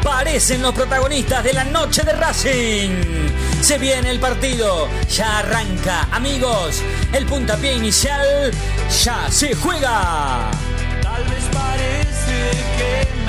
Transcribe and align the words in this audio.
Aparecen 0.00 0.62
los 0.62 0.72
protagonistas 0.72 1.44
de 1.44 1.52
la 1.52 1.62
noche 1.64 2.02
de 2.02 2.12
Racing. 2.14 2.90
Se 3.60 3.76
viene 3.76 4.10
el 4.10 4.18
partido. 4.18 4.88
Ya 5.10 5.40
arranca, 5.40 6.08
amigos. 6.10 6.82
El 7.12 7.26
puntapié 7.26 7.74
inicial 7.74 8.50
ya 9.04 9.30
se 9.30 9.54
juega. 9.54 10.50
Tal 11.02 11.22
vez 11.24 11.44
parece 11.52 12.50
que 12.78 13.19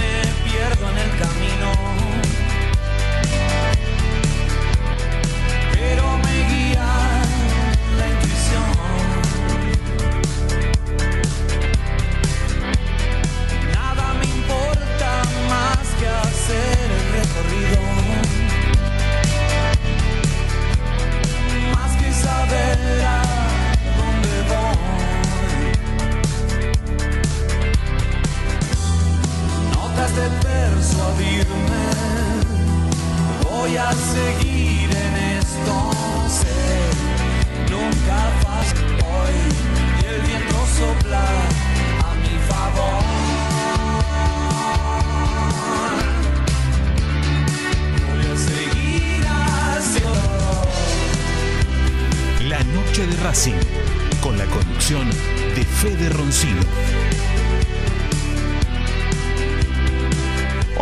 Voy 33.43 33.77
a 33.77 33.91
seguir 33.93 34.89
en 34.89 35.15
esto. 35.39 35.91
Sé, 36.27 36.61
nunca 37.69 38.17
vas 38.43 38.73
hoy. 39.05 39.37
Y 40.01 40.05
el 40.05 40.21
viento 40.21 40.57
sopla 40.77 41.25
a 42.03 42.15
mi 42.15 42.35
favor. 42.49 43.03
Voy 48.07 48.23
a 48.25 48.35
seguir 48.37 49.21
haciendo. 49.27 50.67
La 52.49 52.63
noche 52.63 53.05
de 53.05 53.15
Racing, 53.23 53.59
con 54.21 54.37
la 54.37 54.45
conducción 54.45 55.09
de 55.55 55.63
Fede 55.65 56.09
Roncino. 56.09 56.61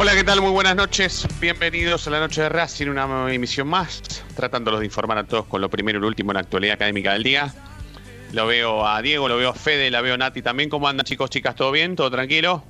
Hola, 0.02 0.16
¿qué 0.16 0.24
tal? 0.24 0.40
Muy 0.40 0.52
buenas 0.52 0.78
noches. 0.78 1.28
Bienvenidos 1.42 2.08
a 2.08 2.12
la 2.12 2.22
noche 2.22 2.42
de 2.42 2.48
Racing, 2.48 2.88
una 2.88 3.34
emisión 3.34 3.68
más, 3.68 4.24
tratándolos 4.34 4.80
de 4.80 4.86
informar 4.86 5.18
a 5.18 5.26
todos 5.26 5.46
con 5.48 5.60
lo 5.60 5.70
primero 5.70 6.00
y 6.00 6.02
lo 6.02 6.08
último 6.08 6.32
en 6.32 6.36
la 6.36 6.40
actualidad 6.40 6.76
académica 6.76 7.12
del 7.12 7.24
día. 7.24 7.54
Lo 8.32 8.48
veo 8.48 8.88
a 8.88 9.02
Diego, 9.02 9.28
lo 9.28 9.36
veo 9.36 9.50
a 9.50 9.54
Fede, 9.54 9.92
la 9.92 10.00
veo 10.00 10.14
a 10.14 10.18
Nati 10.18 10.42
también. 10.42 10.70
¿Cómo 10.70 10.88
andan 10.88 11.04
chicos, 11.04 11.30
chicas? 11.30 11.54
¿Todo 11.54 11.74
bien? 11.74 11.98
¿Todo 11.98 12.10
tranquilo? 12.10 12.64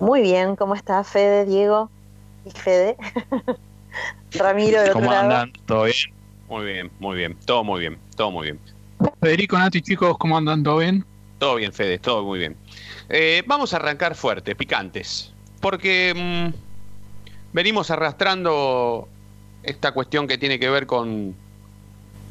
Muy 0.00 0.22
bien, 0.22 0.56
¿cómo 0.56 0.74
está 0.74 1.04
Fede, 1.04 1.44
Diego 1.44 1.90
y 2.46 2.50
Fede? 2.50 2.96
Ramiro 4.32 4.80
otro 4.80 4.94
¿Cómo 4.94 5.10
lado. 5.10 5.22
andan? 5.24 5.52
¿Todo 5.66 5.84
bien? 5.84 6.14
Muy 6.48 6.64
bien, 6.64 6.90
muy 6.98 7.16
bien. 7.18 7.36
Todo 7.44 7.62
muy 7.62 7.80
bien, 7.80 7.98
todo 8.16 8.30
muy 8.30 8.44
bien. 8.44 8.58
Federico, 9.20 9.58
Nati, 9.58 9.82
chicos, 9.82 10.16
¿cómo 10.16 10.38
andan? 10.38 10.62
¿Todo 10.62 10.78
bien? 10.78 11.04
Todo 11.38 11.56
bien, 11.56 11.74
Fede, 11.74 11.98
todo 11.98 12.24
muy 12.24 12.38
bien. 12.38 12.56
Eh, 13.10 13.42
vamos 13.46 13.74
a 13.74 13.76
arrancar 13.76 14.14
fuerte, 14.14 14.56
picantes. 14.56 15.31
Porque 15.62 16.12
mm, 16.14 17.54
venimos 17.54 17.90
arrastrando 17.90 19.08
esta 19.62 19.92
cuestión 19.92 20.26
que 20.26 20.36
tiene 20.36 20.58
que 20.58 20.68
ver 20.68 20.86
con, 20.86 21.34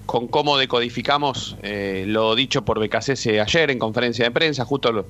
con 0.05 0.27
cómo 0.27 0.57
decodificamos 0.57 1.55
eh, 1.63 2.03
lo 2.07 2.35
dicho 2.35 2.63
por 2.63 2.79
BKCS 2.79 3.27
ayer 3.27 3.71
en 3.71 3.79
conferencia 3.79 4.25
de 4.25 4.31
prensa. 4.31 4.65
Justo 4.65 4.91
lo, 4.91 5.05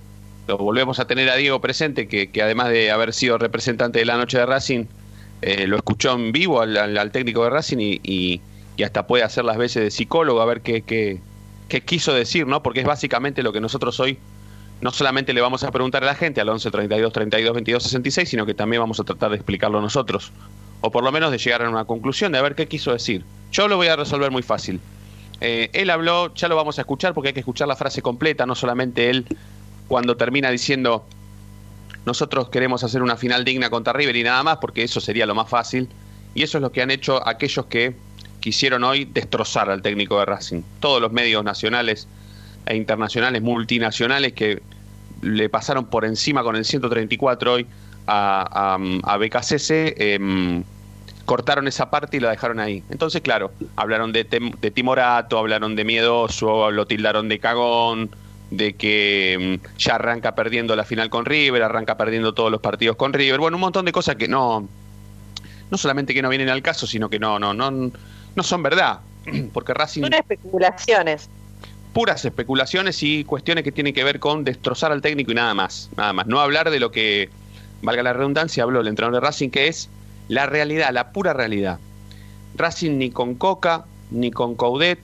volvemos 0.58 1.00
a 1.00 1.08
tener 1.08 1.30
a 1.30 1.36
Diego 1.36 1.60
presente, 1.60 2.08
que, 2.08 2.42
además 2.42 2.70
de 2.70 2.92
haber 2.92 3.12
sido 3.12 3.38
representante 3.38 4.00
de 4.00 4.06
la 4.06 4.18
noche 4.18 4.38
de 4.38 4.46
Racing, 4.46 4.86
eh, 5.42 5.66
lo 5.68 5.76
escuchó 5.76 6.14
en 6.14 6.32
vivo 6.32 6.62
al, 6.62 7.12
técnico 7.12 7.44
de 7.44 7.50
Racing 7.50 8.00
y 8.04 8.40
hasta 8.84 9.06
puede 9.06 9.24
hacer 9.24 9.46
las 9.46 9.58
veces 9.58 9.84
de 9.84 9.92
psicólogo 9.92 10.42
a 10.42 10.46
ver 10.46 10.62
qué, 10.62 10.82
qué, 10.82 11.20
qué 11.72 11.82
quiso 11.82 12.14
decir, 12.14 12.48
¿no? 12.48 12.62
Porque 12.62 12.82
es 12.82 12.86
básicamente 12.86 13.44
lo 13.44 13.54
que 13.54 13.62
nosotros 13.62 14.00
hoy 14.02 14.18
no 14.82 14.92
solamente 14.92 15.34
le 15.34 15.42
vamos 15.42 15.64
a 15.64 15.72
preguntar 15.72 16.04
a 16.04 16.08
la 16.08 16.16
gente 16.16 16.42
al 16.42 16.50
11 16.50 16.72
32 16.72 17.14
32 17.14 17.54
22 17.54 17.84
66, 17.84 18.30
sino 18.30 18.46
que 18.46 18.54
también 18.54 18.82
vamos 18.82 19.00
a 19.00 19.04
tratar 19.04 19.30
de 19.30 19.38
explicarlo 19.38 19.80
nosotros. 19.82 20.32
O 20.82 20.92
por 20.92 21.04
lo 21.04 21.12
menos 21.12 21.32
de 21.32 21.38
llegar 21.38 21.64
a 21.64 21.70
una 21.70 21.86
conclusión 21.86 22.32
de 22.32 22.40
a 22.40 22.42
ver 22.42 22.56
qué 22.56 22.68
quiso 22.68 22.92
decir. 22.92 23.24
Yo 23.52 23.68
lo 23.68 23.78
voy 23.78 23.88
a 23.88 23.96
resolver 23.96 24.32
muy 24.32 24.42
fácil. 24.42 24.80
Eh, 25.40 25.70
él 25.74 25.90
habló, 25.90 26.34
ya 26.34 26.48
lo 26.48 26.56
vamos 26.56 26.78
a 26.80 26.82
escuchar 26.82 27.14
porque 27.14 27.30
hay 27.30 27.34
que 27.34 27.40
escuchar 27.40 27.68
la 27.68 27.76
frase 27.76 28.02
completa, 28.02 28.46
no 28.46 28.56
solamente 28.56 29.10
él 29.10 29.26
cuando 29.88 30.16
termina 30.16 30.50
diciendo 30.50 31.06
nosotros 32.06 32.50
queremos 32.50 32.84
hacer 32.84 33.02
una 33.04 33.16
final 33.16 33.46
digna 33.46 33.70
contra 33.70 33.94
River 33.94 34.16
y 34.16 34.24
nada 34.24 34.42
más, 34.44 34.58
porque 34.58 34.84
eso 34.84 35.00
sería 35.00 35.26
lo 35.26 35.36
más 35.36 35.50
fácil. 35.50 35.88
Y 36.34 36.44
eso 36.44 36.58
es 36.58 36.62
lo 36.62 36.72
que 36.72 36.82
han 36.82 36.92
hecho 36.92 37.28
aquellos 37.28 37.66
que 37.68 37.96
quisieron 38.40 38.84
hoy 38.84 39.06
destrozar 39.06 39.70
al 39.70 39.82
técnico 39.82 40.18
de 40.18 40.26
Racing. 40.26 40.62
Todos 40.80 41.02
los 41.02 41.12
medios 41.12 41.44
nacionales 41.44 42.08
e 42.66 42.76
internacionales, 42.76 43.42
multinacionales, 43.42 44.34
que 44.34 44.62
le 45.22 45.50
pasaron 45.50 45.86
por 45.86 46.06
encima 46.06 46.44
con 46.44 46.56
el 46.56 46.66
134 46.66 47.54
hoy 47.54 47.68
a, 48.08 48.76
a, 48.76 49.14
a 49.16 49.20
em, 49.98 50.64
cortaron 51.26 51.68
esa 51.68 51.90
parte 51.90 52.18
y 52.18 52.20
la 52.20 52.32
dejaron 52.32 52.60
ahí. 52.60 52.84
Entonces, 52.90 53.22
claro, 53.22 53.52
hablaron 53.76 54.12
de, 54.12 54.28
tem- 54.30 54.56
de 54.60 54.72
Timorato, 54.72 55.38
hablaron 55.38 55.76
de 55.76 55.86
Miedoso, 55.86 56.72
lo 56.72 56.86
tildaron 56.86 57.30
de 57.30 57.40
cagón, 57.40 58.10
de 58.50 58.74
que 58.74 59.60
mm, 59.64 59.78
ya 59.78 59.96
arranca 59.96 60.36
perdiendo 60.36 60.76
la 60.76 60.84
final 60.84 61.10
con 61.10 61.26
River, 61.26 61.64
arranca 61.64 61.96
perdiendo 61.98 62.34
todos 62.34 62.52
los 62.52 62.62
partidos 62.62 62.98
con 62.98 63.14
River. 63.14 63.40
Bueno, 63.40 63.58
un 63.58 63.62
montón 63.62 63.86
de 63.86 63.92
cosas 63.92 64.16
que 64.16 64.28
no, 64.28 64.68
no 65.70 65.78
solamente 65.78 66.14
que 66.14 66.22
no 66.22 66.30
vienen 66.30 66.50
al 66.50 66.62
caso, 66.62 66.86
sino 66.86 67.10
que 67.10 67.20
no, 67.20 67.40
no, 67.40 67.54
no, 67.54 67.72
no 67.72 68.44
son 68.44 68.64
verdad. 68.64 69.00
Porque 69.54 69.74
Racing 69.74 70.02
Son 70.02 70.14
especulaciones. 70.14 71.30
Puras 71.94 72.24
especulaciones 72.26 73.04
y 73.04 73.24
cuestiones 73.24 73.64
que 73.64 73.72
tienen 73.72 73.94
que 73.94 74.04
ver 74.04 74.20
con 74.20 74.44
destrozar 74.44 74.92
al 74.92 75.02
técnico 75.02 75.32
y 75.32 75.36
nada 75.36 75.54
más, 75.54 75.90
nada 75.98 76.14
más. 76.14 76.28
No 76.28 76.40
hablar 76.40 76.70
de 76.72 76.80
lo 76.80 76.92
que, 76.92 77.30
valga 77.82 78.04
la 78.04 78.14
redundancia, 78.14 78.64
habló 78.64 78.82
el 78.82 78.88
entrenador 78.88 79.22
de 79.22 79.28
Racing, 79.28 79.50
que 79.50 79.68
es 79.68 79.90
la 80.28 80.46
realidad, 80.46 80.92
la 80.92 81.12
pura 81.12 81.34
realidad. 81.34 81.80
Racing 82.56 82.98
ni 82.98 83.10
con 83.12 83.36
Coca, 83.36 83.86
ni 84.10 84.32
con 84.32 84.56
Coudet, 84.56 85.00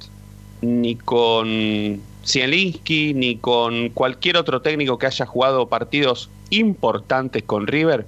ni 0.62 0.96
con 0.96 2.02
Zielinski, 2.26 3.14
ni 3.14 3.38
con 3.38 3.90
cualquier 3.90 4.38
otro 4.38 4.62
técnico 4.62 4.98
que 4.98 5.08
haya 5.08 5.26
jugado 5.26 5.68
partidos 5.68 6.30
importantes 6.50 7.44
con 7.44 7.68
River, 7.68 8.06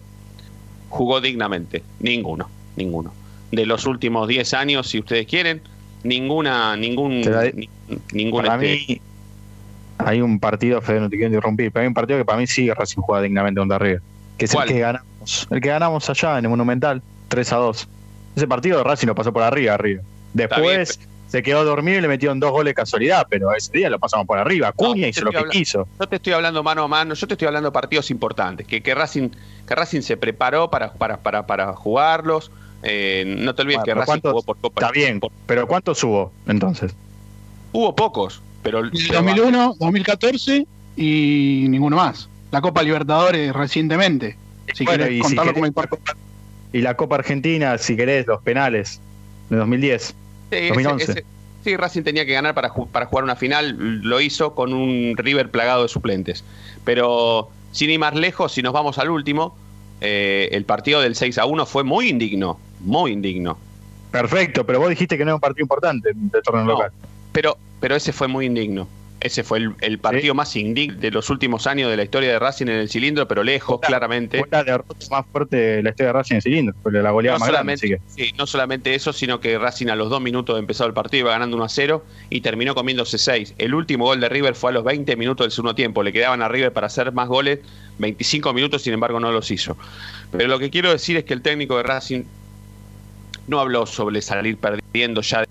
jugó 0.89 1.21
dignamente. 1.21 1.83
Ninguno, 1.99 2.49
ninguno. 2.75 3.13
De 3.51 3.65
los 3.65 3.85
últimos 3.85 4.27
10 4.27 4.53
años, 4.53 4.87
si 4.87 4.99
ustedes 4.99 5.25
quieren, 5.25 5.61
ninguna, 6.03 6.75
ningún, 6.77 7.21
de- 7.21 7.53
ni- 7.53 7.69
ningún 8.13 8.43
Para 8.43 8.55
este, 8.55 8.93
mí 8.93 9.01
hay 9.97 10.21
un 10.21 10.39
partido, 10.39 10.81
Fede, 10.81 11.01
no 11.01 11.09
te 11.09 11.17
quiero 11.17 11.27
interrumpir, 11.33 11.71
pero 11.71 11.81
hay 11.81 11.87
un 11.87 11.93
partido 11.93 12.17
que 12.19 12.25
para 12.25 12.37
mí 12.37 12.47
sí 12.47 12.71
Racing 12.71 13.01
juega 13.01 13.21
dignamente 13.23 13.59
contra 13.59 13.77
River, 13.79 14.01
que 14.37 14.45
es 14.45 14.51
¿Cuál? 14.51 14.67
el 14.69 14.73
que 14.75 14.79
ganamos, 14.79 15.47
el 15.51 15.61
que 15.61 15.67
ganamos 15.69 16.09
allá 16.09 16.37
en 16.39 16.45
el 16.45 16.49
Monumental, 16.49 17.01
3 17.27 17.53
a 17.53 17.55
2. 17.57 17.87
Ese 18.35 18.47
partido 18.47 18.83
Racing 18.83 19.07
lo 19.07 19.15
pasó 19.15 19.33
por 19.33 19.43
arriba, 19.43 19.73
arriba. 19.73 20.01
Después 20.33 20.99
se 21.27 21.43
quedó 21.43 21.63
dormido 21.65 21.97
y 21.97 22.01
le 22.01 22.07
metieron 22.07 22.39
dos 22.39 22.51
goles 22.51 22.71
de 22.71 22.75
casualidad, 22.75 23.27
pero 23.29 23.53
ese 23.53 23.71
día 23.71 23.89
lo 23.89 23.99
pasamos 23.99 24.25
por 24.25 24.39
arriba. 24.39 24.71
Cuña 24.71 25.01
yo 25.01 25.07
hizo 25.09 25.21
lo 25.25 25.31
que 25.31 25.43
quiso. 25.49 25.87
Yo 25.99 26.07
te 26.07 26.15
estoy 26.15 26.33
hablando 26.33 26.63
mano 26.63 26.83
a 26.83 26.87
mano, 26.87 27.13
yo 27.13 27.27
te 27.27 27.33
estoy 27.33 27.47
hablando 27.47 27.69
de 27.69 27.73
partidos 27.73 28.09
importantes, 28.09 28.65
que, 28.65 28.81
que 28.81 28.95
Racing, 28.95 29.29
que 29.67 29.75
Racing 29.75 30.01
se 30.01 30.15
preparó 30.17 30.69
para, 30.69 30.93
para, 30.93 31.17
para, 31.17 31.45
para 31.45 31.73
jugarlos. 31.73 32.51
Eh, 32.83 33.25
no 33.39 33.53
te 33.55 33.61
olvides 33.63 33.77
Bueno, 33.79 33.85
que 33.85 33.91
pero 33.91 33.99
Racing 34.01 34.05
¿cuántos- 34.11 34.31
jugó 34.31 34.43
por 34.43 34.57
Copa. 34.57 34.81
Está 34.81 34.91
bien, 34.91 35.19
pero 35.45 35.67
¿cuántos 35.67 36.03
hubo 36.03 36.31
entonces? 36.47 36.93
hubo 37.71 37.95
pocos, 37.95 38.41
pero 38.63 38.79
El 38.79 38.91
pero- 38.91 39.13
2001, 39.21 39.75
2014 39.79 40.65
y 40.97 41.65
ninguno 41.69 41.97
más. 41.97 42.29
La 42.51 42.61
Copa 42.61 42.81
Libertadores 42.81 43.53
recientemente. 43.53 44.37
Si 44.73 44.85
Bueno, 44.85 45.03
querés 45.03 45.13
y 45.13 45.17
si 45.17 45.21
contarlo 45.35 45.51
querés- 45.51 45.53
como 45.55 45.65
el 45.65 45.73
cuarto. 45.73 45.99
Y 46.73 46.81
la 46.81 46.95
Copa 46.95 47.15
Argentina, 47.15 47.77
si 47.77 47.95
querés, 47.95 48.25
los 48.27 48.41
penales 48.41 48.99
de 49.49 49.57
2010. 49.57 50.07
Sí, 50.07 50.13
ese- 50.51 50.67
2011. 50.69 51.11
ese- 51.11 51.25
sí, 51.63 51.75
Racing 51.77 52.03
tenía 52.03 52.25
que 52.25 52.33
ganar 52.33 52.53
para, 52.55 52.71
para 52.91 53.05
jugar 53.07 53.23
una 53.23 53.35
final, 53.35 54.01
lo 54.01 54.21
hizo 54.21 54.55
con 54.55 54.73
un 54.73 55.15
River 55.17 55.51
plagado 55.51 55.83
de 55.83 55.89
suplentes. 55.89 56.43
Pero 56.85 57.49
sin 57.71 57.89
ir 57.89 57.99
más 57.99 58.15
lejos, 58.15 58.51
si 58.53 58.61
nos 58.63 58.73
vamos 58.73 58.97
al 58.99 59.09
último, 59.09 59.55
eh, 60.01 60.49
el 60.53 60.65
partido 60.65 61.01
del 61.01 61.15
6 61.15 61.37
a 61.37 61.45
1 61.45 61.65
fue 61.65 61.83
muy 61.83 62.07
indigno, 62.09 62.59
muy 62.79 63.11
indigno. 63.11 63.57
Perfecto, 64.11 64.65
pero 64.65 64.79
vos 64.79 64.89
dijiste 64.89 65.17
que 65.17 65.23
no 65.25 65.29
era 65.31 65.35
un 65.35 65.41
partido 65.41 65.63
importante 65.63 66.09
del 66.13 66.41
torneo 66.43 66.63
No, 66.65 66.71
local. 66.73 66.91
pero, 67.31 67.57
pero 67.79 67.95
ese 67.95 68.11
fue 68.11 68.27
muy 68.27 68.45
indigno. 68.47 68.87
Ese 69.21 69.43
fue 69.43 69.57
el, 69.57 69.73
el 69.81 69.99
partido 69.99 70.31
Sí. 70.33 70.37
más 70.37 70.55
indigno 70.55 70.97
de 70.97 71.11
los 71.11 71.29
últimos 71.29 71.67
años 71.67 71.89
de 71.91 71.97
la 71.97 72.03
historia 72.03 72.29
de 72.31 72.39
Racing 72.39 72.67
en 72.67 72.77
el 72.77 72.89
cilindro, 72.89 73.27
pero 73.27 73.43
lejos, 73.43 73.81
claramente. 73.81 74.39
Fue 74.39 74.47
la 74.49 74.63
derrota 74.63 74.95
más 75.11 75.25
fuerte 75.29 75.57
de 75.57 75.83
la 75.83 75.89
historia 75.89 76.07
de 76.07 76.13
Racing 76.13 76.35
en 76.35 76.41
cilindro, 76.41 76.75
fue 76.81 76.93
la 76.93 77.11
goleada 77.11 77.35
No 77.37 77.41
más 77.41 77.49
grande, 77.51 77.75
solamente, 77.77 78.01
así 78.05 78.15
que. 78.15 78.23
sí, 78.29 78.33
no 78.37 78.47
solamente 78.47 78.95
eso, 78.95 79.11
sino 79.11 79.41
que 79.41 79.59
Racing 79.59 79.87
a 79.89 79.97
los 79.97 80.09
dos 80.09 80.21
minutos 80.21 80.55
de 80.55 80.61
empezado 80.61 80.87
el 80.87 80.93
partido 80.93 81.23
iba 81.25 81.31
ganando 81.31 81.57
1 81.57 81.65
a 81.65 81.69
0 81.69 82.05
y 82.29 82.39
terminó 82.39 82.73
comiéndose 82.75 83.17
6. 83.17 83.55
El 83.57 83.75
último 83.75 84.05
gol 84.05 84.21
de 84.21 84.29
River 84.29 84.55
fue 84.55 84.71
a 84.71 84.73
los 84.75 84.85
20 84.85 85.13
minutos 85.17 85.43
del 85.43 85.51
segundo 85.51 85.75
tiempo. 85.75 86.01
Le 86.01 86.13
quedaban 86.13 86.41
a 86.41 86.47
River 86.47 86.71
para 86.71 86.87
hacer 86.87 87.11
más 87.11 87.27
goles, 87.27 87.59
25 87.97 88.53
minutos, 88.53 88.83
sin 88.83 88.93
embargo 88.93 89.19
no 89.19 89.33
los 89.33 89.51
hizo. 89.51 89.75
Pero 90.31 90.47
lo 90.47 90.59
que 90.59 90.69
quiero 90.69 90.91
decir 90.91 91.17
es 91.17 91.25
que 91.25 91.33
el 91.33 91.41
técnico 91.41 91.75
de 91.75 91.83
Racing 91.83 92.23
no 93.49 93.59
habló 93.59 93.85
sobre 93.87 94.21
salir 94.21 94.57
perdiendo 94.57 95.21
ya 95.21 95.43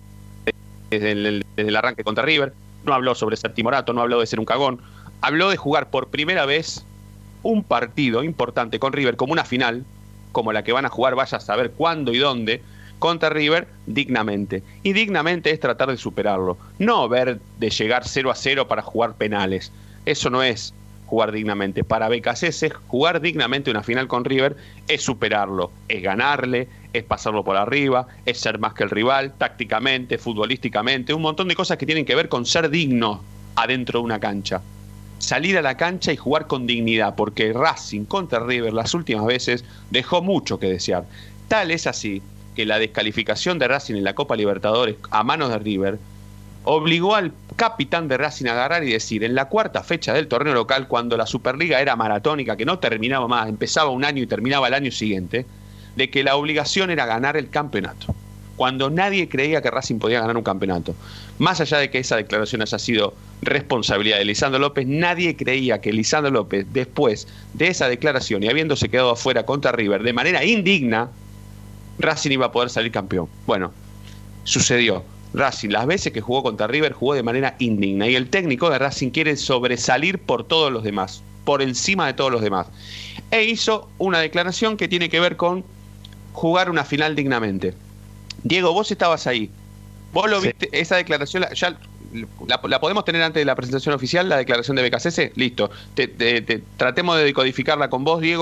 desde 0.88 1.12
el, 1.12 1.76
arranque 1.76 2.04
contra 2.04 2.24
River, 2.24 2.54
no 2.84 2.94
habló 2.94 3.14
sobre 3.14 3.36
ser 3.36 3.52
timorato, 3.52 3.92
no 3.92 4.00
habló 4.00 4.20
de 4.20 4.26
ser 4.26 4.38
un 4.38 4.46
cagón, 4.46 4.80
habló 5.20 5.50
de 5.50 5.56
jugar 5.56 5.90
por 5.90 6.08
primera 6.08 6.46
vez 6.46 6.86
un 7.42 7.64
partido 7.64 8.22
importante 8.22 8.78
con 8.78 8.92
River 8.92 9.16
como 9.16 9.32
una 9.32 9.44
final, 9.44 9.84
como 10.30 10.52
la 10.52 10.62
que 10.62 10.72
van 10.72 10.86
a 10.86 10.90
jugar, 10.90 11.16
vaya 11.16 11.38
a 11.38 11.40
saber 11.40 11.72
cuándo 11.72 12.14
y 12.14 12.18
dónde, 12.18 12.62
contra 13.00 13.30
River 13.30 13.66
dignamente. 13.86 14.62
Y 14.84 14.92
dignamente 14.92 15.50
es 15.50 15.58
tratar 15.58 15.90
de 15.90 15.96
superarlo, 15.96 16.56
no 16.78 17.08
ver 17.08 17.40
de 17.58 17.70
llegar 17.70 18.06
0 18.06 18.30
a 18.30 18.34
0 18.36 18.68
para 18.68 18.82
jugar 18.82 19.14
penales. 19.14 19.72
Eso 20.06 20.30
no 20.30 20.42
es 20.44 20.72
jugar 21.08 21.32
dignamente. 21.32 21.84
Para 21.84 22.08
BKC 22.08 22.70
jugar 22.86 23.20
dignamente 23.20 23.70
una 23.70 23.82
final 23.82 24.06
con 24.06 24.24
River 24.24 24.56
es 24.86 25.02
superarlo, 25.02 25.72
es 25.88 26.02
ganarle, 26.02 26.68
es 26.92 27.02
pasarlo 27.02 27.42
por 27.44 27.56
arriba, 27.56 28.06
es 28.26 28.38
ser 28.38 28.58
más 28.58 28.74
que 28.74 28.84
el 28.84 28.90
rival, 28.90 29.32
tácticamente, 29.38 30.18
futbolísticamente, 30.18 31.14
un 31.14 31.22
montón 31.22 31.48
de 31.48 31.54
cosas 31.54 31.78
que 31.78 31.86
tienen 31.86 32.04
que 32.04 32.14
ver 32.14 32.28
con 32.28 32.44
ser 32.44 32.68
digno 32.68 33.22
adentro 33.56 34.00
de 34.00 34.04
una 34.04 34.20
cancha. 34.20 34.60
Salir 35.18 35.56
a 35.58 35.62
la 35.62 35.76
cancha 35.76 36.12
y 36.12 36.16
jugar 36.16 36.46
con 36.46 36.66
dignidad, 36.66 37.16
porque 37.16 37.52
Racing 37.52 38.04
contra 38.04 38.40
River 38.40 38.72
las 38.72 38.94
últimas 38.94 39.24
veces 39.24 39.64
dejó 39.90 40.22
mucho 40.22 40.60
que 40.60 40.68
desear. 40.68 41.06
Tal 41.48 41.70
es 41.70 41.86
así 41.86 42.22
que 42.54 42.66
la 42.66 42.78
descalificación 42.78 43.58
de 43.58 43.66
Racing 43.66 43.96
en 43.96 44.04
la 44.04 44.14
Copa 44.14 44.36
Libertadores 44.36 44.96
a 45.10 45.24
manos 45.24 45.48
de 45.48 45.58
River 45.58 45.98
obligó 46.64 47.14
al 47.14 47.32
capitán 47.56 48.08
de 48.08 48.16
Racing 48.16 48.46
a 48.46 48.52
agarrar 48.52 48.84
y 48.84 48.92
decir 48.92 49.24
en 49.24 49.34
la 49.34 49.46
cuarta 49.46 49.82
fecha 49.82 50.12
del 50.12 50.28
torneo 50.28 50.54
local, 50.54 50.88
cuando 50.88 51.16
la 51.16 51.26
Superliga 51.26 51.80
era 51.80 51.96
maratónica, 51.96 52.56
que 52.56 52.64
no 52.64 52.78
terminaba 52.78 53.26
más, 53.26 53.48
empezaba 53.48 53.90
un 53.90 54.04
año 54.04 54.22
y 54.22 54.26
terminaba 54.26 54.68
el 54.68 54.74
año 54.74 54.90
siguiente, 54.90 55.46
de 55.96 56.10
que 56.10 56.22
la 56.22 56.36
obligación 56.36 56.90
era 56.90 57.06
ganar 57.06 57.36
el 57.36 57.50
campeonato. 57.50 58.14
Cuando 58.56 58.90
nadie 58.90 59.28
creía 59.28 59.62
que 59.62 59.70
Racing 59.70 59.98
podía 59.98 60.20
ganar 60.20 60.36
un 60.36 60.42
campeonato. 60.42 60.94
Más 61.38 61.60
allá 61.60 61.78
de 61.78 61.90
que 61.90 61.98
esa 61.98 62.16
declaración 62.16 62.60
haya 62.60 62.78
sido 62.78 63.14
responsabilidad 63.40 64.18
de 64.18 64.24
Lisandro 64.24 64.58
López, 64.58 64.86
nadie 64.86 65.36
creía 65.36 65.80
que 65.80 65.92
Lisandro 65.92 66.32
López, 66.32 66.66
después 66.72 67.28
de 67.54 67.68
esa 67.68 67.88
declaración 67.88 68.42
y 68.42 68.48
habiéndose 68.48 68.88
quedado 68.88 69.12
afuera 69.12 69.46
contra 69.46 69.70
River 69.70 70.02
de 70.02 70.12
manera 70.12 70.44
indigna, 70.44 71.08
Racing 71.98 72.32
iba 72.32 72.46
a 72.46 72.52
poder 72.52 72.70
salir 72.70 72.90
campeón. 72.90 73.28
Bueno, 73.46 73.72
sucedió. 74.44 75.04
Racing, 75.34 75.68
las 75.70 75.86
veces 75.86 76.12
que 76.12 76.20
jugó 76.20 76.42
contra 76.42 76.66
River, 76.66 76.92
jugó 76.92 77.14
de 77.14 77.22
manera 77.22 77.54
indigna. 77.58 78.06
Y 78.08 78.16
el 78.16 78.30
técnico 78.30 78.70
de 78.70 78.78
Racing 78.78 79.10
quiere 79.10 79.36
sobresalir 79.36 80.18
por 80.18 80.44
todos 80.44 80.72
los 80.72 80.82
demás, 80.82 81.22
por 81.44 81.62
encima 81.62 82.06
de 82.06 82.14
todos 82.14 82.32
los 82.32 82.40
demás. 82.40 82.66
E 83.30 83.44
hizo 83.44 83.88
una 83.98 84.20
declaración 84.20 84.76
que 84.76 84.88
tiene 84.88 85.08
que 85.08 85.20
ver 85.20 85.36
con 85.36 85.64
jugar 86.32 86.70
una 86.70 86.84
final 86.84 87.14
dignamente. 87.14 87.74
Diego, 88.42 88.72
vos 88.72 88.90
estabas 88.90 89.26
ahí. 89.26 89.50
Vos 90.12 90.30
lo 90.30 90.40
Sí. 90.40 90.48
viste, 90.48 90.68
esa 90.72 90.96
declaración, 90.96 91.42
la- 91.42 91.52
ya 91.52 91.76
la, 92.46 92.60
la 92.66 92.80
podemos 92.80 93.04
tener 93.04 93.20
antes 93.22 93.40
de 93.40 93.44
la 93.44 93.54
presentación 93.54 93.94
oficial, 93.94 94.28
la 94.30 94.38
declaración 94.38 94.76
de 94.76 94.82
BKCC. 94.82 95.32
Listo. 95.36 95.70
Te- 95.94 96.08
te- 96.08 96.40
te- 96.40 96.62
tratemos 96.78 97.18
de 97.18 97.24
decodificarla 97.24 97.90
con 97.90 98.04
vos, 98.04 98.22
Diego, 98.22 98.40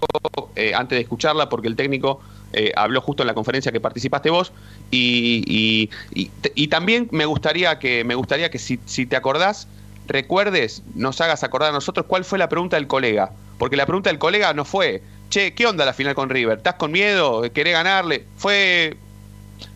eh, 0.54 0.72
antes 0.74 0.96
de 0.96 1.02
escucharla, 1.02 1.48
porque 1.48 1.66
el 1.66 1.74
técnico 1.74 2.20
eh, 2.52 2.72
habló 2.76 3.00
justo 3.00 3.22
en 3.22 3.26
la 3.26 3.34
conferencia 3.34 3.72
que 3.72 3.80
participaste 3.80 4.30
vos. 4.30 4.52
Y, 4.90 5.42
y- 5.46 5.90
y- 6.14 6.30
y 6.54 6.68
también 6.68 7.08
me 7.10 7.24
gustaría 7.26 7.78
que, 7.78 8.04
me 8.04 8.14
gustaría 8.14 8.50
que 8.50 8.58
si, 8.58 8.78
si 8.86 9.06
te 9.06 9.16
acordás, 9.16 9.68
recuerdes, 10.06 10.82
nos 10.94 11.20
hagas 11.20 11.42
acordar 11.44 11.70
a 11.70 11.72
nosotros 11.72 12.06
cuál 12.06 12.24
fue 12.24 12.38
la 12.38 12.48
pregunta 12.48 12.76
del 12.76 12.86
colega. 12.86 13.32
Porque 13.58 13.76
la 13.76 13.86
pregunta 13.86 14.10
del 14.10 14.18
colega 14.18 14.52
no 14.54 14.64
fue, 14.64 15.02
che, 15.30 15.54
¿qué 15.54 15.66
onda 15.66 15.84
la 15.84 15.92
final 15.92 16.14
con 16.14 16.28
River? 16.30 16.58
¿Estás 16.58 16.74
con 16.74 16.92
miedo? 16.92 17.42
¿Querés 17.52 17.72
ganarle? 17.72 18.24
Fue. 18.36 18.96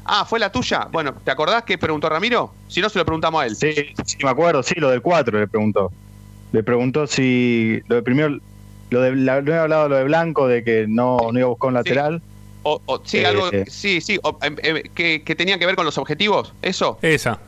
Ah, 0.04 0.24
¿fue 0.24 0.38
la 0.38 0.52
tuya? 0.52 0.88
Bueno, 0.92 1.14
¿te 1.24 1.30
acordás 1.30 1.62
qué 1.64 1.78
preguntó 1.78 2.08
Ramiro? 2.08 2.52
Si 2.68 2.80
no, 2.80 2.88
se 2.88 2.98
lo 2.98 3.04
preguntamos 3.04 3.42
a 3.42 3.46
él. 3.46 3.56
Sí, 3.56 3.72
sí, 4.04 4.18
me 4.22 4.30
acuerdo, 4.30 4.62
sí, 4.62 4.74
lo 4.76 4.90
del 4.90 5.00
4 5.02 5.38
le 5.38 5.48
preguntó. 5.48 5.90
Le 6.52 6.62
preguntó 6.62 7.06
si. 7.06 7.80
Lo 7.88 7.96
de 7.96 8.02
primero. 8.02 8.38
Lo 8.90 9.00
de, 9.02 9.14
la, 9.14 9.40
no 9.40 9.52
he 9.52 9.58
hablado 9.58 9.84
de 9.84 9.88
lo 9.90 9.96
de 9.96 10.04
Blanco, 10.04 10.48
de 10.48 10.64
que 10.64 10.86
no, 10.88 11.18
no 11.32 11.38
iba 11.38 11.46
a 11.46 11.50
buscar 11.50 11.68
un 11.68 11.74
lateral. 11.74 12.22
O, 12.62 12.80
o- 12.86 13.00
sí, 13.04 13.18
Eh, 13.18 13.26
algo. 13.26 13.50
eh. 13.52 13.64
Sí, 13.68 14.00
sí. 14.00 14.18
o, 14.22 14.38
em, 14.42 14.56
em, 14.62 14.82
que, 14.94 15.22
que 15.22 15.34
tenía 15.34 15.58
que 15.58 15.66
ver 15.66 15.76
con 15.76 15.84
los 15.86 15.96
objetivos. 15.98 16.52
¿Eso? 16.62 16.98
Esa. 17.02 17.38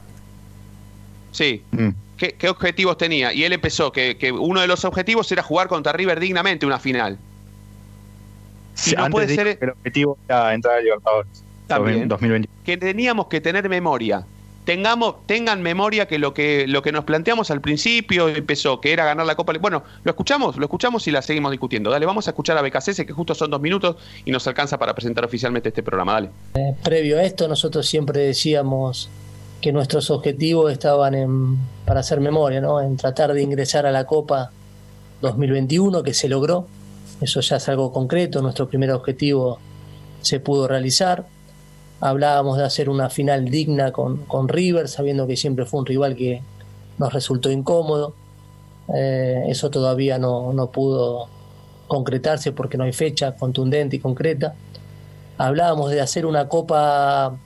Sí. 1.33 1.63
Mm. 1.73 1.89
¿Qué, 2.17 2.33
qué 2.33 2.49
objetivos 2.49 2.97
tenía? 2.99 3.33
Y 3.33 3.43
él 3.45 3.53
empezó 3.53 3.91
que, 3.93 4.17
que 4.17 4.31
uno 4.33 4.61
de 4.61 4.67
los 4.67 4.85
objetivos 4.85 5.31
era 5.33 5.43
jugar 5.43 5.69
contra 5.69 5.93
River 5.93 6.21
dignamente 6.21 6.65
una 6.67 6.79
final. 6.79 7.19
Sí, 8.75 8.95
no 8.97 9.09
puede 9.11 9.35
ser- 9.35 9.59
el 9.61 9.71
objetivo 9.71 10.17
era 10.29 10.55
entrar 10.55 10.79
a 10.79 10.81
Libertadores. 10.81 11.45
También. 11.67 12.09
2020. 12.09 12.49
que 12.65 12.77
teníamos 12.77 13.27
que 13.29 13.41
tener 13.41 13.69
memoria. 13.69 14.25
Tengamos, 14.65 15.27
tengan 15.27 15.61
memoria 15.61 16.07
que 16.07 16.19
lo 16.19 16.33
que 16.35 16.67
lo 16.69 16.83
que 16.83 16.93
nos 16.93 17.05
planteamos 17.05 17.51
al 17.51 17.61
principio 17.61 18.29
empezó, 18.29 18.81
que 18.81 18.93
era 18.93 19.05
ganar 19.05 19.27
la 19.27 19.35
Copa. 19.35 19.53
Bueno, 19.61 19.83
lo 20.05 20.11
escuchamos, 20.11 20.57
lo 20.57 20.65
escuchamos 20.65 21.07
y 21.09 21.11
la 21.11 21.21
seguimos 21.21 21.51
discutiendo. 21.51 21.91
Dale, 21.91 22.07
vamos 22.07 22.29
a 22.29 22.31
escuchar 22.31 22.57
a 22.57 22.63
BKCS, 22.63 23.05
que 23.05 23.13
justo 23.13 23.35
son 23.35 23.51
dos 23.51 23.61
minutos 23.61 23.97
y 24.25 24.31
nos 24.31 24.47
alcanza 24.47 24.79
para 24.79 24.95
presentar 24.95 25.25
oficialmente 25.25 25.71
este 25.71 25.83
programa. 25.83 26.13
Dale. 26.13 26.31
Previo 26.83 27.19
a 27.19 27.23
esto, 27.23 27.49
nosotros 27.49 27.87
siempre 27.87 28.21
decíamos 28.21 29.09
que 29.63 29.73
nuestros 29.73 30.11
objetivos 30.11 30.71
estaban 30.73 31.15
en, 31.15 31.57
para 31.87 32.01
hacer 32.01 32.21
memoria, 32.21 32.61
¿no? 32.61 32.81
en 32.81 32.97
tratar 32.97 33.33
de 33.33 33.43
ingresar 33.43 33.87
a 33.87 33.93
la 33.93 34.05
Copa 34.05 34.51
2021, 35.23 36.03
que 36.03 36.13
se 36.13 36.29
logró. 36.29 36.67
Eso 37.21 37.41
ya 37.41 37.57
es 37.57 37.69
algo 37.69 37.93
concreto, 37.93 38.43
nuestro 38.43 38.69
primer 38.69 38.91
objetivo 38.91 39.59
se 40.21 40.41
pudo 40.41 40.67
realizar. 40.67 41.27
Hablábamos 42.03 42.59
de 42.59 42.65
hacer 42.65 42.89
una 42.89 43.09
final 43.09 43.45
digna 43.45 43.93
con, 43.93 44.25
con 44.25 44.49
River, 44.49 44.89
sabiendo 44.89 45.29
que 45.29 45.37
siempre 45.37 45.67
fue 45.67 45.79
un 45.79 45.87
rival 45.87 46.17
que 46.17 46.43
nos 46.99 47.13
resultó 47.13 47.49
incómodo. 47.49 48.13
Eh, 48.93 49.45
eso 49.47 49.71
todavía 49.71 50.19
no, 50.19 50.53
no 50.53 50.73
pudo 50.73 51.29
concretarse 51.87 52.51
porque 52.51 52.77
no 52.77 52.83
hay 52.83 52.93
fecha 52.93 53.37
contundente 53.37 53.95
y 53.95 53.99
concreta. 54.01 54.55
Hablábamos 55.39 55.93
de 55.93 56.01
hacer 56.01 56.27
una 56.27 56.49
copa 56.49 57.37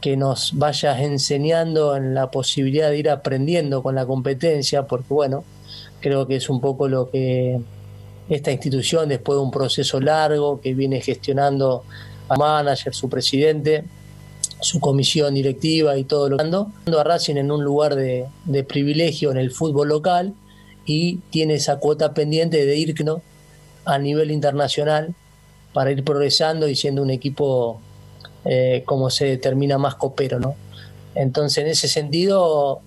que 0.00 0.16
nos 0.16 0.56
vaya 0.56 0.98
enseñando 1.02 1.94
en 1.94 2.14
la 2.14 2.30
posibilidad 2.30 2.88
de 2.88 2.98
ir 2.98 3.10
aprendiendo 3.10 3.82
con 3.82 3.94
la 3.94 4.06
competencia, 4.06 4.86
porque 4.86 5.12
bueno, 5.12 5.44
creo 6.00 6.26
que 6.26 6.36
es 6.36 6.48
un 6.48 6.62
poco 6.62 6.88
lo 6.88 7.10
que 7.10 7.60
esta 8.30 8.50
institución, 8.50 9.10
después 9.10 9.36
de 9.36 9.42
un 9.42 9.50
proceso 9.50 10.00
largo 10.00 10.58
que 10.58 10.72
viene 10.72 11.02
gestionando 11.02 11.84
a 12.30 12.36
manager, 12.36 12.94
su 12.94 13.10
presidente, 13.10 13.84
su 14.60 14.80
comisión 14.80 15.34
directiva 15.34 15.96
y 15.96 16.04
todo 16.04 16.30
lo 16.30 16.36
que 16.36 16.42
ando, 16.42 16.72
a 16.98 17.04
Racing 17.04 17.36
en 17.36 17.50
un 17.50 17.62
lugar 17.62 17.94
de, 17.94 18.26
de 18.44 18.64
privilegio 18.64 19.30
en 19.30 19.36
el 19.36 19.50
fútbol 19.50 19.88
local 19.88 20.34
y 20.86 21.16
tiene 21.30 21.54
esa 21.54 21.78
cuota 21.78 22.14
pendiente 22.14 22.64
de 22.64 22.76
ir 22.76 23.04
¿no? 23.04 23.20
a 23.84 23.98
nivel 23.98 24.30
internacional 24.30 25.14
para 25.72 25.90
ir 25.90 26.04
progresando 26.04 26.68
y 26.68 26.76
siendo 26.76 27.02
un 27.02 27.10
equipo 27.10 27.80
eh, 28.46 28.82
como 28.86 29.10
se 29.10 29.26
determina 29.26 29.76
más 29.76 29.96
copero, 29.96 30.38
¿no? 30.38 30.54
Entonces, 31.14 31.64
en 31.64 31.70
ese 31.70 31.88
sentido, 31.88 32.80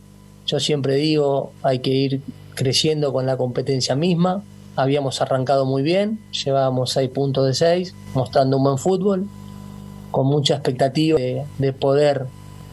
yo 0.47 0.59
siempre 0.59 0.95
digo, 0.95 1.51
hay 1.63 1.79
que 1.79 1.89
ir 1.89 2.21
creciendo 2.55 3.11
con 3.11 3.25
la 3.25 3.35
competencia 3.35 3.95
misma. 3.95 4.41
Habíamos 4.75 5.21
arrancado 5.21 5.65
muy 5.65 5.83
bien, 5.83 6.19
llevábamos 6.45 6.91
6 6.91 7.09
puntos 7.09 7.45
de 7.45 7.53
6, 7.53 7.93
mostrando 8.13 8.57
un 8.57 8.63
buen 8.63 8.77
fútbol, 8.77 9.27
con 10.11 10.27
mucha 10.27 10.55
expectativa 10.55 11.17
de, 11.19 11.43
de 11.57 11.73
poder 11.73 12.25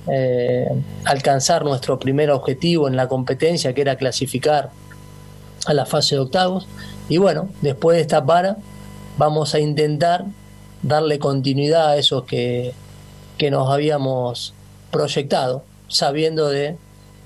eh, 0.08 0.68
alcanzar 1.04 1.64
nuestro 1.64 1.98
primer 1.98 2.30
objetivo 2.30 2.86
en 2.86 2.96
la 2.96 3.08
competencia, 3.08 3.74
que 3.74 3.80
era 3.80 3.96
clasificar 3.96 4.70
a 5.66 5.74
la 5.74 5.84
fase 5.84 6.14
de 6.14 6.20
octavos. 6.20 6.66
Y 7.08 7.18
bueno, 7.18 7.48
después 7.60 7.96
de 7.96 8.02
esta 8.02 8.24
para, 8.24 8.56
vamos 9.18 9.54
a 9.54 9.60
intentar 9.60 10.24
darle 10.82 11.18
continuidad 11.18 11.88
a 11.88 11.96
eso 11.96 12.24
que, 12.24 12.72
que 13.38 13.50
nos 13.50 13.68
habíamos 13.70 14.54
proyectado, 14.90 15.64
sabiendo 15.88 16.48
de 16.48 16.76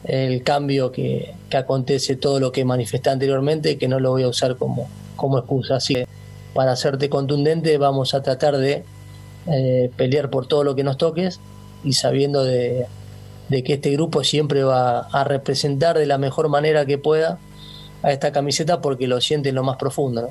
el 0.04 0.42
cambio 0.42 0.92
que, 0.92 1.34
que 1.50 1.56
acontece, 1.58 2.16
todo 2.16 2.40
lo 2.40 2.52
que 2.52 2.64
manifesté 2.64 3.10
anteriormente, 3.10 3.76
que 3.76 3.88
no 3.88 4.00
lo 4.00 4.10
voy 4.10 4.22
a 4.22 4.28
usar 4.28 4.56
como, 4.56 4.88
como 5.16 5.38
excusa. 5.38 5.76
Así 5.76 5.94
que 5.94 6.06
para 6.54 6.72
hacerte 6.72 7.10
contundente, 7.10 7.76
vamos 7.76 8.14
a 8.14 8.22
tratar 8.22 8.56
de 8.56 8.84
eh, 9.46 9.90
pelear 9.96 10.30
por 10.30 10.46
todo 10.46 10.64
lo 10.64 10.74
que 10.74 10.84
nos 10.84 10.98
toques 10.98 11.40
y 11.82 11.94
sabiendo 11.94 12.44
de, 12.44 12.86
que 13.48 13.74
este 13.74 13.90
grupo 13.90 14.22
siempre 14.22 14.62
va 14.62 15.00
a 15.00 15.24
representar 15.24 15.98
de 15.98 16.06
la 16.06 16.18
mejor 16.18 16.48
manera 16.48 16.86
que 16.86 16.98
pueda 16.98 17.38
a 18.02 18.12
esta 18.12 18.32
camiseta 18.32 18.80
porque 18.80 19.06
lo 19.06 19.20
siente 19.20 19.48
en 19.48 19.54
lo 19.54 19.64
más 19.64 19.76
profundo. 19.76 20.22
¿no? 20.22 20.28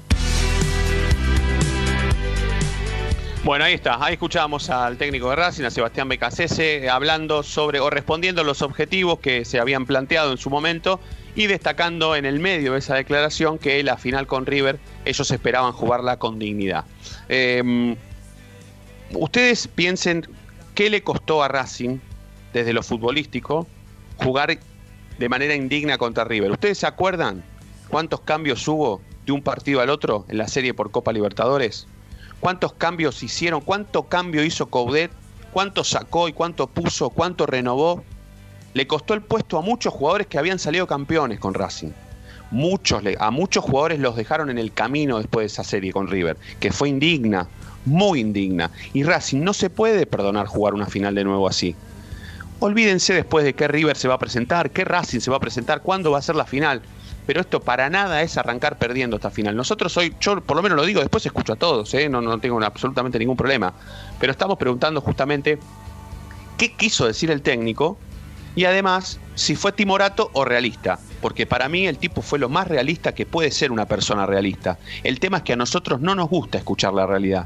Bueno, 3.44 3.66
ahí 3.66 3.74
está. 3.74 4.04
Ahí 4.04 4.14
escuchábamos 4.14 4.70
al 4.70 4.98
técnico 4.98 5.30
de 5.30 5.38
Racing, 5.38 5.70
Sebastián 5.70 6.08
Becasese, 6.08 6.90
hablando 6.90 7.42
sobre 7.42 7.80
o 7.80 7.90
respondiendo 7.90 8.42
a 8.42 8.44
los 8.44 8.62
objetivos 8.62 9.20
que 9.20 9.44
se 9.44 9.60
habían 9.60 9.86
planteado 9.86 10.32
en 10.32 10.38
su 10.38 10.50
momento 10.50 11.00
y 11.36 11.48
destacando 11.48 12.16
en 12.16 12.26
el 12.26 12.40
medio 12.40 12.74
de 12.74 12.80
esa 12.80 12.96
declaración 12.96 13.58
que 13.58 13.82
la 13.82 13.98
final 13.98 14.28
con 14.28 14.46
River 14.46 14.78
ellos 15.06 15.32
esperaban 15.32 15.72
jugarla 15.72 16.18
con 16.18 16.38
dignidad. 16.38 16.84
Eh, 17.28 17.96
ustedes 19.14 19.68
piensen 19.68 20.28
qué 20.76 20.90
le 20.90 21.04
costó 21.04 21.44
a 21.44 21.48
Racing 21.48 22.00
desde 22.54 22.74
lo 22.74 22.84
futbolístico 22.84 23.68
jugar 24.18 24.60
de 25.18 25.30
manera 25.30 25.56
indigna 25.56 25.98
contra 25.98 26.24
River. 26.24 26.52
¿Ustedes 26.52 26.80
se 26.80 26.88
acuerdan 26.88 27.44
cuántos 27.90 28.22
cambios 28.22 28.68
hubo 28.68 29.02
de 29.26 29.32
un 29.32 29.42
partido 29.42 29.82
al 29.82 29.90
otro 29.90 30.26
en 30.30 30.38
la 30.38 30.48
serie 30.48 30.74
por 30.74 30.92
Copa 30.92 31.12
Libertadores? 31.12 31.88
¿Cuántos 32.40 32.74
cambios 32.74 33.22
hicieron? 33.22 33.62
¿Cuánto 33.62 34.04
cambio 34.04 34.44
hizo 34.44 34.68
Coudet? 34.68 35.12
¿Cuánto 35.52 35.84
sacó 35.84 36.30
y 36.30 36.34
cuánto 36.34 36.68
puso? 36.68 37.10
¿Cuánto 37.10 37.46
renovó? 37.46 38.04
Le 38.74 38.88
costó 38.88 39.14
el 39.14 39.22
puesto 39.22 39.58
a 39.58 39.62
muchos 39.62 39.94
jugadores 39.94 40.28
que 40.28 40.38
habían 40.38 40.60
salido 40.60 40.88
campeones 40.88 41.40
con 41.40 41.54
Racing. 41.54 41.92
Muchos, 42.52 43.04
a 43.20 43.32
muchos 43.32 43.64
jugadores 43.64 44.00
los 44.00 44.16
dejaron 44.16 44.50
en 44.50 44.58
el 44.58 44.74
camino 44.74 45.18
después 45.18 45.44
de 45.44 45.48
esa 45.48 45.64
serie 45.64 45.92
con 45.92 46.08
River, 46.08 46.38
que 46.60 46.72
fue 46.72 46.90
indigna, 46.90 47.48
muy 47.86 48.20
indigna. 48.20 48.72
Y 48.94 49.04
Racing 49.04 49.44
no 49.44 49.54
se 49.54 49.70
puede 49.70 50.06
perdonar 50.06 50.48
jugar 50.48 50.74
una 50.74 50.86
final 50.86 51.16
de 51.16 51.24
nuevo 51.24 51.48
así. 51.48 51.76
Olvídense 52.60 53.14
después 53.14 53.46
de 53.46 53.54
qué 53.54 53.68
River 53.68 53.96
se 53.96 54.08
va 54.08 54.16
a 54.16 54.20
presentar, 54.20 54.72
qué 54.72 54.84
Racing 54.84 55.20
se 55.20 55.32
va 55.32 55.38
a 55.38 55.42
presentar, 55.42 55.82
cuándo 55.82 56.12
va 56.12 56.20
a 56.20 56.22
ser 56.22 56.36
la 56.36 56.46
final 56.46 56.82
pero 57.30 57.42
esto 57.42 57.60
para 57.60 57.92
nada 57.92 58.24
es 58.24 58.40
arrancar 58.40 58.80
perdiendo 58.80 59.18
esta 59.18 59.30
final. 59.30 59.56
Nosotros 59.56 59.96
hoy, 59.98 60.16
yo 60.20 60.42
por 60.42 60.58
lo 60.58 60.64
menos 60.64 60.76
lo 60.78 60.84
digo, 60.84 61.00
después 61.00 61.24
escucho 61.28 61.54
a 61.54 61.58
todos, 61.58 61.94
¿eh? 61.94 62.10
no, 62.10 62.22
no 62.22 62.40
tengo 62.40 62.60
absolutamente 62.64 63.20
ningún 63.20 63.38
problema, 63.38 63.72
pero 64.20 64.32
estamos 64.32 64.58
preguntando 64.58 65.00
justamente 65.00 65.60
qué 66.58 66.74
quiso 66.74 67.06
decir 67.06 67.30
el 67.30 67.44
técnico 67.44 68.00
y 68.56 68.66
además 68.66 69.20
si 69.36 69.56
fue 69.56 69.72
timorato 69.72 70.32
o 70.34 70.44
realista, 70.44 70.98
porque 71.22 71.46
para 71.46 71.70
mí 71.70 71.86
el 71.86 72.00
tipo 72.00 72.24
fue 72.24 72.40
lo 72.40 72.50
más 72.50 72.68
realista 72.68 73.14
que 73.14 73.28
puede 73.28 73.52
ser 73.52 73.72
una 73.72 73.86
persona 73.86 74.26
realista. 74.26 74.80
El 75.04 75.20
tema 75.20 75.38
es 75.38 75.44
que 75.44 75.54
a 75.54 75.56
nosotros 75.56 76.02
no 76.02 76.16
nos 76.16 76.30
gusta 76.30 76.58
escuchar 76.58 76.94
la 76.94 77.06
realidad, 77.06 77.46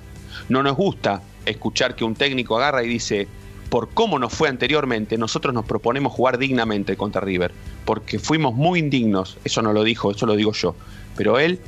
no 0.50 0.64
nos 0.64 0.76
gusta 0.76 1.22
escuchar 1.46 1.96
que 1.96 2.04
un 2.04 2.16
técnico 2.16 2.58
agarra 2.58 2.84
y 2.84 2.88
dice, 2.88 3.28
por 3.70 3.90
cómo 3.90 4.20
nos 4.20 4.34
fue 4.34 4.50
anteriormente, 4.50 5.18
nosotros 5.18 5.54
nos 5.54 5.66
proponemos 5.66 6.14
jugar 6.14 6.38
dignamente 6.38 6.96
contra 6.96 7.22
River, 7.22 7.52
porque 7.86 8.20
fuimos 8.20 8.54
muy 8.54 8.80
indignos, 8.80 9.38
eso 9.44 9.62
no 9.62 9.74
lo 9.74 9.84
dijo, 9.84 10.12
eso 10.12 10.26
lo 10.26 10.36
digo 10.36 10.54
yo, 10.54 10.76
pero 11.16 11.40
él 11.40 11.60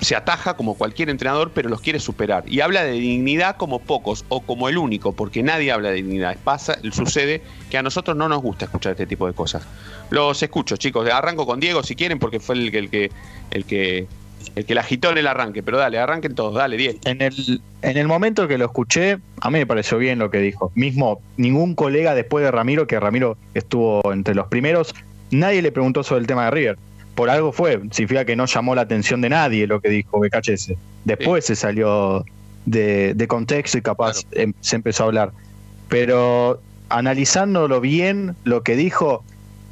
se 0.00 0.14
ataja 0.14 0.54
como 0.54 0.74
cualquier 0.74 1.10
entrenador, 1.10 1.50
pero 1.54 1.68
los 1.68 1.80
quiere 1.80 2.00
superar. 2.00 2.44
Y 2.46 2.60
habla 2.60 2.84
de 2.84 2.92
dignidad 2.92 3.56
como 3.56 3.80
pocos 3.80 4.24
o 4.28 4.40
como 4.40 4.68
el 4.68 4.78
único, 4.78 5.12
porque 5.12 5.42
nadie 5.42 5.72
habla 5.72 5.88
de 5.88 5.96
dignidad. 5.96 6.36
Pasa, 6.44 6.78
sucede 6.92 7.42
que 7.70 7.78
a 7.78 7.82
nosotros 7.82 8.16
no 8.16 8.28
nos 8.28 8.42
gusta 8.42 8.66
escuchar 8.66 8.92
este 8.92 9.06
tipo 9.06 9.26
de 9.26 9.32
cosas. 9.32 9.64
Los 10.10 10.42
escucho, 10.42 10.76
chicos. 10.76 11.08
Arranco 11.10 11.46
con 11.46 11.60
Diego 11.60 11.82
si 11.82 11.96
quieren, 11.96 12.18
porque 12.18 12.40
fue 12.40 12.56
el, 12.56 12.74
el 12.74 12.90
que 12.90 13.10
el 13.50 13.64
que 13.64 14.06
el 14.54 14.64
que 14.64 14.74
la 14.74 14.80
agitó 14.80 15.10
en 15.10 15.18
el 15.18 15.26
arranque, 15.26 15.62
pero 15.62 15.78
dale, 15.78 15.98
arranquen 15.98 16.34
todos, 16.34 16.54
dale, 16.54 16.76
10. 16.76 16.96
En 17.04 17.22
el, 17.22 17.60
en 17.82 17.96
el 17.96 18.08
momento 18.08 18.48
que 18.48 18.58
lo 18.58 18.66
escuché, 18.66 19.18
a 19.40 19.50
mí 19.50 19.58
me 19.58 19.66
pareció 19.66 19.98
bien 19.98 20.18
lo 20.18 20.30
que 20.30 20.38
dijo. 20.38 20.72
Mismo, 20.74 21.20
ningún 21.36 21.74
colega 21.74 22.14
después 22.14 22.44
de 22.44 22.50
Ramiro, 22.50 22.86
que 22.86 22.98
Ramiro 22.98 23.36
estuvo 23.54 24.12
entre 24.12 24.34
los 24.34 24.48
primeros, 24.48 24.94
nadie 25.30 25.62
le 25.62 25.72
preguntó 25.72 26.02
sobre 26.02 26.22
el 26.22 26.26
tema 26.26 26.46
de 26.46 26.50
River. 26.50 26.78
Por 27.14 27.30
algo 27.30 27.52
fue, 27.52 27.80
significa 27.90 28.24
que 28.24 28.36
no 28.36 28.46
llamó 28.46 28.74
la 28.74 28.82
atención 28.82 29.20
de 29.20 29.28
nadie 29.28 29.66
lo 29.66 29.80
que 29.80 29.88
dijo 29.88 30.20
BKHS. 30.20 30.72
Después 31.04 31.44
se 31.44 31.56
salió 31.56 32.24
de, 32.66 33.14
de, 33.14 33.28
contexto 33.28 33.78
y 33.78 33.82
capaz 33.82 34.24
em, 34.32 34.52
se 34.60 34.76
empezó 34.76 35.04
a 35.04 35.06
hablar. 35.06 35.32
Pero 35.88 36.60
analizándolo 36.90 37.80
bien, 37.80 38.36
lo 38.44 38.62
que 38.62 38.76
dijo, 38.76 39.24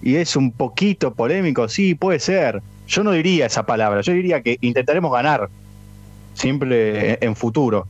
y 0.03 0.17
es 0.17 0.35
un 0.35 0.51
poquito 0.51 1.15
polémico, 1.15 1.69
sí, 1.69 1.95
puede 1.95 2.19
ser 2.19 2.63
yo 2.87 3.03
no 3.03 3.13
diría 3.13 3.47
esa 3.47 3.67
palabra, 3.67 4.01
yo 4.01 4.13
diría 4.13 4.43
que 4.43 4.59
intentaremos 4.61 5.13
ganar 5.13 5.49
siempre 6.35 7.19
en 7.25 7.35
futuro. 7.35 7.87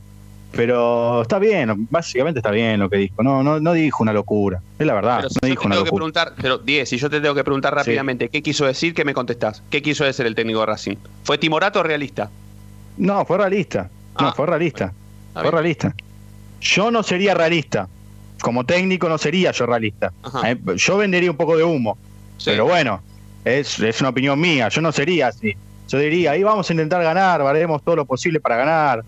Pero 0.51 1.21
está 1.21 1.39
bien, 1.39 1.87
básicamente 1.89 2.39
está 2.39 2.51
bien 2.51 2.79
lo 2.79 2.89
que 2.89 2.97
dijo. 2.97 3.21
No, 3.21 3.43
no, 3.43 3.59
no 3.59 3.73
dijo 3.73 4.01
una 4.03 4.13
locura. 4.13 4.61
Es 4.79 4.87
la 4.87 4.93
verdad. 4.93 5.17
Pero 5.17 5.29
si 5.29 5.35
no 5.41 5.47
yo 5.47 5.49
dijo 5.49 5.61
te 5.61 5.67
una 5.67 5.75
tengo 5.75 5.85
que 5.85 5.91
preguntar, 5.91 6.33
pero 6.41 6.57
10, 6.57 6.89
si 6.89 6.97
yo 6.97 7.09
te 7.09 7.21
tengo 7.21 7.35
que 7.35 7.43
preguntar 7.43 7.75
rápidamente, 7.75 8.29
¿qué 8.29 8.41
quiso 8.41 8.65
decir? 8.65 8.93
¿Qué 8.93 9.05
me 9.05 9.13
contestás? 9.13 9.61
¿Qué 9.69 9.81
quiso 9.81 10.03
decir 10.05 10.25
el 10.25 10.35
técnico 10.35 10.61
de 10.61 10.65
Racing? 10.67 10.95
¿Fue 11.23 11.37
timorato 11.37 11.79
o 11.79 11.83
realista? 11.83 12.29
No, 12.97 13.25
fue 13.25 13.37
realista. 13.37 13.89
No, 14.19 14.29
Ah, 14.29 14.33
fue 14.35 14.45
realista. 14.47 14.93
Fue 15.33 15.51
realista. 15.51 15.93
Yo 16.61 16.89
no 16.89 17.03
sería 17.03 17.35
realista. 17.35 17.87
Como 18.41 18.65
técnico 18.65 19.09
no 19.09 19.17
sería 19.17 19.51
yo 19.51 19.65
realista. 19.67 20.11
Ajá. 20.23 20.51
Eh, 20.51 20.57
Yo 20.75 20.97
vendería 20.97 21.29
un 21.29 21.37
poco 21.37 21.55
de 21.57 21.63
humo. 21.63 21.97
Sí. 22.37 22.51
Pero 22.51 22.65
bueno, 22.65 23.01
es, 23.45 23.79
es 23.79 23.99
una 24.01 24.09
opinión 24.09 24.39
mía. 24.39 24.69
Yo 24.69 24.81
no 24.81 24.91
sería 24.91 25.27
así. 25.27 25.55
Yo 25.87 25.99
diría, 25.99 26.31
ahí 26.31 26.43
vamos 26.43 26.69
a 26.69 26.73
intentar 26.73 27.01
ganar, 27.03 27.41
haremos 27.41 27.83
todo 27.83 27.95
lo 27.95 28.05
posible 28.05 28.39
para 28.39 28.57
ganar. 28.57 29.03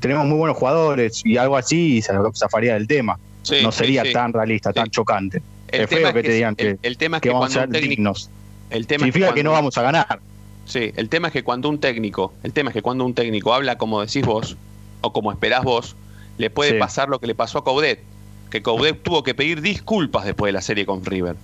Tenemos 0.00 0.26
muy 0.26 0.38
buenos 0.38 0.56
jugadores 0.56 1.20
y 1.24 1.36
algo 1.36 1.56
así 1.56 1.96
y 1.96 2.02
se 2.02 2.12
zafaría 2.34 2.74
del 2.74 2.86
tema. 2.86 3.18
Sí, 3.42 3.56
no 3.62 3.72
sería 3.72 4.04
sí. 4.04 4.12
tan 4.12 4.32
realista, 4.32 4.70
Sí. 4.70 4.74
tan 4.74 4.88
chocante. 4.90 5.42
El 5.68 5.82
es 5.82 5.88
tema 5.88 6.00
feo 6.00 6.08
es 6.08 6.14
que 6.14 6.22
que 6.22 6.28
te 6.28 6.34
digan 6.34 6.54
el- 6.58 6.78
que, 6.78 6.86
el 6.88 6.96
tema 6.96 7.16
es 7.16 7.20
que 7.22 7.28
que 7.28 7.32
vamos 7.34 7.50
a 7.56 7.60
ser 7.60 7.68
técnico- 7.70 7.88
dignos. 7.90 8.30
El 8.70 8.86
tema 8.86 9.04
Significa 9.04 9.34
que 9.34 9.42
no 9.44 9.52
vamos 9.52 9.76
a 9.76 9.82
ganar. 9.82 10.20
Sí, 10.64 10.92
el 10.96 11.08
tema 11.08 11.28
es 11.28 11.32
que 11.32 11.42
cuando 11.42 11.68
un 11.68 11.78
técnico, 11.78 12.32
el 12.42 12.52
tema 12.52 12.70
es 12.70 12.74
que 12.74 12.82
cuando 12.82 13.04
un 13.04 13.14
técnico 13.14 13.52
habla 13.52 13.76
como 13.76 14.00
decís 14.00 14.24
vos, 14.24 14.56
o 15.00 15.12
como 15.12 15.32
esperás 15.32 15.64
vos, 15.64 15.96
le 16.38 16.48
puede 16.50 16.78
pasar 16.78 17.08
lo 17.08 17.18
que 17.18 17.26
le 17.26 17.34
pasó 17.34 17.58
a 17.58 17.64
Coudet, 17.64 18.00
que 18.50 18.62
Coudet 18.62 19.02
tuvo 19.02 19.22
que 19.22 19.34
pedir 19.34 19.60
disculpas 19.60 20.24
después 20.24 20.48
de 20.48 20.52
la 20.52 20.62
serie 20.62 20.86
con 20.86 21.04
River. 21.04 21.36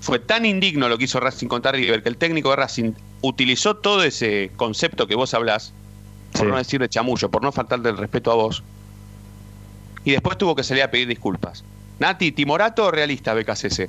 Fue 0.00 0.18
tan 0.20 0.44
indigno 0.46 0.88
lo 0.88 0.98
que 0.98 1.04
hizo 1.04 1.18
Racing 1.18 1.48
contra 1.48 1.72
River 1.72 2.02
que 2.02 2.08
el 2.08 2.16
técnico 2.16 2.50
de 2.50 2.56
Racing 2.56 2.92
utilizó 3.22 3.76
todo 3.76 4.04
ese 4.04 4.50
concepto 4.56 5.08
que 5.08 5.16
vos 5.16 5.34
hablás, 5.34 5.72
por 6.32 6.42
Sí. 6.42 6.46
no 6.46 6.56
decir 6.56 6.80
de 6.80 6.88
chamullo, 6.88 7.28
por 7.30 7.42
no 7.42 7.52
faltarle 7.52 7.90
el 7.90 7.96
respeto 7.96 8.30
a 8.30 8.34
vos, 8.34 8.62
y 10.04 10.12
después 10.12 10.38
tuvo 10.38 10.54
que 10.54 10.62
salir 10.62 10.82
a 10.82 10.90
pedir 10.90 11.08
disculpas. 11.08 11.64
Nati, 11.98 12.32
¿timorato 12.32 12.86
o 12.86 12.90
realista 12.90 13.34
BKCC? 13.34 13.88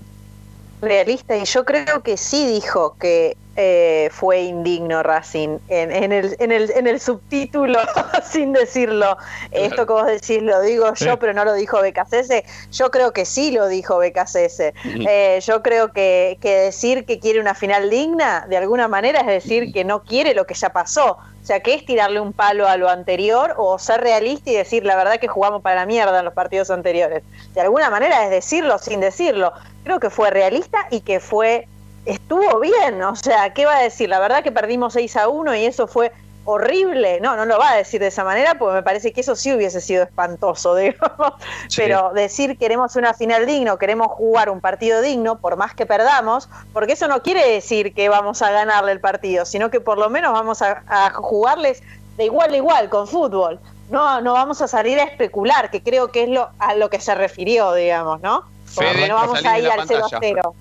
realista 0.82 1.36
y 1.36 1.44
yo 1.44 1.66
creo 1.66 2.02
que 2.04 2.16
sí 2.16 2.48
dijo 2.48 2.96
que 2.98 3.36
eh, 3.62 4.08
fue 4.10 4.40
indigno 4.40 5.04
Racing 5.04 5.58
en, 5.68 5.92
en 5.92 6.14
el, 6.14 6.34
en, 6.40 6.54
el, 6.54 6.72
en 6.72 6.88
el 6.88 6.98
subtítulo 7.02 7.78
sin 8.24 8.54
decirlo. 8.54 9.18
Esto 9.52 9.86
que 9.86 9.92
vos 9.92 10.06
decís 10.06 10.42
lo 10.42 10.62
digo 10.62 10.94
yo 10.94 11.20
pero 11.20 11.34
no 11.34 11.44
lo 11.44 11.54
dijo 11.54 11.82
BKCS 11.82 12.72
yo 12.72 12.90
creo 12.90 13.12
que 13.12 13.26
sí 13.26 13.52
lo 13.52 13.68
dijo 13.68 13.98
Ujú. 13.98 15.04
Eh, 15.10 15.42
yo 15.42 15.62
creo 15.62 15.92
que, 15.92 16.38
que 16.40 16.56
decir 16.56 17.06
que 17.06 17.20
quiere 17.20 17.42
una 17.42 17.54
final 17.54 17.90
digna 17.90 18.46
de 18.48 18.56
alguna 18.56 18.88
manera 18.88 19.20
es 19.20 19.28
decir 19.28 19.74
que 19.74 19.84
no 19.84 20.04
quiere 20.04 20.34
lo 20.34 20.46
que 20.46 20.54
ya 20.54 20.70
pasó. 20.70 21.18
O 21.42 21.46
sea 21.46 21.60
que 21.60 21.74
es 21.74 21.86
tirarle 21.86 22.22
un 22.22 22.32
palo 22.32 22.66
a 22.66 22.78
lo 22.78 22.90
anterior 22.90 23.56
o 23.58 23.78
ser 23.78 24.00
realista 24.00 24.52
y 24.52 24.54
decir 24.54 24.86
la 24.86 24.96
verdad 24.96 25.20
que 25.20 25.28
jugamos 25.28 25.62
para 25.62 25.76
la 25.76 25.86
mierda 25.86 26.20
en 26.20 26.24
los 26.24 26.34
partidos 26.34 26.70
anteriores 26.70 27.24
de 27.54 27.60
alguna 27.60 27.90
manera 27.90 28.24
es 28.24 28.30
decirlo 28.30 28.78
sin 28.78 29.02
decirlo. 29.02 29.52
Creo 29.84 30.00
que 30.00 30.10
fue 30.10 30.30
realista 30.30 30.88
y 30.92 31.02
que 31.02 31.20
fue 31.20 31.68
estuvo 32.10 32.60
bien, 32.60 33.02
o 33.04 33.16
sea, 33.16 33.54
¿qué 33.54 33.66
va 33.66 33.78
a 33.78 33.82
decir? 33.82 34.10
La 34.10 34.20
verdad 34.20 34.44
que 34.44 34.52
perdimos 34.52 34.94
6 34.94 35.16
a 35.18 35.28
1 35.28 35.56
y 35.56 35.66
eso 35.66 35.88
fue 35.88 36.12
horrible. 36.46 37.20
No, 37.22 37.36
no 37.36 37.46
lo 37.46 37.60
va 37.60 37.72
a 37.72 37.76
decir 37.76 38.02
de 38.02 38.08
esa 38.08 38.24
manera 38.24 38.58
porque 38.58 38.76
me 38.76 38.84
parece 38.84 39.14
que 39.14 39.22
eso 39.22 39.36
sí 39.36 39.54
hubiese 39.54 39.82
sido 39.82 40.04
espantoso, 40.04 40.76
digamos. 40.76 41.34
Sí. 41.68 41.82
Pero 41.82 42.12
decir 42.14 42.58
queremos 42.58 42.96
una 42.96 43.14
final 43.14 43.46
digno, 43.46 43.78
queremos 43.78 44.08
jugar 44.08 44.50
un 44.50 44.60
partido 44.60 45.02
digno, 45.02 45.40
por 45.40 45.58
más 45.58 45.76
que 45.76 45.86
perdamos, 45.86 46.50
porque 46.74 46.94
eso 46.94 47.08
no 47.08 47.22
quiere 47.22 47.48
decir 47.48 47.94
que 47.94 48.10
vamos 48.10 48.42
a 48.42 48.52
ganarle 48.52 48.92
el 48.92 49.00
partido, 49.00 49.46
sino 49.46 49.70
que 49.70 49.80
por 49.80 49.98
lo 49.98 50.10
menos 50.10 50.34
vamos 50.34 50.62
a, 50.62 50.84
a 50.88 51.12
jugarles 51.12 51.84
de 52.18 52.26
igual 52.26 52.54
a 52.54 52.58
igual 52.58 52.90
con 52.90 53.08
fútbol. 53.08 53.60
No, 53.90 54.22
no 54.22 54.34
vamos 54.34 54.62
a 54.62 54.68
salir 54.68 55.00
a 55.00 55.04
especular, 55.04 55.72
que 55.72 55.82
creo 55.82 56.12
que 56.12 56.24
es 56.24 56.30
lo 56.30 56.50
a 56.60 56.76
lo 56.76 56.90
que 56.90 57.00
se 57.00 57.16
refirió, 57.16 57.74
digamos, 57.74 58.22
¿no? 58.22 58.42
Como 58.76 58.88
Fede, 58.88 59.04
que 59.04 59.08
no 59.08 59.16
vamos 59.16 59.44
a 59.44 59.60
ir 59.60 59.68
al 59.70 59.88
0 59.88 60.06
a 60.06 60.10
pantalla. 60.10 60.42
0. 60.44 60.56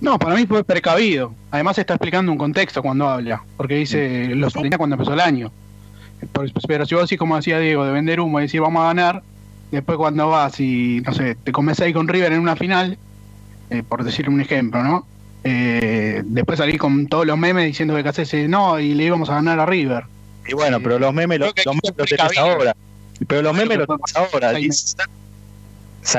No, 0.00 0.18
para 0.18 0.34
mí 0.36 0.46
fue 0.46 0.62
precavido. 0.64 1.34
Además 1.50 1.78
está 1.78 1.94
explicando 1.94 2.30
un 2.30 2.38
contexto 2.38 2.82
cuando 2.82 3.08
habla, 3.08 3.42
porque 3.56 3.74
dice 3.76 4.28
los 4.34 4.52
tenía 4.52 4.78
cuando 4.78 4.94
empezó 4.94 5.12
el 5.14 5.20
año. 5.20 5.50
Por- 6.32 6.50
Pero 6.66 6.86
si 6.86 6.94
vos 6.94 7.04
así 7.04 7.16
como 7.16 7.36
decía 7.36 7.58
Diego, 7.58 7.84
de 7.84 7.92
vender 7.92 8.20
humo 8.20 8.38
y 8.38 8.42
decir 8.42 8.60
vamos 8.60 8.82
a 8.82 8.86
ganar, 8.86 9.22
después 9.70 9.98
cuando 9.98 10.28
vas 10.28 10.58
y, 10.60 11.00
no 11.04 11.12
sé, 11.14 11.34
te 11.36 11.52
comes 11.52 11.80
ahí 11.80 11.92
con 11.92 12.06
River 12.08 12.32
en 12.32 12.40
una 12.40 12.56
final, 12.56 12.96
eh, 13.70 13.82
por 13.88 14.04
decir 14.04 14.28
un 14.28 14.40
ejemplo, 14.40 14.82
¿no? 14.82 15.06
eh, 15.44 16.22
después 16.24 16.58
salí 16.58 16.76
con 16.78 17.06
todos 17.06 17.24
los 17.26 17.38
memes 17.38 17.64
diciendo 17.66 17.94
que 17.94 18.02
Cacese 18.04 18.48
no 18.48 18.78
y 18.80 18.94
le 18.94 19.04
íbamos 19.04 19.30
a 19.30 19.34
ganar 19.34 19.58
a 19.60 19.66
River. 19.66 20.04
Y 20.48 20.54
bueno, 20.54 20.80
pero 20.80 20.98
los 20.98 21.12
memes, 21.14 21.38
los, 21.40 21.52
los 21.64 21.76
los 21.96 22.08
tenés 22.08 22.38
ahora. 22.38 22.74
Pero 23.26 23.42
los 23.42 23.54
memes 23.54 23.78
los 23.78 23.86
tenés 23.86 24.16
ahora. 24.16 24.52
seis 24.52 24.64
Y 24.64 24.68
meses. 24.68 24.94
sa- 24.96 25.04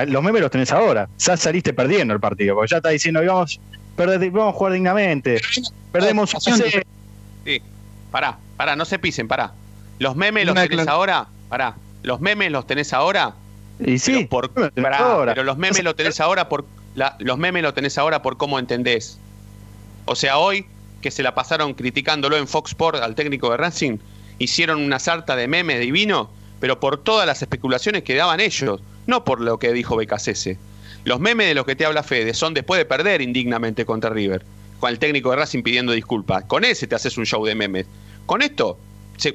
los 0.07 0.23
memes 0.23 0.41
los 0.41 0.51
tenés 0.51 0.71
ahora. 0.71 1.07
Ya 1.17 1.37
saliste 1.37 1.73
perdiendo 1.73 2.13
el 2.13 2.19
partido, 2.19 2.55
porque 2.55 2.71
ya 2.71 2.77
está 2.77 2.89
diciendo, 2.89 3.21
vamos, 3.25 3.59
perder, 3.95 4.31
vamos 4.31 4.53
a 4.55 4.57
jugar 4.57 4.73
dignamente. 4.73 5.41
Perdemos 5.91 6.31
Pasión. 6.33 6.59
1-0. 6.59 6.83
Sí. 7.45 7.61
Pará, 8.11 8.37
pará, 8.57 8.75
no 8.75 8.85
se 8.85 8.99
pisen, 8.99 9.27
pará. 9.27 9.53
Los 9.99 10.15
memes 10.15 10.45
los 10.45 10.55
tenés 10.55 10.87
ahora. 10.87 11.27
Pará. 11.49 11.75
Los 12.03 12.21
memes 12.21 12.51
los 12.51 12.65
tenés 12.67 12.93
ahora. 12.93 13.33
Y 13.79 13.97
sí, 13.99 14.27
pero, 14.29 14.51
por, 14.51 14.71
pará, 14.73 14.97
ahora. 14.97 15.33
pero 15.33 15.43
los 15.45 15.57
memes 15.57 15.83
los 15.83 15.95
tenés 15.95 16.19
ahora 16.19 16.49
por 16.49 16.65
la- 16.95 17.15
los 17.19 17.37
memes 17.37 17.63
los 17.63 17.73
tenés 17.73 17.97
ahora 17.97 18.21
por 18.21 18.37
cómo 18.37 18.59
entendés. 18.59 19.19
O 20.05 20.15
sea, 20.15 20.37
hoy 20.37 20.65
que 21.01 21.11
se 21.11 21.23
la 21.23 21.33
pasaron 21.33 21.73
criticándolo 21.73 22.35
en 22.37 22.47
Fox 22.47 22.71
Sport 22.71 22.97
al 23.01 23.15
técnico 23.15 23.49
de 23.51 23.57
Racing, 23.57 23.97
hicieron 24.37 24.81
una 24.81 24.99
sarta 24.99 25.35
de 25.37 25.47
memes 25.47 25.79
divino, 25.79 26.29
pero 26.59 26.79
por 26.81 26.97
todas 27.01 27.25
las 27.25 27.41
especulaciones 27.41 28.03
que 28.03 28.15
daban 28.15 28.39
ellos, 28.41 28.81
no 29.09 29.25
por 29.25 29.41
lo 29.41 29.59
que 29.59 29.73
dijo 29.73 29.95
Becasese. 29.95 30.57
Los 31.03 31.19
memes 31.19 31.47
de 31.47 31.55
los 31.55 31.65
que 31.65 31.75
te 31.75 31.85
habla 31.85 32.03
Fede 32.03 32.33
son 32.33 32.53
después 32.53 32.77
de 32.77 32.85
perder 32.85 33.21
indignamente 33.21 33.85
contra 33.85 34.09
River, 34.09 34.45
con 34.79 34.89
el 34.89 34.99
técnico 34.99 35.31
de 35.31 35.37
Racing 35.37 35.63
pidiendo 35.63 35.91
disculpas. 35.91 36.45
Con 36.45 36.63
ese 36.63 36.87
te 36.87 36.95
haces 36.95 37.17
un 37.17 37.25
show 37.25 37.43
de 37.45 37.55
memes. 37.55 37.85
Con 38.25 38.41
esto, 38.41 38.77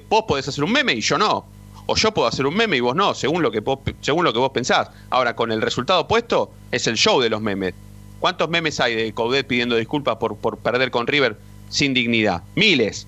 vos 0.09 0.25
podés 0.29 0.49
hacer 0.49 0.65
un 0.65 0.73
meme 0.73 0.95
y 0.95 1.01
yo 1.01 1.19
no. 1.19 1.47
O 1.87 1.97
yo 1.97 2.15
puedo 2.15 2.29
hacer 2.29 2.47
un 2.47 2.57
meme 2.57 2.79
y 2.79 2.81
vos 2.81 2.97
no, 2.97 3.13
según 3.15 3.43
lo 3.43 3.51
que 3.51 3.61
vos, 3.61 3.81
según 4.01 4.25
lo 4.25 4.33
que 4.33 4.39
vos 4.39 4.53
pensás. 4.53 4.91
Ahora, 5.11 5.37
con 5.37 5.53
el 5.53 5.61
resultado 5.61 6.03
opuesto, 6.03 6.51
es 6.71 6.87
el 6.87 6.97
show 6.97 7.21
de 7.21 7.29
los 7.29 7.43
memes. 7.43 7.75
¿Cuántos 8.21 8.49
memes 8.49 8.81
hay 8.81 8.95
de 8.95 9.13
Coudet 9.13 9.47
pidiendo 9.47 9.77
disculpas 9.77 10.17
por 10.17 10.59
perder 10.59 10.91
con 10.91 11.07
River 11.07 11.37
sin 11.69 11.93
dignidad? 11.93 12.43
Miles. 12.55 13.07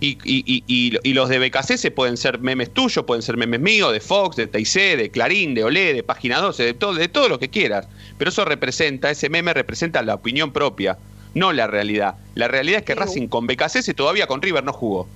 Y, 0.00 0.18
y, 0.24 0.44
y, 0.46 0.64
y- 0.66 0.98
y 1.02 1.12
los 1.14 1.28
de 1.28 1.38
BKC 1.38 1.90
pueden 1.94 2.16
ser 2.16 2.38
memes 2.40 2.72
tuyos, 2.74 3.04
pueden 3.04 3.22
ser 3.22 3.36
memes 3.36 3.60
míos, 3.60 3.92
de 3.92 4.00
Fox, 4.00 4.36
de 4.36 4.46
TIC, 4.46 4.96
de 4.96 5.10
Clarín, 5.10 5.54
de 5.54 5.64
Olé, 5.64 5.94
de 5.94 6.02
Página 6.02 6.38
12, 6.40 6.62
de 6.64 6.74
todo, 6.74 6.94
de 6.94 7.08
todo 7.08 7.28
lo 7.28 7.38
que 7.38 7.48
quieras. 7.48 7.86
Pero 8.18 8.30
eso 8.30 8.44
representa, 8.44 9.10
ese 9.10 9.28
meme 9.28 9.54
representa 9.54 10.02
la 10.02 10.14
opinión 10.14 10.52
propia, 10.52 10.98
no 11.34 11.52
la 11.52 11.66
realidad. 11.66 12.16
La 12.34 12.48
realidad 12.48 12.80
es 12.80 12.84
que 12.84 12.94
Sí. 12.94 12.98
Racing 12.98 13.28
con 13.28 13.46
BKC 13.46 13.94
todavía 13.94 14.26
con 14.26 14.42
River 14.42 14.64
no 14.64 14.72
jugó. 14.72 15.08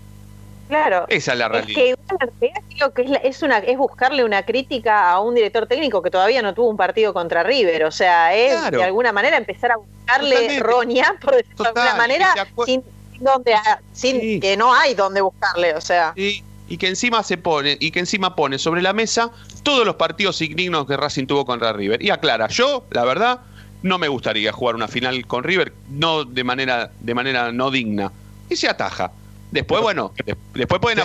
Claro. 0.69 1.04
Esa 1.09 1.33
es 1.33 1.38
la 1.38 1.47
Es 1.47 1.52
realidad. 1.52 1.75
que 1.75 1.97
realidad 2.19 2.62
creo 2.75 2.95
que 2.95 3.02
es, 3.02 3.11
la- 3.11 3.19
es 3.19 3.42
una 3.42 3.59
es 3.59 3.76
buscarle 3.76 4.25
una 4.25 4.42
crítica 4.45 5.11
a 5.11 5.21
un 5.21 5.35
director 5.35 5.66
técnico 5.66 6.00
que 6.00 6.11
todavía 6.11 6.40
no 6.40 6.54
tuvo 6.54 6.69
un 6.71 6.78
partido 6.78 7.12
contra 7.12 7.42
River, 7.42 7.85
o 7.85 7.90
sea, 7.90 8.35
es 8.35 8.54
Claro. 8.59 8.78
de 8.78 8.85
alguna 8.85 9.12
manera 9.12 9.37
empezar 9.37 9.73
a 9.73 9.76
buscarle 9.76 10.31
Totalmente. 10.31 10.62
roña, 10.62 11.14
por 11.21 11.37
decirlo 11.37 11.64
de 11.64 11.69
alguna 11.69 11.95
manera, 11.97 12.33
sin 12.64 12.83
donde 13.23 13.55
sin 13.93 14.21
Sí. 14.21 14.41
que 14.41 14.57
no 14.57 14.75
hay 14.75 14.95
donde 14.95 15.21
buscarle, 15.21 15.75
o 15.75 15.81
sea. 15.81 16.12
Y, 16.17 16.43
y 16.69 16.76
que 16.79 16.88
encima 16.88 17.23
se 17.23 17.37
pone, 17.38 17.76
y 17.81 17.91
que 17.91 18.00
encima 18.00 18.35
pone 18.37 18.59
sobre 18.59 18.83
la 18.83 18.93
mesa 18.93 19.31
todos 19.62 19.85
los 19.87 19.97
partidos 19.97 20.41
indignos 20.43 20.87
que 20.87 20.97
Racing 20.97 21.26
tuvo 21.26 21.45
contra 21.45 21.73
River. 21.73 22.02
Y 22.02 22.11
aclara, 22.11 22.49
yo, 22.49 22.85
la 22.91 23.05
verdad, 23.05 23.41
no 23.83 23.99
me 23.99 24.09
gustaría 24.09 24.52
jugar 24.52 24.75
una 24.75 24.88
final 24.88 25.26
con 25.26 25.45
River, 25.45 25.73
no 25.91 26.25
de 26.25 26.45
manera, 26.45 26.91
de 27.00 27.14
manera 27.14 27.52
no 27.52 27.71
digna. 27.71 28.12
Y 28.49 28.57
se 28.57 28.69
ataja. 28.69 29.12
Después, 29.50 29.83
bueno, 29.83 30.12
de- 30.25 30.37
después 30.55 30.81
pueden 30.81 30.99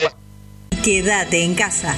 Quédate 0.83 1.43
en 1.43 1.55
casa. 1.55 1.97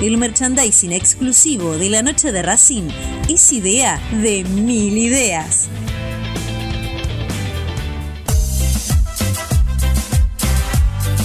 El 0.00 0.18
merchandising 0.18 0.92
exclusivo 0.92 1.78
de 1.78 1.88
la 1.88 2.02
noche 2.02 2.30
de 2.30 2.42
Racing 2.42 2.90
es 3.30 3.50
idea 3.50 3.98
de 4.12 4.44
mil 4.44 4.98
ideas. 4.98 5.70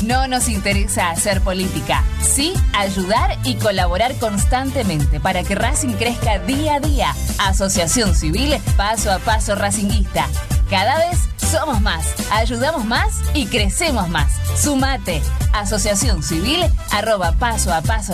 No 0.06 0.26
nos 0.28 0.48
interesa 0.48 1.10
hacer 1.10 1.42
política, 1.42 2.06
sí 2.22 2.54
ayudar 2.74 3.38
y 3.44 3.56
colaborar 3.56 4.16
constantemente 4.16 5.20
para 5.20 5.44
que 5.44 5.56
Racing 5.56 5.96
crezca 5.96 6.40
día 6.40 6.76
a 6.76 6.80
día. 6.80 7.14
Asociación 7.40 8.16
Civil 8.16 8.54
Paso 8.78 9.12
a 9.12 9.20
Paso 9.20 9.54
Racinguista. 9.56 10.28
Cada 10.72 10.98
vez 11.00 11.20
somos 11.36 11.82
más, 11.82 12.06
ayudamos 12.32 12.86
más 12.86 13.22
y 13.34 13.46
crecemos 13.46 14.08
más. 14.08 14.32
Sumate. 14.56 15.22
Asociación 15.52 16.24
Civil 16.24 16.64
arroba 16.92 17.34
paso 17.34 17.74
a 17.74 17.82
paso. 17.82 18.14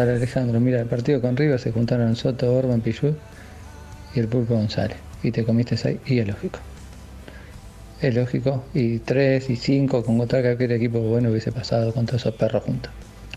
Alejandro? 0.02 0.60
Mira, 0.60 0.82
el 0.82 0.88
partido 0.88 1.22
con 1.22 1.38
River 1.38 1.60
se 1.60 1.72
juntaron 1.72 2.16
Soto, 2.16 2.54
Orban, 2.54 2.82
Pichud 2.82 3.14
y 4.16 4.20
el 4.20 4.28
Pulpo 4.28 4.56
González. 4.56 4.98
Y 5.24 5.32
te 5.32 5.44
comiste 5.46 5.78
seis 5.78 6.00
y 6.06 6.20
es 6.20 6.28
lógico. 6.28 6.60
Es 8.02 8.14
lógico. 8.14 8.64
Y 8.74 9.00
tres 9.00 9.50
y 9.50 9.56
cinco 9.56 10.04
con 10.04 10.18
contra 10.18 10.42
cualquier 10.42 10.74
equipo 10.74 11.00
bueno 11.00 11.30
hubiese 11.30 11.52
pasado 11.52 11.94
con 11.94 12.06
todos 12.06 12.22
esos 12.22 12.36
perros 12.36 12.64
juntos. 12.64 12.92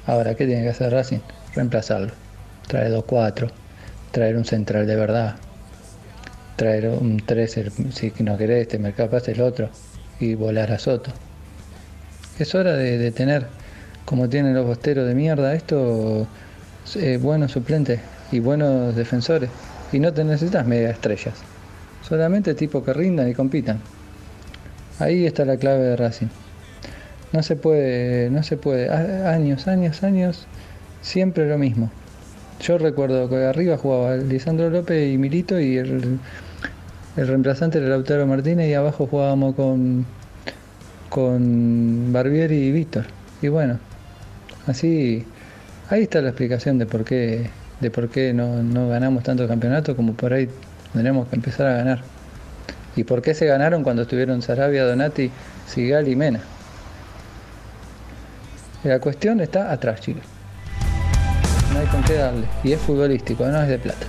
Ahora, 0.06 0.34
¿qué 0.34 0.46
tiene 0.46 0.62
que 0.62 0.70
hacer 0.70 0.92
Racing? 0.92 1.20
Reemplazarlo. 1.54 2.12
Traer 2.66 2.90
dos 2.90 3.04
cuatro. 3.04 3.48
Traer 4.10 4.36
un 4.36 4.44
central 4.44 4.86
de 4.86 4.96
verdad. 4.96 5.36
Traer 6.56 6.88
un 6.88 7.18
3, 7.18 7.60
si 7.92 8.12
no 8.20 8.38
querés, 8.38 8.68
te 8.68 8.78
mercapás 8.78 9.28
el 9.28 9.40
otro. 9.42 9.68
Y 10.18 10.34
volar 10.34 10.72
a 10.72 10.78
Soto. 10.78 11.12
Es 12.38 12.54
hora 12.54 12.74
de, 12.76 12.98
de 12.98 13.12
tener, 13.12 13.46
como 14.04 14.28
tienen 14.28 14.54
los 14.54 14.66
bosteros 14.66 15.06
de 15.06 15.14
mierda, 15.14 15.54
esto, 15.54 16.26
buenos 17.20 17.52
suplentes 17.52 18.00
y 18.32 18.40
buenos 18.40 18.94
defensores. 18.94 19.50
Y 19.92 20.00
no 20.00 20.12
te 20.12 20.24
necesitas 20.24 20.66
mega 20.66 20.90
estrellas. 20.90 21.34
Solamente 22.02 22.54
tipos 22.54 22.84
que 22.84 22.92
rindan 22.92 23.28
y 23.28 23.34
compitan. 23.34 23.80
Ahí 24.98 25.26
está 25.26 25.44
la 25.44 25.56
clave 25.56 25.84
de 25.84 25.96
Racing. 25.96 26.28
No 27.32 27.42
se 27.42 27.56
puede, 27.56 28.30
no 28.30 28.42
se 28.42 28.56
puede. 28.56 28.90
Años, 28.90 29.68
años, 29.68 30.02
años, 30.02 30.46
siempre 31.02 31.48
lo 31.48 31.58
mismo. 31.58 31.90
Yo 32.60 32.78
recuerdo 32.78 33.28
que 33.28 33.44
arriba 33.44 33.76
jugaba 33.76 34.16
Lisandro 34.16 34.70
López 34.70 35.12
y 35.12 35.18
Milito 35.18 35.60
y 35.60 35.76
el, 35.76 36.18
el 37.16 37.28
reemplazante 37.28 37.78
era 37.78 37.88
Lautaro 37.88 38.26
Martínez 38.26 38.70
y 38.70 38.74
abajo 38.74 39.06
jugábamos 39.06 39.54
con, 39.54 40.06
con 41.10 42.12
Barbieri 42.12 42.56
y 42.56 42.72
Víctor. 42.72 43.04
Y 43.42 43.48
bueno, 43.48 43.78
así, 44.66 45.26
ahí 45.90 46.02
está 46.02 46.20
la 46.20 46.28
explicación 46.28 46.78
de 46.78 46.86
por 46.86 47.04
qué, 47.04 47.50
de 47.80 47.90
por 47.90 48.08
qué 48.08 48.32
no, 48.32 48.62
no 48.62 48.88
ganamos 48.88 49.22
tanto 49.22 49.46
campeonato 49.46 49.96
como 49.96 50.14
por 50.14 50.32
ahí 50.32 50.48
tendremos 50.92 51.28
que 51.28 51.36
empezar 51.36 51.66
a 51.66 51.76
ganar. 51.76 52.02
¿Y 52.96 53.04
por 53.04 53.20
qué 53.20 53.34
se 53.34 53.46
ganaron 53.46 53.82
cuando 53.82 54.02
estuvieron 54.02 54.40
Sarabia, 54.40 54.84
Donati, 54.84 55.30
Sigal 55.66 56.08
y 56.08 56.16
Mena? 56.16 56.40
La 58.84 59.00
cuestión 59.00 59.40
está 59.40 59.70
atrás, 59.70 60.00
chicos. 60.00 60.22
No 61.72 61.80
hay 61.80 61.86
con 61.86 62.02
qué 62.04 62.14
darle. 62.14 62.46
Y 62.64 62.72
es 62.72 62.80
futbolístico, 62.80 63.46
no 63.46 63.60
es 63.60 63.68
de 63.68 63.78
plata. 63.78 64.06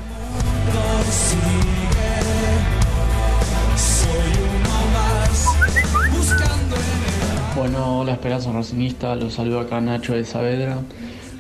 Bueno, 7.58 8.02
hola 8.02 8.14
Esperanza 8.14 8.52
Racingista, 8.52 9.16
los 9.16 9.34
saludo 9.34 9.62
acá 9.62 9.82
Nacho 9.82 10.14
de 10.14 10.24
Saavedra. 10.24 10.78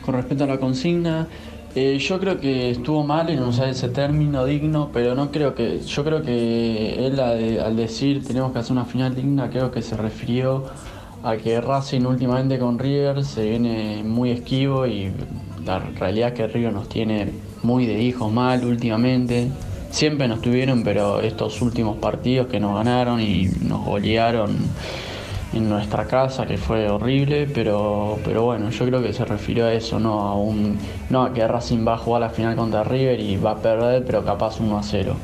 Con 0.08 0.16
respecto 0.16 0.46
a 0.46 0.48
la 0.48 0.58
consigna, 0.58 1.28
eh, 1.76 1.98
yo 2.00 2.18
creo 2.18 2.40
que 2.40 2.70
estuvo 2.70 3.04
mal 3.04 3.30
en 3.30 3.44
usar 3.44 3.68
ese 3.68 3.90
término 3.90 4.46
digno, 4.46 4.90
pero 4.94 5.16
no 5.16 5.32
creo 5.32 5.54
que, 5.54 5.82
yo 5.82 6.06
creo 6.06 6.22
que 6.22 7.06
él 7.06 7.20
al 7.20 7.76
decir 7.76 8.26
tenemos 8.26 8.54
que 8.54 8.60
hacer 8.60 8.72
una 8.72 8.86
final 8.86 9.14
digna, 9.14 9.50
creo 9.50 9.70
que 9.70 9.82
se 9.82 9.98
refirió 9.98 10.64
a 11.24 11.36
que 11.36 11.60
Racing 11.60 12.06
últimamente 12.06 12.58
con 12.58 12.80
River 12.80 13.26
se 13.26 13.50
viene 13.50 14.02
muy 14.06 14.32
esquivo 14.32 14.88
y 14.88 15.12
la 15.66 15.80
realidad 15.80 16.30
es 16.30 16.36
que 16.36 16.48
River 16.48 16.72
nos 16.72 16.88
tiene 16.88 17.34
muy 17.64 17.86
de 17.86 18.02
hijos 18.02 18.32
mal 18.32 18.64
últimamente. 18.64 19.50
Siempre 19.92 20.30
nos 20.30 20.40
tuvieron, 20.40 20.84
pero 20.86 21.20
estos 21.20 21.62
últimos 21.62 21.98
partidos 21.98 22.48
que 22.48 22.62
nos 22.62 22.76
ganaron 22.76 23.20
y 23.20 23.50
nos 23.62 23.84
golearon 23.84 24.56
en 25.54 25.70
nuestra 25.70 26.06
casa, 26.06 26.46
que 26.46 26.58
fue 26.58 26.90
horrible, 26.90 27.48
pero, 27.54 28.20
pero 28.24 28.44
bueno, 28.44 28.70
yo 28.70 28.86
creo 28.86 29.02
que 29.02 29.14
se 29.14 29.26
refirió 29.26 29.66
a 29.66 29.74
eso, 29.74 30.00
no 30.00 30.20
a 30.22 30.36
un 30.36 30.78
no 31.10 31.24
a 31.24 31.34
que 31.34 31.48
Racing 31.48 31.88
va 31.88 31.94
a 31.94 31.98
jugar 31.98 32.22
la 32.22 32.30
final 32.30 32.56
contra 32.56 32.84
River 32.84 33.20
y 33.20 33.38
va 33.38 33.52
a 33.52 33.58
perder, 33.58 34.04
pero 34.06 34.24
capaz 34.24 34.60
1 34.60 34.78
a 34.78 34.84
0. 34.84 35.16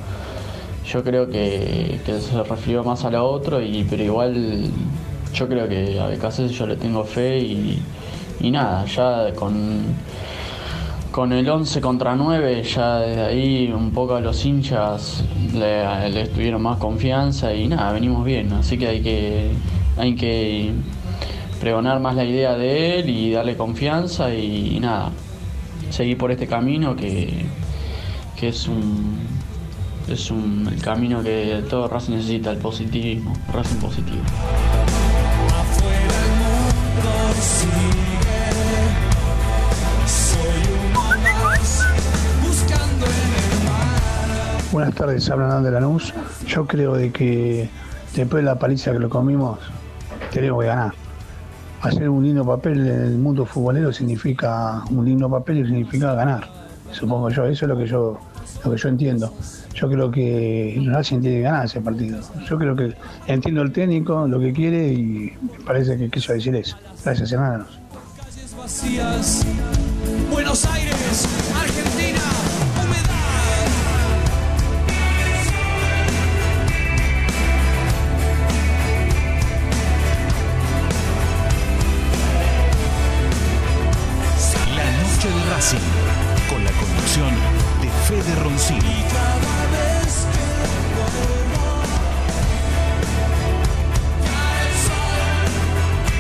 Yo 0.86 1.04
creo 1.04 1.30
que, 1.30 2.00
se 2.06 2.44
refirió 2.44 2.84
más 2.84 3.04
a 3.06 3.10
lo 3.10 3.26
otro, 3.26 3.62
y, 3.62 3.86
pero 3.90 4.04
igual 4.04 4.70
yo 5.34 5.48
creo 5.48 5.68
que 5.68 6.00
a 6.00 6.08
Becasés 6.08 6.52
yo 6.52 6.68
le 6.68 6.76
tengo 6.76 7.04
fe 7.04 7.40
y, 7.40 7.82
y 8.42 8.52
nada, 8.52 8.86
ya 8.86 9.34
con, 9.36 9.84
con 11.12 11.32
el 11.34 11.50
11 11.50 11.82
contra 11.82 12.16
9, 12.16 12.64
ya 12.64 13.00
desde 13.00 13.22
ahí 13.22 13.72
un 13.72 13.92
poco 13.92 14.16
a 14.16 14.22
los 14.22 14.44
hinchas 14.46 15.24
le, 15.54 16.10
le 16.10 16.28
tuvieron 16.28 16.62
más 16.62 16.78
confianza 16.78 17.54
y 17.54 17.68
nada, 17.68 17.94
venimos 17.94 18.26
bien, 18.26 18.52
así 18.54 18.78
que 18.78 18.88
hay 18.88 19.02
que, 19.02 19.52
hay 19.98 20.16
que 20.16 20.72
pregonar 21.60 22.00
más 22.00 22.16
la 22.16 22.26
idea 22.26 22.56
de 22.56 23.00
él 23.00 23.10
y 23.10 23.32
darle 23.32 23.56
confianza 23.56 24.34
y, 24.34 24.80
nada, 24.80 25.12
seguir 25.90 26.18
por 26.18 26.32
este 26.32 26.48
camino 26.48 26.96
que, 26.96 27.46
que 28.36 28.50
es 28.50 28.68
un 28.68 29.44
es 30.08 30.30
un, 30.32 30.68
el 30.68 30.82
camino 30.82 31.24
que 31.24 31.64
todo 31.70 31.88
Racing 31.88 32.16
necesita, 32.16 32.52
el 32.52 32.58
positivismo, 32.58 33.34
Racing 33.54 33.78
positivo. 33.78 34.22
Buenas 44.72 44.96
tardes, 44.96 45.30
hablan 45.30 45.64
de 45.64 45.72
Lanús. 45.72 46.14
Yo 46.48 46.66
creo 46.66 46.96
de 46.96 47.12
que 47.12 47.70
después 48.16 48.44
de 48.44 48.50
la 48.50 48.58
paliza 48.58 48.92
que 48.92 49.00
lo 49.00 49.10
comimos, 49.10 49.60
tenemos 50.40 50.62
que 50.62 50.68
ganar. 50.68 50.94
Hacer 51.82 52.10
un 52.10 52.24
lindo 52.24 52.46
papel 52.46 52.88
en 52.88 53.02
el 53.04 53.18
mundo 53.18 53.46
futbolero 53.46 53.92
significa 53.92 54.84
un 54.90 55.06
lindo 55.06 55.30
papel 55.30 55.60
y 55.60 55.66
significa 55.66 56.14
ganar. 56.14 56.50
Supongo 56.92 57.30
yo, 57.30 57.46
eso 57.46 57.66
es 57.66 57.70
lo 57.70 57.78
que 57.78 57.86
yo, 57.86 58.20
lo 58.64 58.72
que 58.72 58.78
yo 58.78 58.90
entiendo. 58.90 59.34
Yo 59.74 59.90
creo 59.90 60.12
que 60.12 60.82
Racing 60.88 61.22
tiene 61.22 61.38
que 61.38 61.42
ganar 61.42 61.66
ese 61.66 61.82
partido. 61.82 62.20
Yo 62.48 62.58
creo 62.58 62.76
que 62.76 62.94
entiendo 63.28 63.64
el 63.64 63.72
técnico, 63.72 64.28
lo 64.28 64.40
que 64.40 64.54
quiere 64.54 64.94
y 64.94 65.34
me 65.42 65.66
parece 65.66 65.98
que 65.98 66.10
quiso 66.10 66.34
decir 66.34 66.56
eso. 66.56 66.78
Gracias, 67.04 67.32
hermanos. 67.32 67.68
De 88.26 88.36
Roncini. 88.36 89.04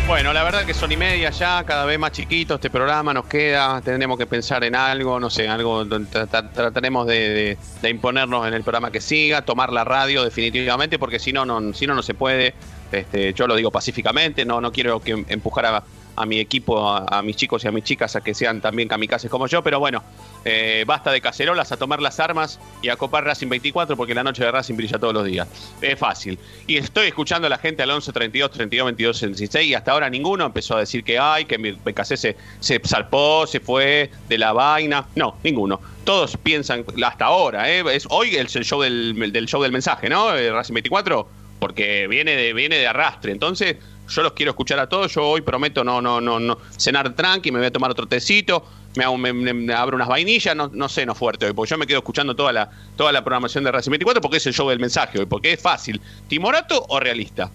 Bueno, 0.07 0.33
la 0.33 0.43
verdad 0.43 0.65
que 0.65 0.73
son 0.73 0.91
y 0.91 0.97
media 0.97 1.29
ya, 1.29 1.63
cada 1.63 1.85
vez 1.85 1.97
más 1.97 2.11
chiquito 2.11 2.55
este 2.55 2.69
programa, 2.69 3.13
nos 3.13 3.25
queda, 3.25 3.81
tendremos 3.81 4.17
que 4.17 4.25
pensar 4.25 4.63
en 4.65 4.75
algo, 4.75 5.17
no 5.17 5.29
sé, 5.29 5.47
algo, 5.47 5.85
tra- 5.85 6.27
tra- 6.27 6.51
trataremos 6.51 7.07
de 7.07 7.57
imponernos 7.89 8.45
en 8.45 8.53
el 8.53 8.63
programa 8.63 8.91
que 8.91 8.99
siga, 8.99 9.43
tomar 9.43 9.71
la 9.71 9.85
radio 9.85 10.23
definitivamente, 10.23 10.99
porque 10.99 11.19
si 11.19 11.31
no, 11.31 11.45
no, 11.45 11.73
si 11.73 11.87
no, 11.87 11.95
no 11.95 12.03
se 12.03 12.13
puede, 12.13 12.53
este, 12.91 13.33
yo 13.33 13.47
lo 13.47 13.55
digo 13.55 13.71
pacíficamente, 13.71 14.43
no, 14.43 14.59
no 14.59 14.73
quiero 14.73 14.99
que 14.99 15.23
empujar 15.29 15.65
a, 15.67 15.83
a 16.15 16.25
mi 16.25 16.39
equipo, 16.39 16.87
a, 16.87 17.21
mis 17.21 17.35
chicos 17.35 17.63
y 17.63 17.67
a 17.67 17.71
mis 17.71 17.83
chicas 17.83 18.15
a 18.15 18.21
que 18.21 18.33
sean 18.33 18.61
también 18.61 18.87
kamikazes 18.87 19.29
como 19.29 19.47
yo, 19.47 19.63
pero 19.63 19.79
bueno, 19.79 20.03
eh, 20.45 20.83
basta 20.85 21.11
de 21.11 21.21
cacerolas, 21.21 21.71
a 21.71 21.77
tomar 21.77 22.01
las 22.01 22.19
armas 22.19 22.59
y 22.81 22.89
a 22.89 22.95
copar 22.95 23.23
Racing 23.23 23.49
24 23.49 23.97
porque 23.97 24.13
la 24.13 24.23
noche 24.23 24.43
de 24.43 24.51
Racing 24.51 24.75
brilla 24.75 24.99
todos 24.99 25.13
los 25.13 25.25
días. 25.25 25.47
Es 25.81 25.97
fácil. 25.97 26.37
Y 26.67 26.77
estoy 26.77 27.07
escuchando 27.07 27.47
a 27.47 27.49
la 27.49 27.57
gente 27.57 27.83
al 27.83 27.91
11 27.91 28.11
32 28.11 28.51
32 28.51 28.85
22 28.85 29.21
16 29.21 29.67
y 29.67 29.73
hasta 29.73 29.91
ahora 29.91 30.09
ninguno 30.09 30.45
empezó 30.45 30.75
a 30.75 30.79
decir 30.79 31.03
que 31.03 31.17
ay, 31.17 31.45
que 31.45 31.57
mi 31.57 31.77
se, 32.03 32.35
se 32.59 32.81
salpó, 32.83 33.47
se 33.47 33.59
fue 33.59 34.11
de 34.29 34.37
la 34.37 34.53
vaina. 34.53 35.07
No, 35.15 35.37
ninguno. 35.43 35.79
Todos 36.03 36.37
piensan, 36.37 36.85
hasta 37.05 37.25
ahora, 37.25 37.71
¿eh? 37.71 37.83
es 37.93 38.05
hoy 38.09 38.35
el 38.35 38.47
show 38.47 38.81
del, 38.81 39.31
del 39.31 39.45
show 39.45 39.61
del 39.61 39.71
mensaje, 39.71 40.09
¿no? 40.09 40.35
Eh, 40.35 40.51
Racing 40.51 40.73
24, 40.73 41.27
porque 41.59 42.07
viene 42.07 42.35
de, 42.35 42.53
viene 42.53 42.77
de 42.77 42.87
arrastre. 42.87 43.31
Entonces, 43.31 43.77
yo 44.09 44.21
los 44.21 44.33
quiero 44.33 44.51
escuchar 44.51 44.79
a 44.79 44.87
todos. 44.87 45.13
Yo 45.13 45.23
hoy 45.27 45.41
prometo 45.41 45.83
no, 45.83 46.01
no, 46.01 46.19
no, 46.21 46.57
cenar 46.77 47.13
tranqui, 47.15 47.51
me 47.51 47.59
voy 47.59 47.67
a 47.67 47.71
tomar 47.71 47.89
otro 47.91 48.05
tecito, 48.07 48.65
me, 48.95 49.03
hago- 49.05 49.17
me- 49.17 49.73
abro 49.73 49.95
unas 49.95 50.07
vainillas, 50.07 50.55
no, 50.55 50.69
no 50.73 50.89
sé, 50.89 51.05
no 51.05 51.15
fuerte 51.15 51.45
hoy, 51.45 51.53
porque 51.53 51.71
yo 51.71 51.77
me 51.77 51.87
quedo 51.87 51.99
escuchando 51.99 52.35
toda 52.35 52.51
la, 52.53 52.69
toda 52.95 53.11
la 53.11 53.23
programación 53.23 53.63
de 53.63 53.71
Racing 53.71 53.91
24 53.91 54.21
porque 54.21 54.37
es 54.37 54.45
el 54.47 54.53
show 54.53 54.69
del 54.69 54.79
mensaje 54.79 55.19
hoy, 55.19 55.25
porque 55.25 55.53
es 55.53 55.61
fácil. 55.61 55.99
¿Timorato 56.27 56.85
o 56.89 56.99
realista? 56.99 57.49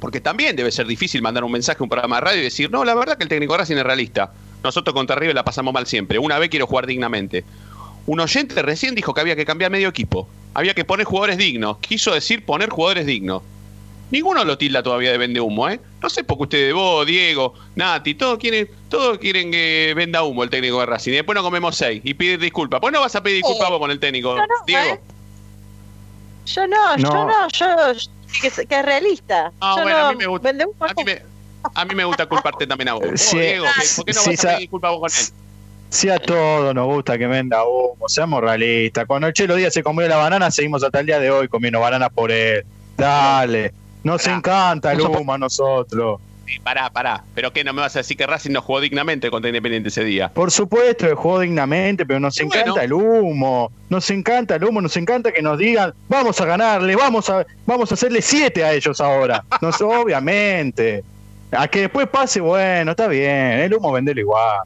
Porque 0.00 0.20
también 0.20 0.56
debe 0.56 0.70
ser 0.70 0.86
difícil 0.86 1.22
mandar 1.22 1.42
un 1.44 1.52
mensaje 1.52 1.78
a 1.80 1.82
un 1.82 1.88
programa 1.88 2.16
de 2.16 2.20
radio 2.20 2.40
y 2.40 2.44
decir, 2.44 2.70
no, 2.70 2.84
la 2.84 2.94
verdad 2.94 3.16
que 3.16 3.22
el 3.24 3.28
técnico 3.28 3.56
Racing 3.56 3.76
es 3.76 3.82
realista. 3.84 4.32
Nosotros 4.62 4.94
contra 4.94 5.16
River 5.16 5.34
la 5.34 5.44
pasamos 5.44 5.72
mal 5.72 5.86
siempre. 5.86 6.18
Una 6.18 6.38
vez 6.38 6.50
quiero 6.50 6.66
jugar 6.66 6.86
dignamente. 6.86 7.44
Un 8.06 8.20
oyente 8.20 8.60
recién 8.62 8.94
dijo 8.94 9.14
que 9.14 9.20
había 9.20 9.36
que 9.36 9.44
cambiar 9.46 9.70
medio 9.70 9.88
equipo. 9.88 10.28
Había 10.54 10.74
que 10.74 10.84
poner 10.84 11.06
jugadores 11.06 11.38
dignos. 11.38 11.78
Quiso 11.78 12.12
decir 12.12 12.44
poner 12.44 12.68
jugadores 12.68 13.06
dignos. 13.06 13.42
Ninguno 14.10 14.44
lo 14.44 14.56
tilda 14.56 14.82
todavía 14.82 15.10
de 15.10 15.18
vende 15.18 15.40
humo, 15.40 15.68
¿eh? 15.68 15.80
No 16.00 16.08
sé 16.08 16.22
por 16.22 16.36
qué 16.38 16.42
ustedes, 16.44 16.74
vos, 16.74 17.04
Diego, 17.06 17.54
Nati, 17.74 18.14
todos 18.14 18.38
quieren, 18.38 18.68
todos 18.88 19.18
quieren 19.18 19.50
que 19.50 19.92
venda 19.96 20.22
humo 20.22 20.44
el 20.44 20.50
técnico 20.50 20.78
de 20.80 20.86
Racing. 20.86 21.10
Y 21.12 21.14
después 21.16 21.34
nos 21.34 21.42
comemos 21.44 21.76
seis 21.76 22.00
y 22.04 22.14
pide 22.14 22.38
disculpas. 22.38 22.80
Pues 22.80 22.92
no 22.92 23.00
vas 23.00 23.16
a 23.16 23.22
pedir 23.22 23.38
disculpas 23.38 23.68
vos 23.68 23.80
con 23.80 23.90
el 23.90 23.98
técnico, 23.98 24.36
no, 24.36 24.44
Diego. 24.66 24.94
¿eh? 24.94 25.00
Yo 26.46 26.66
no, 26.68 26.96
yo 26.96 27.08
No. 27.10 27.48
yo 27.48 27.66
que, 28.40 28.46
es- 28.48 28.66
que 28.68 28.78
es 28.78 28.84
realista. 28.84 29.50
Ah, 29.60 29.74
yo 29.76 29.82
bueno, 29.82 29.98
no, 29.98 30.06
a 30.06 30.12
mí 30.12 30.18
me 30.18 30.26
gusta. 30.26 30.48
vende 30.48 30.64
humo 30.66 30.76
A 30.84 30.94
mí 30.94 31.04
me, 31.04 31.22
a 31.74 31.84
mí 31.84 31.94
me 31.96 32.04
gusta 32.04 32.26
culparte 32.26 32.66
también 32.66 32.88
a 32.90 32.94
vos. 32.94 33.02
Vos, 33.10 33.20
Sí, 33.20 33.38
Diego, 33.38 33.64
¿qué- 33.80 33.86
¿por 33.96 34.04
qué 34.04 34.12
no 34.12 34.20
sí, 34.20 34.30
vas 34.30 34.38
a 34.38 34.42
sa- 34.42 34.48
pedir 34.50 34.60
disculpas 34.60 34.90
vos 34.92 35.00
con 35.00 35.10
él? 35.10 35.42
Si 35.88 36.08
a 36.10 36.18
todos 36.18 36.74
nos 36.74 36.86
gusta 36.86 37.16
que 37.18 37.26
venda 37.26 37.64
humo, 37.64 38.08
seamos 38.08 38.40
realistas. 38.40 39.06
Cuando 39.06 39.26
el 39.28 39.32
Chelo 39.32 39.54
Díaz 39.56 39.72
se 39.72 39.82
comió 39.82 40.06
la 40.08 40.16
banana, 40.16 40.50
seguimos 40.50 40.82
hasta 40.84 41.00
el 41.00 41.06
día 41.06 41.18
de 41.20 41.30
hoy 41.30 41.48
comiendo 41.48 41.80
bananas 41.80 42.10
por 42.14 42.30
él. 42.30 42.64
Dale, 42.96 43.72
nos 44.06 44.26
encanta 44.28 44.92
el 44.92 45.00
humo 45.00 45.32
a 45.32 45.38
nosotros. 45.38 46.20
Sí, 46.46 46.60
pará, 46.60 46.88
pará. 46.90 47.24
¿Pero 47.34 47.52
qué? 47.52 47.64
¿No 47.64 47.72
me 47.72 47.80
vas 47.80 47.96
a 47.96 47.98
decir 47.98 48.16
que 48.16 48.24
Racing 48.24 48.52
no 48.52 48.62
jugó 48.62 48.80
dignamente 48.80 49.32
contra 49.32 49.48
Independiente 49.48 49.88
ese 49.88 50.04
día? 50.04 50.28
Por 50.32 50.52
supuesto, 50.52 51.04
jugó 51.16 51.40
dignamente, 51.40 52.06
pero 52.06 52.20
nos 52.20 52.38
Y 52.38 52.44
encanta 52.44 52.70
bueno. 52.70 52.84
el 52.84 52.92
humo. 52.92 53.72
Nos 53.88 54.08
encanta 54.10 54.54
el 54.54 54.64
humo, 54.64 54.80
nos 54.80 54.96
encanta 54.96 55.32
que 55.32 55.42
nos 55.42 55.58
digan, 55.58 55.92
vamos 56.08 56.40
a 56.40 56.44
ganarle, 56.44 56.94
vamos 56.94 57.28
a, 57.30 57.44
vamos 57.66 57.90
a 57.90 57.94
hacerle 57.94 58.22
siete 58.22 58.62
a 58.62 58.72
ellos 58.72 59.00
ahora. 59.00 59.42
Nos, 59.60 59.80
obviamente. 59.80 61.02
A 61.50 61.66
que 61.66 61.80
después 61.80 62.06
pase, 62.06 62.40
bueno, 62.40 62.92
está 62.92 63.08
bien, 63.08 63.60
el 63.60 63.74
humo 63.74 63.90
vendelo 63.90 64.20
igual. 64.20 64.60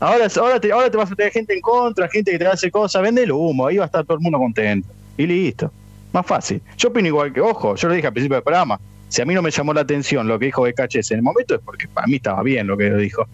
Ahora, 0.00 0.26
ahora, 0.36 0.60
te, 0.60 0.70
ahora 0.70 0.90
te 0.90 0.98
vas 0.98 1.10
a 1.10 1.14
tener 1.14 1.32
gente 1.32 1.54
en 1.54 1.62
contra, 1.62 2.08
gente 2.08 2.30
que 2.30 2.38
te 2.38 2.46
hace 2.46 2.70
cosas, 2.70 3.00
vende 3.00 3.22
el 3.22 3.32
humo, 3.32 3.66
ahí 3.66 3.78
va 3.78 3.84
a 3.84 3.86
estar 3.86 4.04
todo 4.04 4.18
el 4.18 4.22
mundo 4.22 4.38
contento. 4.38 4.88
Y 5.16 5.26
listo. 5.26 5.72
Más 6.12 6.26
fácil. 6.26 6.62
Yo 6.76 6.88
opino 6.88 7.08
igual 7.08 7.32
que, 7.32 7.40
ojo, 7.40 7.74
yo 7.76 7.88
lo 7.88 7.94
dije 7.94 8.06
al 8.06 8.12
principio 8.12 8.36
del 8.36 8.44
programa. 8.44 8.80
Si 9.08 9.22
a 9.22 9.24
mí 9.24 9.34
no 9.34 9.42
me 9.42 9.50
llamó 9.50 9.72
la 9.72 9.82
atención 9.82 10.26
lo 10.26 10.38
que 10.38 10.46
dijo 10.46 10.62
BKHS 10.62 11.12
en 11.12 11.18
el 11.18 11.22
momento 11.22 11.54
es 11.54 11.60
porque 11.64 11.86
para 11.88 12.06
mí 12.06 12.16
estaba 12.16 12.42
bien 12.42 12.66
lo 12.66 12.76
que 12.76 12.90
dijo. 12.90 13.26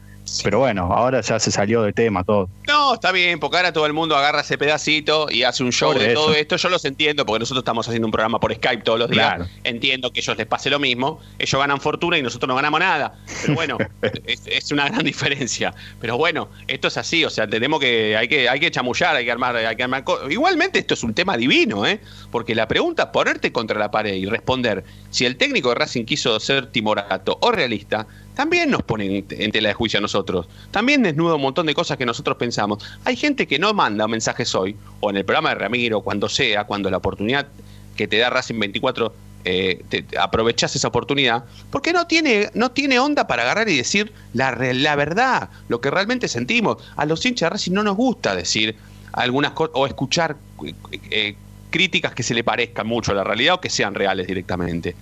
Pero 0.43 0.61
bueno, 0.61 0.93
ahora 0.93 1.21
ya 1.21 1.39
se 1.39 1.51
salió 1.51 1.83
de 1.83 1.93
tema 1.93 2.25
todo. 2.25 2.49
No, 2.67 2.95
está 2.95 3.13
bien, 3.13 3.41
porque 3.41 3.57
ahora 3.57 3.73
todo 3.73 3.87
el 3.87 3.93
mundo 3.93 4.17
agarra 4.17 4.41
ese 4.41 4.57
pedacito 4.57 5.27
y 5.31 5.43
hace 5.43 5.63
un 5.63 5.73
show 5.73 5.93
Por 5.93 6.01
de 6.01 6.13
eso. 6.13 6.15
todo 6.15 6.35
esto. 6.35 6.57
Yo 6.57 6.69
los 6.69 6.85
entiendo, 6.85 7.27
porque 7.27 7.41
nosotros 7.41 7.63
estamos 7.63 7.87
haciendo 7.89 8.07
un 8.07 8.13
programa 8.13 8.39
por 8.39 8.55
Skype 8.55 8.83
todos 8.83 8.99
los 8.99 9.11
días. 9.11 9.35
Claro. 9.35 9.51
Entiendo 9.65 10.13
que 10.13 10.21
ellos 10.21 10.37
les 10.37 10.47
pase 10.47 10.71
lo 10.71 10.79
mismo. 10.79 11.21
Ellos 11.39 11.61
ganan 11.61 11.81
fortuna 11.81 12.19
y 12.19 12.23
nosotros 12.23 12.49
no 12.49 12.55
ganamos 12.55 12.81
nada. 12.81 13.15
Pero 13.43 13.55
bueno, 13.55 13.79
es, 14.27 14.43
es 14.47 14.71
una 14.73 14.89
gran 14.89 15.05
diferencia. 15.05 15.75
Pero 16.01 16.17
bueno, 16.17 16.49
esto 16.69 16.89
es 16.89 16.97
así, 16.97 17.25
o 17.25 17.31
sea, 17.31 17.47
tenemos 17.47 17.81
que, 17.81 18.17
hay 18.17 18.29
que, 18.29 18.49
hay 18.49 18.61
que 18.61 18.71
chamullar, 18.71 19.17
hay 19.17 19.25
que 19.25 19.33
armar, 19.33 19.57
hay 19.57 19.77
que 19.77 19.83
armar 19.83 20.05
Igualmente 20.31 20.79
esto 20.79 20.95
es 20.95 21.03
un 21.03 21.15
tema 21.15 21.37
divino, 21.37 21.87
¿eh? 21.87 22.01
Porque 22.31 22.55
la 22.55 22.69
pregunta, 22.69 23.13
ponerte 23.13 23.53
contra 23.53 23.79
la 23.79 23.91
pared 23.91 24.15
y 24.15 24.27
responder 24.27 24.85
si 25.11 25.27
el 25.27 25.37
técnico 25.37 25.71
de 25.71 25.75
Racing 25.77 26.05
quiso 26.05 26.39
ser 26.41 26.67
timorato 26.67 27.39
o 27.41 27.51
realista, 27.51 28.07
también 28.35 28.71
nos 28.71 28.83
pone 28.83 29.25
en, 29.29 29.53
tela 29.53 29.69
de 29.69 29.75
juicio 29.75 29.99
a 29.99 30.01
nosotros. 30.01 30.47
También 30.71 31.03
desnuda 31.03 31.35
un 31.35 31.43
montón 31.43 31.67
de 31.67 31.75
cosas 31.75 31.97
que 31.99 32.07
nosotros 32.07 32.37
pensamos. 32.37 32.83
Hay 33.05 33.17
gente 33.17 33.47
que 33.47 33.59
no 33.59 33.73
manda 33.75 34.09
mensajes 34.09 34.55
hoy, 34.55 34.77
o 35.01 35.11
en 35.11 35.17
el 35.17 35.25
programa 35.25 35.51
de 35.51 35.57
Ramiro, 35.57 36.01
cuando 36.01 36.29
sea, 36.29 36.65
cuando 36.65 36.91
la 36.91 36.97
oportunidad 36.97 37.49
que 37.97 38.09
te 38.09 38.19
da 38.19 38.31
Racing 38.31 38.59
24, 38.59 39.13
eh, 39.45 39.83
aprovechás 40.19 40.75
esa 40.77 40.89
oportunidad, 40.89 41.45
porque 41.71 41.93
no 41.93 42.07
tiene, 42.07 42.51
no 42.55 42.71
tiene 42.71 42.99
onda 42.99 43.27
para 43.27 43.43
agarrar 43.43 43.69
y 43.69 43.77
decir 43.77 44.13
la, 44.33 44.55
la 44.55 44.97
verdad, 44.97 45.51
lo 45.69 45.81
que 45.81 45.91
realmente 45.91 46.29
sentimos. 46.29 46.79
A 46.97 47.05
los 47.05 47.25
hinchas 47.27 47.47
de 47.47 47.51
Racing 47.51 47.73
no 47.73 47.83
nos 47.83 47.97
gusta 47.97 48.35
decir 48.35 48.77
algunas 49.13 49.53
cosas 49.53 49.73
o 49.75 49.87
escuchar 49.87 50.37
eh, 50.65 50.75
eh, 51.11 51.37
críticas 51.71 52.15
que 52.15 52.23
se 52.23 52.35
le 52.35 52.45
parezcan 52.45 52.87
mucho 52.87 53.13
a 53.13 53.15
la 53.15 53.25
realidad 53.25 53.55
o 53.55 53.61
que 53.61 53.71
sean 53.71 53.95
reales 53.95 54.27
directamente. 54.27 54.95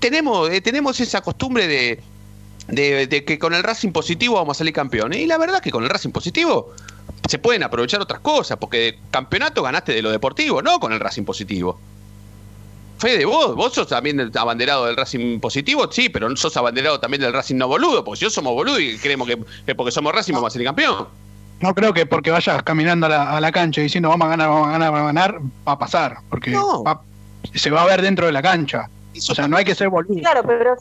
Tenemos, 0.00 0.50
eh, 0.50 0.60
tenemos 0.60 0.98
esa 1.00 1.20
costumbre 1.20 1.66
de, 1.68 2.00
de, 2.68 3.06
de 3.06 3.24
que 3.24 3.38
con 3.38 3.54
el 3.54 3.62
Racing 3.62 3.90
positivo 3.92 4.36
vamos 4.36 4.56
a 4.56 4.58
salir 4.58 4.72
campeones. 4.72 5.18
Y 5.20 5.26
la 5.26 5.38
verdad 5.38 5.56
es 5.56 5.62
que 5.62 5.70
con 5.70 5.84
el 5.84 5.90
Racing 5.90 6.10
positivo 6.10 6.72
se 7.28 7.38
pueden 7.38 7.62
aprovechar 7.62 8.00
otras 8.00 8.20
cosas, 8.20 8.56
porque 8.58 8.78
de 8.78 8.98
campeonato 9.10 9.62
ganaste 9.62 9.92
de 9.92 10.02
lo 10.02 10.10
deportivo, 10.10 10.62
no 10.62 10.78
con 10.80 10.92
el 10.92 11.00
Racing 11.00 11.24
positivo. 11.24 11.78
Fede, 12.98 13.24
vos, 13.24 13.56
vos 13.56 13.72
sos 13.74 13.88
también 13.88 14.30
abanderado 14.36 14.86
del 14.86 14.96
Racing 14.96 15.40
positivo, 15.40 15.90
sí, 15.90 16.08
pero 16.08 16.28
no 16.28 16.36
sos 16.36 16.56
abanderado 16.56 17.00
también 17.00 17.20
del 17.20 17.32
Racing 17.32 17.56
no 17.56 17.66
boludo, 17.66 18.04
porque 18.04 18.18
si 18.18 18.24
yo 18.24 18.30
somos 18.30 18.52
boludo 18.54 18.78
y 18.78 18.96
creemos 18.98 19.26
que, 19.26 19.38
que 19.66 19.74
porque 19.74 19.90
somos 19.90 20.14
Racing 20.14 20.34
vamos 20.34 20.48
a 20.48 20.50
salir 20.52 20.66
campeón. 20.68 21.08
No 21.60 21.74
creo 21.74 21.92
que 21.92 22.06
porque 22.06 22.30
vayas 22.30 22.62
caminando 22.62 23.06
a 23.06 23.08
la, 23.08 23.36
a 23.36 23.40
la 23.40 23.50
cancha 23.52 23.80
diciendo 23.80 24.08
vamos 24.08 24.26
a 24.26 24.30
ganar, 24.30 24.48
vamos 24.48 24.68
a 24.68 24.72
ganar, 24.72 24.92
vamos 24.92 25.02
a 25.02 25.06
ganar, 25.12 25.40
va 25.66 25.72
a 25.72 25.78
pasar. 25.78 26.16
Porque 26.30 26.52
va- 26.54 27.00
se 27.54 27.70
va 27.70 27.82
a 27.82 27.86
ver 27.86 28.02
dentro 28.02 28.26
de 28.26 28.32
la 28.32 28.42
cancha. 28.42 28.88
o 29.16 29.34
sea, 29.34 29.48
no 29.48 29.56
hay 29.56 29.64
que 29.64 29.74
ser 29.74 29.88
boludo. 29.88 30.20
Claro, 30.20 30.42
pero 30.46 30.76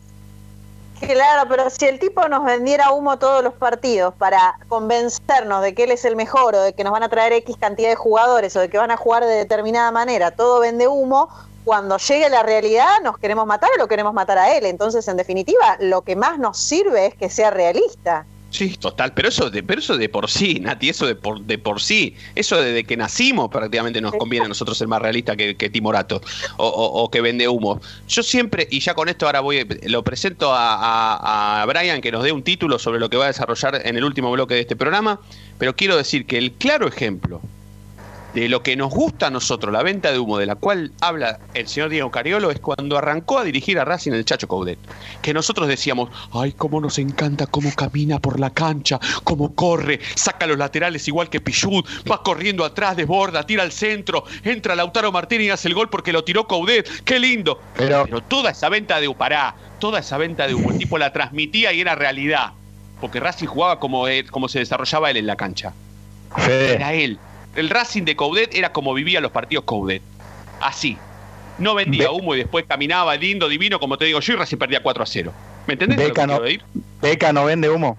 claro, 1.07 1.49
pero 1.49 1.69
si 1.69 1.85
el 1.85 1.99
tipo 1.99 2.27
nos 2.27 2.45
vendiera 2.45 2.91
humo 2.91 3.17
todos 3.17 3.43
los 3.43 3.53
partidos 3.53 4.13
para 4.15 4.57
convencernos 4.67 5.61
de 5.61 5.73
que 5.73 5.83
él 5.83 5.91
es 5.91 6.05
el 6.05 6.15
mejor 6.15 6.55
o 6.55 6.61
de 6.61 6.73
que 6.73 6.83
nos 6.83 6.93
van 6.93 7.03
a 7.03 7.09
traer 7.09 7.33
X 7.33 7.57
cantidad 7.59 7.89
de 7.89 7.95
jugadores 7.95 8.55
o 8.55 8.59
de 8.59 8.69
que 8.69 8.77
van 8.77 8.91
a 8.91 8.97
jugar 8.97 9.25
de 9.25 9.35
determinada 9.35 9.91
manera, 9.91 10.31
todo 10.31 10.59
vende 10.59 10.87
humo, 10.87 11.29
cuando 11.63 11.97
llegue 11.97 12.29
la 12.29 12.43
realidad 12.43 13.01
nos 13.03 13.17
queremos 13.17 13.45
matar 13.45 13.69
o 13.75 13.77
lo 13.77 13.87
queremos 13.87 14.13
matar 14.13 14.37
a 14.37 14.55
él. 14.55 14.65
Entonces, 14.65 15.07
en 15.07 15.17
definitiva, 15.17 15.77
lo 15.79 16.01
que 16.01 16.15
más 16.15 16.39
nos 16.39 16.57
sirve 16.57 17.07
es 17.07 17.15
que 17.15 17.29
sea 17.29 17.51
realista. 17.51 18.25
Sí, 18.51 18.75
total, 18.77 19.13
pero 19.13 19.29
eso 19.29 19.49
de, 19.49 19.63
pero 19.63 19.79
eso 19.79 19.97
de 19.97 20.09
por 20.09 20.29
sí, 20.29 20.59
Nati, 20.59 20.89
eso 20.89 21.07
de 21.07 21.15
por, 21.15 21.39
de 21.41 21.57
por 21.57 21.81
sí, 21.81 22.15
eso 22.35 22.61
desde 22.61 22.83
que 22.83 22.97
nacimos 22.97 23.49
prácticamente 23.49 24.01
nos 24.01 24.11
conviene 24.11 24.45
a 24.45 24.49
nosotros 24.49 24.77
ser 24.77 24.89
más 24.89 25.01
realistas 25.01 25.37
que, 25.37 25.55
que 25.55 25.69
Timorato 25.69 26.21
o, 26.57 27.09
que 27.09 27.21
vende 27.21 27.47
humo. 27.47 27.79
Yo 28.09 28.21
siempre, 28.23 28.67
y 28.69 28.81
ya 28.81 28.93
con 28.93 29.07
esto 29.07 29.25
ahora 29.25 29.39
voy, 29.39 29.65
lo 29.87 30.03
presento 30.03 30.51
a 30.53 31.65
Brian 31.65 32.01
que 32.01 32.11
nos 32.11 32.23
dé 32.23 32.33
un 32.33 32.43
título 32.43 32.77
sobre 32.77 32.99
lo 32.99 33.09
que 33.09 33.15
va 33.15 33.25
a 33.25 33.27
desarrollar 33.27 33.81
en 33.85 33.95
el 33.95 34.03
último 34.03 34.29
bloque 34.31 34.53
de 34.53 34.61
este 34.61 34.75
programa, 34.75 35.21
pero 35.57 35.73
quiero 35.73 35.95
decir 35.95 36.25
que 36.25 36.37
el 36.37 36.51
claro 36.51 36.87
ejemplo 36.87 37.41
de 38.33 38.47
lo 38.47 38.63
que 38.63 38.75
nos 38.75 38.91
gusta 38.91 39.27
a 39.27 39.29
nosotros, 39.29 39.73
la 39.73 39.83
venta 39.83 40.11
de 40.11 40.19
humo 40.19 40.37
de 40.37 40.45
la 40.45 40.55
cual 40.55 40.91
habla 41.01 41.39
el 41.53 41.67
señor 41.67 41.89
Diego 41.89 42.11
Cariolo, 42.11 42.51
es 42.51 42.59
cuando 42.59 42.97
arrancó 42.97 43.39
a 43.39 43.43
dirigir 43.43 43.77
a 43.79 43.85
Racing 43.85 44.11
el 44.13 44.25
Chacho 44.25 44.47
Coudet. 44.47 44.79
Que 45.21 45.33
nosotros 45.33 45.67
decíamos, 45.67 46.09
ay, 46.33 46.53
cómo 46.53 46.79
nos 46.79 46.97
encanta 46.99 47.45
cómo 47.47 47.73
camina 47.75 48.19
por 48.19 48.39
la 48.39 48.49
cancha, 48.49 48.99
cómo 49.23 49.53
corre, 49.53 49.99
saca 50.15 50.47
los 50.47 50.57
laterales 50.57 51.07
igual 51.07 51.29
que 51.29 51.41
Pichud, 51.41 51.83
va 52.09 52.23
corriendo 52.23 52.63
atrás, 52.63 52.95
desborda, 52.95 53.45
tira 53.45 53.63
al 53.63 53.71
centro, 53.71 54.23
entra 54.43 54.75
Lautaro 54.75 55.11
Martínez 55.11 55.47
y 55.47 55.49
hace 55.49 55.67
el 55.67 55.73
gol 55.73 55.89
porque 55.89 56.13
lo 56.13 56.23
tiró 56.23 56.47
Coudet, 56.47 57.03
qué 57.03 57.19
lindo. 57.19 57.61
Pero, 57.75 58.05
toda 58.27 58.51
esa 58.51 58.69
venta 58.69 58.99
de 58.99 59.07
humo, 59.07 59.17
pará, 59.17 59.55
toda 59.79 59.99
esa 59.99 60.17
venta 60.17 60.47
de 60.47 60.53
humo, 60.53 60.71
el 60.71 60.77
tipo 60.77 60.97
la 60.97 61.11
transmitía 61.11 61.73
y 61.73 61.81
era 61.81 61.95
realidad. 61.95 62.53
Porque 63.01 63.19
Racing 63.19 63.47
jugaba 63.47 63.79
como, 63.79 64.05
como 64.29 64.47
se 64.47 64.59
desarrollaba 64.59 65.09
él 65.09 65.17
en 65.17 65.27
la 65.27 65.35
cancha. 65.35 65.73
Fede. 66.37 66.75
Era 66.75 66.93
él. 66.93 67.19
El 67.55 67.69
Racing 67.69 68.03
de 68.03 68.15
Coudet 68.15 68.53
era 68.55 68.71
como 68.71 68.93
vivía 68.93 69.19
los 69.21 69.31
partidos 69.31 69.65
Coudet. 69.65 70.01
Así. 70.59 70.97
No 71.57 71.75
vendía 71.75 72.11
humo 72.11 72.33
y 72.33 72.39
después 72.39 72.65
caminaba 72.67 73.15
lindo, 73.15 73.47
divino, 73.49 73.79
como 73.79 73.97
te 73.97 74.05
digo 74.05 74.19
yo, 74.19 74.33
y 74.33 74.35
Racing 74.37 74.57
perdía 74.57 74.81
4 74.81 75.03
a 75.03 75.05
0. 75.05 75.33
¿Me 75.67 75.73
entendés? 75.73 75.97
Beca 75.97 76.25
no? 76.25 76.39
Beca 77.01 77.33
no 77.33 77.45
vende 77.45 77.69
humo. 77.69 77.97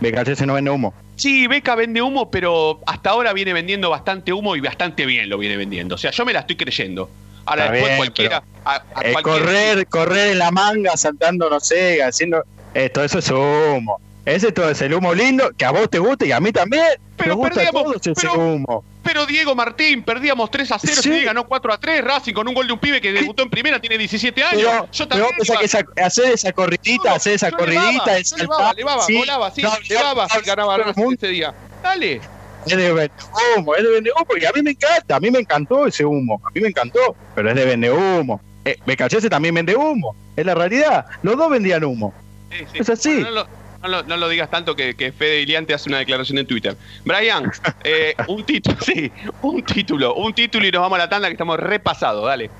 BKHS 0.00 0.42
no 0.46 0.54
vende 0.54 0.70
humo. 0.70 0.92
Sí, 1.16 1.46
Beca 1.46 1.74
vende 1.74 2.02
humo, 2.02 2.30
pero 2.30 2.80
hasta 2.86 3.10
ahora 3.10 3.32
viene 3.32 3.52
vendiendo 3.52 3.90
bastante 3.90 4.32
humo 4.32 4.56
y 4.56 4.60
bastante 4.60 5.06
bien 5.06 5.28
lo 5.28 5.38
viene 5.38 5.56
vendiendo. 5.56 5.94
O 5.94 5.98
sea, 5.98 6.10
yo 6.10 6.24
me 6.24 6.32
la 6.32 6.40
estoy 6.40 6.56
creyendo. 6.56 7.08
Ahora 7.46 7.64
Está 7.66 7.72
después 7.74 7.90
bien, 7.90 7.96
cualquiera. 7.98 8.42
a- 8.64 8.74
a 8.74 9.00
Eh, 9.02 9.12
cualquier- 9.12 9.22
correr, 9.22 9.86
correr 9.86 10.32
en 10.32 10.38
la 10.40 10.50
manga, 10.50 10.96
saltando, 10.96 11.48
no 11.48 11.60
sé, 11.60 12.02
haciendo. 12.02 12.42
Esto, 12.74 13.04
eso 13.04 13.18
es 13.20 13.30
humo. 13.30 14.00
Ese 14.26 14.50
todo 14.52 14.68
es 14.70 14.82
el 14.82 14.92
humo 14.92 15.14
lindo, 15.14 15.50
que 15.56 15.64
a 15.64 15.70
vos 15.70 15.88
te 15.88 15.98
gusta 16.00 16.26
y 16.26 16.32
a 16.32 16.40
mí 16.40 16.50
también. 16.52 16.82
Pero 17.16 17.36
gusta 17.36 17.54
perdíamos, 17.54 17.96
ese 17.96 18.12
pero- 18.14 18.34
humo. 18.34 18.84
Pero 19.04 19.24
Diego 19.24 19.54
Martín, 19.54 20.02
perdíamos 20.02 20.50
3 20.50 20.72
a 20.72 20.78
0, 20.80 21.00
Sí. 21.00 21.10
y 21.12 21.24
ganó 21.24 21.46
4 21.46 21.72
a 21.72 21.78
3, 21.78 22.02
Racing 22.04 22.34
con 22.34 22.48
un 22.48 22.52
gol 22.54 22.66
de 22.66 22.72
un 22.72 22.80
pibe 22.80 23.00
que 23.00 23.12
debutó 23.12 23.44
en 23.44 23.50
primera, 23.50 23.80
tiene 23.80 23.96
17 23.96 24.42
años. 24.42 24.62
Pero, 24.64 24.88
yo 24.90 24.90
pero 24.90 25.08
también. 25.08 25.30
pensás 25.36 25.48
iba- 25.48 25.58
que 25.60 25.64
esa- 25.64 26.06
hacer 26.06 26.32
esa 26.32 26.52
corridita, 26.52 27.12
hacer 27.14 27.34
esa 27.34 27.50
yo 27.50 27.56
corridita, 27.56 27.86
levaba, 27.92 28.16
es 28.18 28.30
yo 28.30 28.36
levaba, 28.38 28.72
levaba, 28.74 29.06
volaba, 29.08 29.50
sí, 29.52 29.62
levaba 29.88 30.28
si 30.28 30.40
ganaba 30.40 30.76
Racing 30.78 31.12
ese 31.14 31.28
día. 31.28 31.54
Dale. 31.84 32.20
Es 32.66 32.76
de 32.76 32.92
vende 32.92 33.12
humo, 33.56 33.76
es 33.76 33.84
de 33.84 33.90
vende 33.90 34.10
humo, 34.10 34.24
porque 34.26 34.44
a 34.48 34.50
mí 34.52 34.60
me 34.60 34.70
encanta, 34.72 35.14
a 35.16 35.20
mí 35.20 35.30
me 35.30 35.38
encantó 35.38 35.86
ese 35.86 36.04
humo, 36.04 36.40
a 36.44 36.50
mí 36.50 36.60
me 36.60 36.66
encantó, 36.68 37.14
pero 37.36 37.48
es 37.50 37.54
de 37.54 37.64
vende 37.64 37.92
humo. 37.92 38.40
Eh, 38.64 38.76
BKHS 38.84 39.28
también 39.30 39.54
vende 39.54 39.76
humo, 39.76 40.16
es 40.34 40.44
la 40.44 40.56
realidad. 40.56 41.06
Los 41.22 41.36
dos 41.36 41.48
vendían 41.48 41.84
humo. 41.84 42.12
Sí, 42.50 42.58
sí. 42.72 42.78
Es 42.80 42.90
así. 42.90 43.14
Bueno, 43.20 43.30
no, 43.44 43.46
no 43.86 44.02
lo- 44.02 44.02
no 44.04 44.16
lo 44.16 44.28
digas 44.28 44.50
tanto 44.50 44.74
que, 44.76 44.94
que 44.94 45.12
Fede 45.12 45.40
Iliante 45.42 45.74
hace 45.74 45.88
una 45.88 45.98
declaración 45.98 46.38
en 46.38 46.46
Twitter. 46.46 46.76
Brian, 47.04 47.50
eh, 47.84 48.14
un 48.28 48.44
título, 48.44 48.76
sí, 48.84 49.10
un 49.42 49.62
título, 49.62 50.14
un 50.14 50.32
título 50.34 50.66
y 50.66 50.70
nos 50.72 50.82
vamos 50.82 50.96
a 50.96 51.02
la 51.02 51.08
tanda 51.08 51.28
que 51.28 51.32
estamos 51.32 51.58
repasados, 51.58 52.24
dale. 52.26 52.50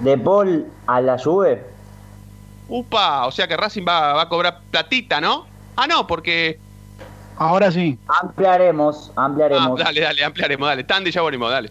De 0.00 0.16
Paul 0.18 0.66
a 0.86 1.00
la 1.00 1.18
Juve. 1.18 1.62
Upa, 2.68 3.26
o 3.26 3.30
sea 3.32 3.48
que 3.48 3.56
Racing 3.56 3.84
va, 3.86 4.12
va 4.14 4.22
a 4.22 4.28
cobrar 4.28 4.60
platita, 4.70 5.20
¿no? 5.20 5.46
Ah, 5.76 5.86
no, 5.86 6.06
porque... 6.06 6.58
Ahora 7.36 7.70
sí. 7.72 7.98
Ampliaremos, 8.22 9.12
Ah, 9.16 9.24
ampliaremos. 9.24 9.78
dale, 9.78 10.00
dale, 10.02 10.24
ampliaremos, 10.24 10.68
dale. 10.68 10.84
Tanda 10.84 11.08
y 11.08 11.12
ya 11.12 11.22
volvemos, 11.22 11.50
dale. 11.50 11.70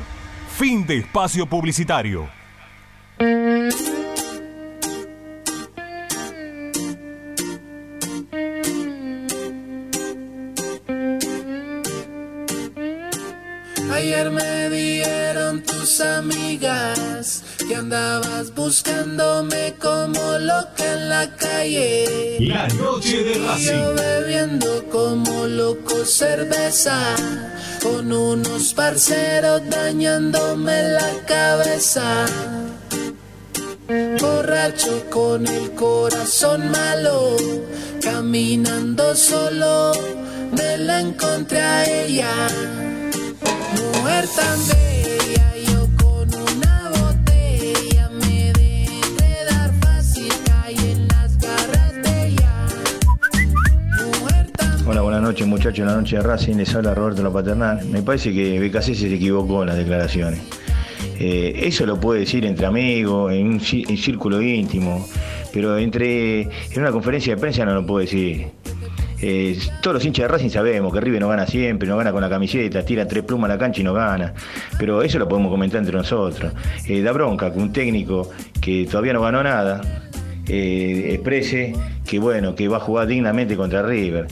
Fin 0.56 0.84
de 0.84 0.98
espacio 0.98 1.46
publicitario. 1.46 2.28
Ayer 13.92 14.30
me 14.32 14.70
dieron 14.70 15.62
tus 15.62 16.00
amigas 16.00 17.44
que 17.68 17.76
andabas 17.76 18.54
buscándome 18.54 19.74
como 19.78 20.38
loca 20.38 20.94
en 20.94 21.08
la 21.10 21.36
calle. 21.36 22.38
La 22.40 22.66
noche 22.68 23.22
de 23.22 23.32
Y 23.32 23.34
Yo 23.34 23.46
Racing. 23.46 23.94
bebiendo 23.94 24.84
como 24.90 25.46
loco 25.46 26.04
cerveza 26.06 26.98
con 27.82 28.10
unos 28.10 28.72
parceros 28.72 29.60
dañándome 29.68 30.82
la 30.82 31.10
cabeza. 31.26 32.24
Borracho 34.18 35.04
con 35.10 35.46
el 35.46 35.70
corazón 35.72 36.70
malo, 36.70 37.36
caminando 38.00 39.14
solo, 39.14 39.92
me 40.52 40.78
la 40.78 41.00
encontré 41.00 41.60
a 41.60 41.84
ella. 41.84 42.32
Mujer 43.76 44.26
tan 44.34 44.97
noches 55.28 55.46
muchachos, 55.46 55.86
la 55.86 55.94
noche 55.94 56.16
de 56.16 56.22
Racing, 56.22 56.56
les 56.56 56.74
habla 56.74 56.94
Roberto 56.94 57.22
La 57.22 57.30
Paternal. 57.30 57.84
Me 57.84 58.00
parece 58.00 58.32
que 58.32 58.58
BKC 58.58 58.94
se 58.94 59.14
equivocó 59.14 59.60
en 59.60 59.68
las 59.68 59.76
declaraciones. 59.76 60.40
Eh, 61.20 61.64
eso 61.64 61.84
lo 61.84 62.00
puede 62.00 62.20
decir 62.20 62.46
entre 62.46 62.64
amigos, 62.64 63.30
en 63.34 63.46
un 63.46 63.60
círculo 63.60 64.40
íntimo, 64.40 65.06
pero 65.52 65.76
entre 65.76 66.40
en 66.40 66.80
una 66.80 66.90
conferencia 66.92 67.34
de 67.34 67.40
prensa 67.40 67.66
no 67.66 67.74
lo 67.74 67.84
puede 67.84 68.06
decir. 68.06 68.46
Eh, 69.20 69.58
todos 69.82 69.96
los 69.96 70.04
hinchas 70.06 70.24
de 70.24 70.28
Racing 70.28 70.48
sabemos 70.48 70.94
que 70.94 71.00
River 71.00 71.20
no 71.20 71.28
gana 71.28 71.46
siempre, 71.46 71.86
no 71.86 71.98
gana 71.98 72.10
con 72.10 72.22
la 72.22 72.30
camiseta, 72.30 72.82
tira 72.82 73.06
tres 73.06 73.22
plumas 73.22 73.50
a 73.50 73.54
la 73.54 73.58
cancha 73.58 73.82
y 73.82 73.84
no 73.84 73.92
gana. 73.92 74.32
Pero 74.78 75.02
eso 75.02 75.18
lo 75.18 75.28
podemos 75.28 75.50
comentar 75.50 75.80
entre 75.80 75.94
nosotros. 75.94 76.54
Eh, 76.86 77.02
da 77.02 77.12
bronca 77.12 77.52
que 77.52 77.58
un 77.58 77.70
técnico 77.70 78.30
que 78.62 78.86
todavía 78.86 79.12
no 79.12 79.20
ganó 79.20 79.42
nada 79.42 79.82
eh, 80.48 81.10
exprese 81.12 81.74
que 82.06 82.18
bueno, 82.18 82.54
que 82.54 82.68
va 82.68 82.78
a 82.78 82.80
jugar 82.80 83.06
dignamente 83.06 83.56
contra 83.56 83.82
River. 83.82 84.26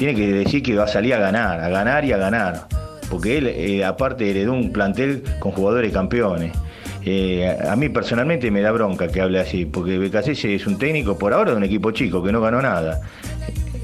Tiene 0.00 0.14
que 0.14 0.32
decir 0.32 0.62
que 0.62 0.74
va 0.74 0.84
a 0.84 0.88
salir 0.88 1.12
a 1.12 1.18
ganar, 1.18 1.60
a 1.60 1.68
ganar 1.68 2.06
y 2.06 2.12
a 2.12 2.16
ganar. 2.16 2.66
Porque 3.10 3.36
él, 3.36 3.84
aparte, 3.84 4.30
heredó 4.30 4.54
un 4.54 4.72
plantel 4.72 5.22
con 5.38 5.52
jugadores 5.52 5.92
campeones. 5.92 6.52
a 7.68 7.76
mí 7.76 7.90
personalmente 7.90 8.50
me 8.50 8.62
da 8.62 8.72
bronca 8.72 9.08
que 9.08 9.20
hable 9.20 9.38
así, 9.38 9.66
porque 9.66 9.98
Becasese 9.98 10.54
es 10.54 10.66
un 10.66 10.78
técnico 10.78 11.18
por 11.18 11.34
ahora 11.34 11.50
de 11.50 11.58
un 11.58 11.64
equipo 11.64 11.90
chico 11.90 12.22
que 12.22 12.32
no 12.32 12.40
ganó 12.40 12.62
nada. 12.62 13.02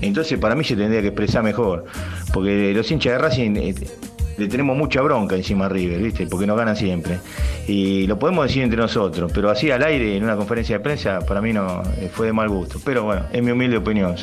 Entonces 0.00 0.38
para 0.38 0.54
mí 0.54 0.64
se 0.64 0.74
tendría 0.74 1.02
que 1.02 1.08
expresar 1.08 1.42
mejor, 1.42 1.84
porque 2.32 2.72
los 2.74 2.90
hinchas 2.90 3.12
de 3.12 3.18
Racing 3.18 3.56
eh, 3.56 3.74
le 4.38 4.48
tenemos 4.48 4.74
mucha 4.74 5.02
bronca 5.02 5.36
encima 5.36 5.66
a 5.66 5.68
River, 5.68 6.00
¿viste? 6.00 6.26
Porque 6.26 6.46
nos 6.46 6.56
ganan 6.56 6.76
siempre. 6.76 7.18
Y 7.68 8.06
lo 8.06 8.18
podemos 8.18 8.46
decir 8.46 8.62
entre 8.62 8.78
nosotros, 8.78 9.30
pero 9.34 9.50
así 9.50 9.70
al 9.70 9.82
aire 9.82 10.16
en 10.16 10.24
una 10.24 10.36
conferencia 10.36 10.78
de 10.78 10.82
prensa 10.82 11.20
para 11.26 11.42
mí 11.42 11.52
no 11.52 11.82
eh, 11.98 12.08
fue 12.10 12.28
de 12.28 12.32
mal 12.32 12.48
gusto. 12.48 12.80
Pero 12.82 13.04
bueno, 13.04 13.26
es 13.30 13.42
mi 13.42 13.50
humilde 13.50 13.76
opinión. 13.76 14.16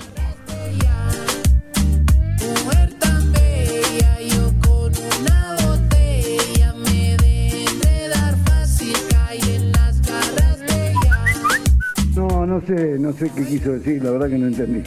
Sé, 12.65 12.97
no 12.99 13.13
sé 13.13 13.29
qué 13.35 13.45
quiso 13.45 13.71
decir, 13.73 14.03
la 14.03 14.11
verdad 14.11 14.29
que 14.29 14.37
no 14.37 14.47
entendí. 14.47 14.83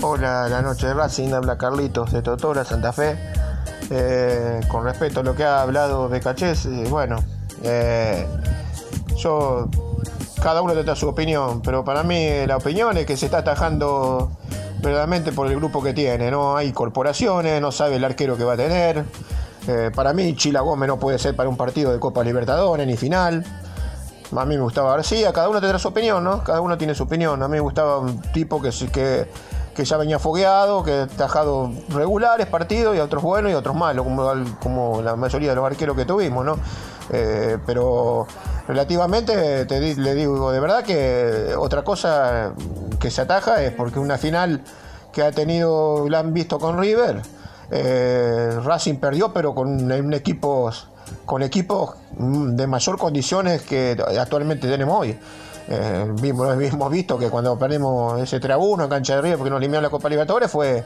Hola, 0.00 0.48
la 0.48 0.62
noche 0.62 0.86
de 0.86 0.94
Racing, 0.94 1.32
habla 1.32 1.58
Carlitos 1.58 2.12
de 2.12 2.22
Totora, 2.22 2.64
Santa 2.64 2.92
Fe. 2.92 3.16
Eh, 3.90 4.60
con 4.68 4.84
respecto 4.84 5.20
a 5.20 5.22
lo 5.22 5.34
que 5.34 5.44
ha 5.44 5.62
hablado 5.62 6.08
Becachés, 6.08 6.66
eh, 6.66 6.84
bueno, 6.90 7.16
eh, 7.62 8.26
yo, 9.16 9.70
cada 10.42 10.60
uno 10.60 10.74
tendrá 10.74 10.94
su 10.94 11.08
opinión, 11.08 11.62
pero 11.62 11.84
para 11.84 12.02
mí 12.02 12.46
la 12.46 12.58
opinión 12.58 12.96
es 12.98 13.06
que 13.06 13.16
se 13.16 13.26
está 13.26 13.38
atajando 13.38 14.30
verdaderamente 14.80 15.32
por 15.32 15.46
el 15.48 15.56
grupo 15.56 15.82
que 15.82 15.92
tiene, 15.92 16.30
no 16.30 16.56
hay 16.56 16.72
corporaciones, 16.72 17.60
no 17.60 17.72
sabe 17.72 17.96
el 17.96 18.04
arquero 18.04 18.36
que 18.36 18.44
va 18.44 18.54
a 18.54 18.56
tener. 18.56 19.04
para 19.94 20.12
mí, 20.12 20.34
Chila 20.34 20.60
Gómez 20.60 20.88
no 20.88 20.98
puede 20.98 21.18
ser 21.18 21.36
para 21.36 21.48
un 21.48 21.56
partido 21.56 21.92
de 21.92 21.98
Copa 21.98 22.24
Libertadores 22.24 22.86
ni 22.86 22.96
final. 22.96 23.44
A 24.36 24.44
mí 24.44 24.56
me 24.56 24.62
gustaba 24.62 24.90
García, 24.90 25.32
cada 25.32 25.48
uno 25.48 25.60
tendrá 25.60 25.78
su 25.78 25.88
opinión, 25.88 26.22
¿no? 26.22 26.44
Cada 26.44 26.60
uno 26.60 26.76
tiene 26.76 26.94
su 26.94 27.04
opinión. 27.04 27.42
A 27.42 27.48
mí 27.48 27.52
me 27.52 27.60
gustaba 27.60 27.98
un 27.98 28.20
tipo 28.20 28.60
que, 28.60 28.70
que, 28.92 29.26
que 29.74 29.84
ya 29.84 29.96
venía 29.96 30.18
fogueado, 30.18 30.82
que 30.82 30.92
ha 30.92 31.06
tajado 31.06 31.70
regulares 31.88 32.46
partidos 32.46 32.94
y 32.96 33.00
otros 33.00 33.22
buenos 33.22 33.50
y 33.50 33.54
otros 33.54 33.74
malos, 33.74 34.04
como, 34.04 34.30
como 34.60 35.02
la 35.02 35.16
mayoría 35.16 35.50
de 35.50 35.56
los 35.56 35.64
arqueros 35.64 35.96
que 35.96 36.04
tuvimos, 36.04 36.44
¿no? 36.44 36.58
Eh, 37.10 37.56
pero 37.64 38.26
relativamente 38.66 39.64
te, 39.64 39.96
le 39.96 40.14
digo 40.14 40.52
de 40.52 40.60
verdad 40.60 40.84
que 40.84 41.54
otra 41.56 41.82
cosa 41.82 42.52
que 42.98 43.10
se 43.10 43.22
ataja 43.22 43.62
es 43.62 43.72
porque 43.72 43.98
una 43.98 44.18
final 44.18 44.62
que 45.12 45.22
ha 45.22 45.32
tenido, 45.32 46.08
la 46.08 46.20
han 46.20 46.32
visto 46.32 46.58
con 46.58 46.78
River, 46.78 47.22
eh, 47.70 48.58
Racing 48.62 48.96
perdió, 48.96 49.32
pero 49.32 49.54
con 49.54 49.90
un 49.90 50.14
equipo 50.14 50.70
con 51.24 51.42
equipos 51.42 51.94
mm, 52.16 52.56
de 52.56 52.66
mayor 52.66 52.98
condiciones 52.98 53.62
que 53.62 53.96
actualmente 54.18 54.68
tenemos 54.68 55.00
hoy. 55.00 55.18
Eh, 55.68 56.06
hemos 56.72 56.90
visto 56.90 57.18
que 57.18 57.28
cuando 57.28 57.58
perdimos 57.58 58.20
ese 58.20 58.40
3 58.40 58.54
a 58.54 58.58
1 58.58 58.84
en 58.84 58.90
cancha 58.90 59.16
de 59.16 59.22
Río 59.22 59.36
porque 59.36 59.50
nos 59.50 59.58
eliminaron 59.58 59.84
la 59.84 59.90
Copa 59.90 60.08
Libertadores 60.08 60.50
fue 60.50 60.84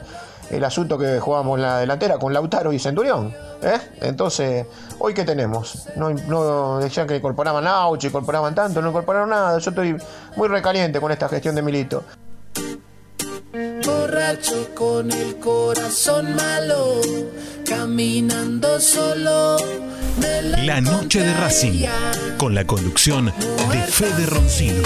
el 0.49 0.63
asunto 0.63 0.97
que 0.97 1.19
jugábamos 1.19 1.57
en 1.57 1.63
la 1.63 1.79
delantera 1.79 2.17
con 2.17 2.33
Lautaro 2.33 2.73
y 2.73 2.79
Centurión. 2.79 3.33
¿eh? 3.61 3.79
Entonces, 4.01 4.65
¿hoy 4.99 5.13
qué 5.13 5.23
tenemos? 5.23 5.87
No, 5.95 6.79
decían 6.79 7.07
que 7.07 7.17
incorporaban 7.17 7.65
Auchi, 7.67 8.07
incorporaban 8.07 8.53
tanto, 8.53 8.81
no 8.81 8.89
incorporaron 8.89 9.29
nada. 9.29 9.57
Yo 9.59 9.69
estoy 9.69 9.95
muy 10.35 10.47
recaliente 10.47 10.99
con 10.99 11.11
esta 11.11 11.29
gestión 11.29 11.55
de 11.55 11.61
Milito. 11.61 12.03
Borracho 13.85 14.69
con 14.73 15.11
el 15.11 15.37
corazón 15.39 16.35
malo, 16.35 17.01
caminando 17.67 18.79
solo. 18.79 19.57
La 20.63 20.81
noche 20.81 21.21
de 21.21 21.33
Racing, 21.33 21.85
con 22.37 22.55
la 22.55 22.65
conducción 22.65 23.25
de 23.25 23.81
Fede 23.81 24.25
Roncino. 24.27 24.81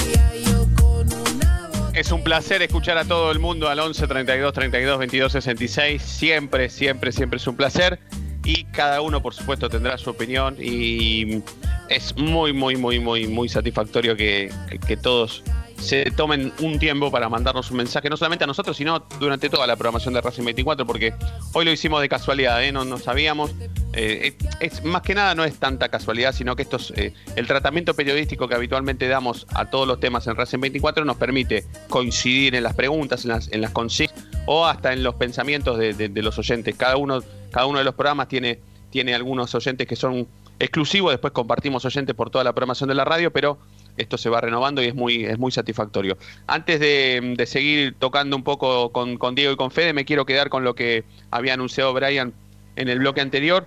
Es 1.98 2.12
un 2.12 2.22
placer 2.22 2.62
escuchar 2.62 3.00
a 3.00 3.06
todo 3.06 3.32
el 3.32 3.39
mundo 3.39 3.70
al 3.70 3.80
11 3.80 4.06
32 4.06 4.54
32 4.54 5.00
22 5.00 5.32
66. 5.32 6.00
Siempre, 6.00 6.70
siempre, 6.70 7.12
siempre 7.12 7.38
es 7.38 7.48
un 7.48 7.56
placer. 7.56 8.00
Y 8.45 8.66
cada 8.66 9.02
uno, 9.02 9.20
por 9.24 9.34
supuesto, 9.34 9.68
tendrá 9.68 9.98
su 9.98 10.12
opinión. 10.12 10.56
Y 10.60 11.41
es 11.89 12.16
muy, 12.16 12.54
muy, 12.54 12.76
muy, 12.76 13.00
muy, 13.00 13.26
muy 13.26 13.50
satisfactorio 13.50 14.16
que, 14.16 14.54
que 14.88 14.95
todos 14.95 15.43
se 15.80 16.05
tomen 16.11 16.53
un 16.61 16.80
tiempo 16.80 17.11
para 17.11 17.30
mandarnos 17.30 17.71
un 17.71 17.78
mensaje, 17.78 18.09
no 18.09 18.17
solamente 18.17 18.43
a 18.43 18.47
nosotros, 18.47 18.75
sino 18.75 18.99
durante 19.19 19.49
toda 19.49 19.67
la 19.67 19.75
programación 19.75 20.13
de 20.13 20.21
Racing 20.21 20.43
24, 20.43 20.86
porque 20.86 21.13
hoy 21.53 21.65
lo 21.65 21.71
hicimos 21.71 22.01
de 22.01 22.09
casualidad, 22.09 22.63
¿eh? 22.63 22.71
no, 22.71 22.86
no 22.86 22.97
sabíamos. 22.97 23.51
Eh, 23.93 24.36
es, 24.59 24.84
más 24.84 25.01
que 25.01 25.15
nada 25.15 25.36
no 25.36 25.43
es 25.43 25.55
tanta 25.57 25.89
casualidad, 25.89 26.34
sino 26.34 26.55
que 26.55 26.63
esto 26.63 26.78
eh, 26.95 27.13
el 27.36 27.47
tratamiento 27.47 27.93
periodístico 27.93 28.47
que 28.47 28.55
habitualmente 28.55 29.07
damos 29.07 29.47
a 29.53 29.65
todos 29.65 29.88
los 29.88 29.99
temas 29.99 30.28
en 30.28 30.36
Racing 30.36 30.59
24 30.59 31.05
nos 31.05 31.17
permite 31.17 31.65
coincidir 31.89 32.55
en 32.55 32.63
las 32.63 32.73
preguntas, 32.73 33.23
en 33.23 33.30
las, 33.30 33.51
en 33.51 33.61
las 33.61 33.71
consignas 33.71 34.28
o 34.45 34.65
hasta 34.65 34.93
en 34.93 35.03
los 35.03 35.15
pensamientos 35.15 35.78
de, 35.78 36.09
los 36.21 36.38
oyentes. 36.39 36.75
Cada 36.75 36.97
uno, 36.97 37.21
cada 37.51 37.65
uno 37.65 37.80
de 37.80 37.84
los 37.84 37.95
programas 37.95 38.28
tiene, 38.28 38.59
tiene 38.89 39.13
algunos 39.13 39.53
oyentes 39.53 39.88
que 39.88 39.95
son 39.95 40.28
exclusivos, 40.59 41.11
después 41.11 41.34
compartimos 41.34 41.86
oyentes 41.86 42.15
por 42.15 42.30
toda 42.30 42.43
la 42.43 42.53
programación 42.53 42.88
de 42.88 42.95
la 42.95 43.05
radio, 43.05 43.32
pero 43.32 43.59
esto 43.98 44.18
se 44.18 44.30
va 44.30 44.41
renovando 44.41 44.82
y 44.82 44.86
es 44.86 44.95
muy, 44.95 45.26
es 45.26 45.38
muy 45.38 45.52
satisfactorio. 45.52 46.18
Antes 46.45 46.80
de, 46.80 47.43
seguir 47.45 47.95
tocando 47.98 48.36
un 48.36 48.43
poco 48.43 48.91
con, 48.91 49.36
Diego 49.36 49.54
y 49.54 49.56
con 49.56 49.72
Fede, 49.72 49.93
me 49.93 50.06
quiero 50.06 50.26
quedar 50.26 50.50
con 50.50 50.64
lo 50.64 50.76
que 50.76 51.04
había 51.32 51.54
anunciado 51.54 51.93
Brian 51.93 52.34
en 52.76 52.89
el 52.89 53.00
bloque 53.00 53.22
anterior, 53.22 53.66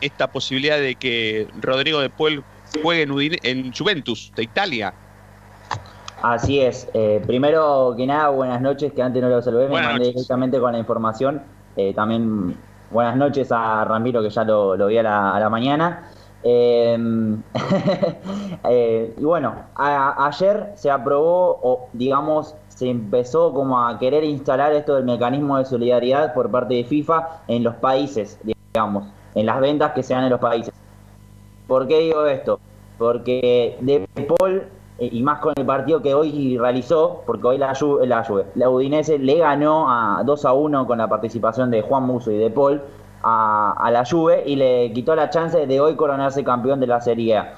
esta 0.00 0.30
posibilidad 0.30 0.78
de 0.78 0.94
que 0.94 1.48
Rodrigo 1.60 2.00
de 2.00 2.10
Puel 2.10 2.44
juegue 2.82 3.02
en, 3.42 3.72
Juventus 3.72 4.32
de 4.36 4.42
Italia. 4.42 4.92
Así 6.22 6.60
es. 6.60 6.88
Eh, 6.92 7.22
primero 7.26 7.94
que 7.96 8.06
nada, 8.06 8.28
buenas 8.28 8.60
noches, 8.60 8.92
que 8.92 9.02
antes 9.02 9.22
no 9.22 9.28
lo 9.28 9.40
saludé, 9.40 9.68
me 9.68 9.80
mandé 9.80 10.08
directamente 10.08 10.58
con 10.58 10.72
la 10.72 10.78
información. 10.78 11.42
Eh, 11.76 11.94
también 11.94 12.56
buenas 12.90 13.16
noches 13.16 13.50
a 13.52 13.84
Ramiro, 13.84 14.22
que 14.22 14.30
ya 14.30 14.44
lo, 14.44 14.86
vi 14.86 14.98
a 14.98 15.02
la 15.02 15.48
mañana. 15.50 16.10
Em, 16.42 17.42
eh, 18.64 19.14
y 19.18 19.24
bueno, 19.24 19.54
ayer 19.74 20.72
se 20.76 20.90
aprobó, 20.90 21.58
o 21.62 21.88
digamos, 21.92 22.54
se 22.68 22.88
empezó 22.88 23.52
como 23.52 23.84
a 23.84 23.98
querer 23.98 24.22
instalar 24.24 24.72
esto 24.72 24.96
del 24.96 25.04
mecanismo 25.04 25.58
de 25.58 25.64
solidaridad 25.64 26.34
por 26.34 26.50
parte 26.50 26.74
de 26.74 26.84
FIFA 26.84 27.42
en 27.48 27.64
los 27.64 27.74
países, 27.76 28.38
digamos, 28.72 29.04
en 29.34 29.46
las 29.46 29.60
ventas 29.60 29.92
que 29.92 30.02
se 30.02 30.14
dan 30.14 30.24
en 30.24 30.30
los 30.30 30.40
países. 30.40 30.74
¿Por 31.66 31.88
qué 31.88 32.00
digo 32.00 32.26
esto? 32.26 32.60
Porque 32.98 33.76
De 33.80 34.06
Paul, 34.38 34.62
eh, 34.98 35.08
y 35.10 35.22
más 35.22 35.40
con 35.40 35.52
el 35.56 35.66
partido 35.66 36.00
que 36.00 36.14
hoy 36.14 36.56
realizó, 36.58 37.22
porque 37.26 37.46
hoy 37.46 37.58
la, 37.58 37.72
la, 38.04 38.44
la 38.54 38.70
Udinese 38.70 39.18
le 39.18 39.38
ganó 39.38 39.90
a 39.90 40.22
2 40.24 40.44
a 40.44 40.52
1 40.52 40.86
con 40.86 40.98
la 40.98 41.08
participación 41.08 41.70
de 41.70 41.82
Juan 41.82 42.04
Muso 42.04 42.30
y 42.30 42.36
De 42.36 42.50
Paul, 42.50 42.82
a, 43.28 43.90
la 43.90 44.04
Juve 44.04 44.44
y 44.46 44.54
le 44.54 44.92
quitó 44.92 45.16
la 45.16 45.30
chance 45.30 45.66
de 45.66 45.80
hoy 45.80 45.96
coronarse 45.96 46.44
campeón 46.44 46.78
de 46.78 46.86
la 46.86 47.00
Serie 47.00 47.36
A. 47.36 47.54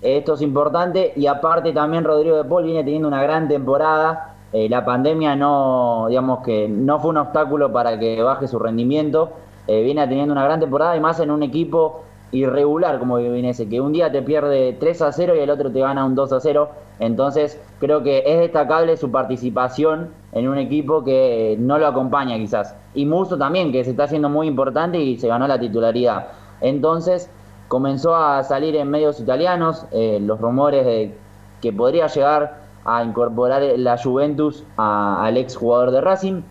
Esto 0.00 0.34
es 0.34 0.42
importante 0.42 1.12
y 1.16 1.26
aparte 1.26 1.72
también 1.72 2.04
Rodrigo 2.04 2.36
de 2.36 2.44
Paul 2.44 2.64
viene 2.64 2.82
teniendo 2.82 3.08
una 3.08 3.22
gran 3.22 3.46
temporada. 3.46 4.36
Eh, 4.52 4.68
la 4.68 4.84
pandemia 4.84 5.36
no, 5.36 6.06
digamos 6.08 6.42
que 6.44 6.68
no 6.68 6.98
fue 6.98 7.10
un 7.10 7.18
obstáculo 7.18 7.72
para 7.72 7.98
que 7.98 8.22
baje 8.22 8.48
su 8.48 8.58
rendimiento. 8.58 9.32
Eh, 9.66 9.82
viene 9.82 10.06
teniendo 10.06 10.32
una 10.32 10.44
gran 10.44 10.60
temporada 10.60 10.96
y 10.96 11.00
más 11.00 11.20
en 11.20 11.30
un 11.30 11.42
equipo 11.42 12.02
irregular 12.32 12.98
como 12.98 13.16
Vinese, 13.16 13.68
que 13.68 13.80
un 13.80 13.92
día 13.92 14.10
te 14.10 14.22
pierde 14.22 14.76
3 14.78 15.02
a 15.02 15.12
0 15.12 15.34
y 15.36 15.40
el 15.40 15.50
otro 15.50 15.70
te 15.70 15.80
gana 15.80 16.04
un 16.04 16.14
2 16.14 16.32
a 16.32 16.40
0. 16.40 16.70
Entonces 17.00 17.60
creo 17.80 18.02
que 18.02 18.22
es 18.26 18.38
destacable 18.38 18.96
su 18.96 19.10
participación 19.10 20.10
en 20.36 20.48
un 20.48 20.58
equipo 20.58 21.02
que 21.02 21.56
no 21.58 21.78
lo 21.78 21.86
acompaña 21.86 22.36
quizás. 22.36 22.74
Y 22.94 23.06
Muso 23.06 23.38
también, 23.38 23.72
que 23.72 23.82
se 23.84 23.92
está 23.92 24.04
haciendo 24.04 24.28
muy 24.28 24.46
importante 24.46 24.98
y 24.98 25.16
se 25.16 25.28
ganó 25.28 25.48
la 25.48 25.58
titularidad. 25.58 26.26
Entonces 26.60 27.30
comenzó 27.68 28.14
a 28.14 28.44
salir 28.44 28.76
en 28.76 28.90
medios 28.90 29.18
italianos 29.18 29.86
eh, 29.92 30.18
los 30.20 30.38
rumores 30.38 30.84
de 30.84 31.16
que 31.62 31.72
podría 31.72 32.06
llegar 32.08 32.58
a 32.84 33.02
incorporar 33.02 33.62
la 33.78 33.96
Juventus 33.96 34.62
al 34.76 35.38
ex 35.38 35.56
jugador 35.56 35.90
de 35.90 36.02
Racing. 36.02 36.42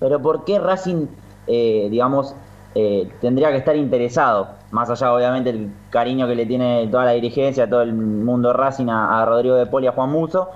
Pero 0.00 0.20
¿por 0.20 0.44
qué 0.44 0.58
Racing, 0.58 1.06
eh, 1.46 1.86
digamos, 1.88 2.34
eh, 2.74 3.08
tendría 3.20 3.52
que 3.52 3.58
estar 3.58 3.76
interesado? 3.76 4.58
más 4.72 4.88
allá 4.88 5.12
obviamente 5.12 5.50
el 5.50 5.72
cariño 5.90 6.28
que 6.28 6.36
le 6.36 6.46
tiene 6.46 6.86
toda 6.92 7.04
la 7.04 7.10
dirigencia, 7.10 7.68
todo 7.68 7.82
el 7.82 7.92
mundo 7.92 8.52
Racing 8.52 8.86
a, 8.88 9.20
a 9.20 9.24
Rodrigo 9.24 9.56
de 9.56 9.66
Poli 9.66 9.88
a 9.88 9.92
Juan 9.92 10.10
Muso, 10.10 10.48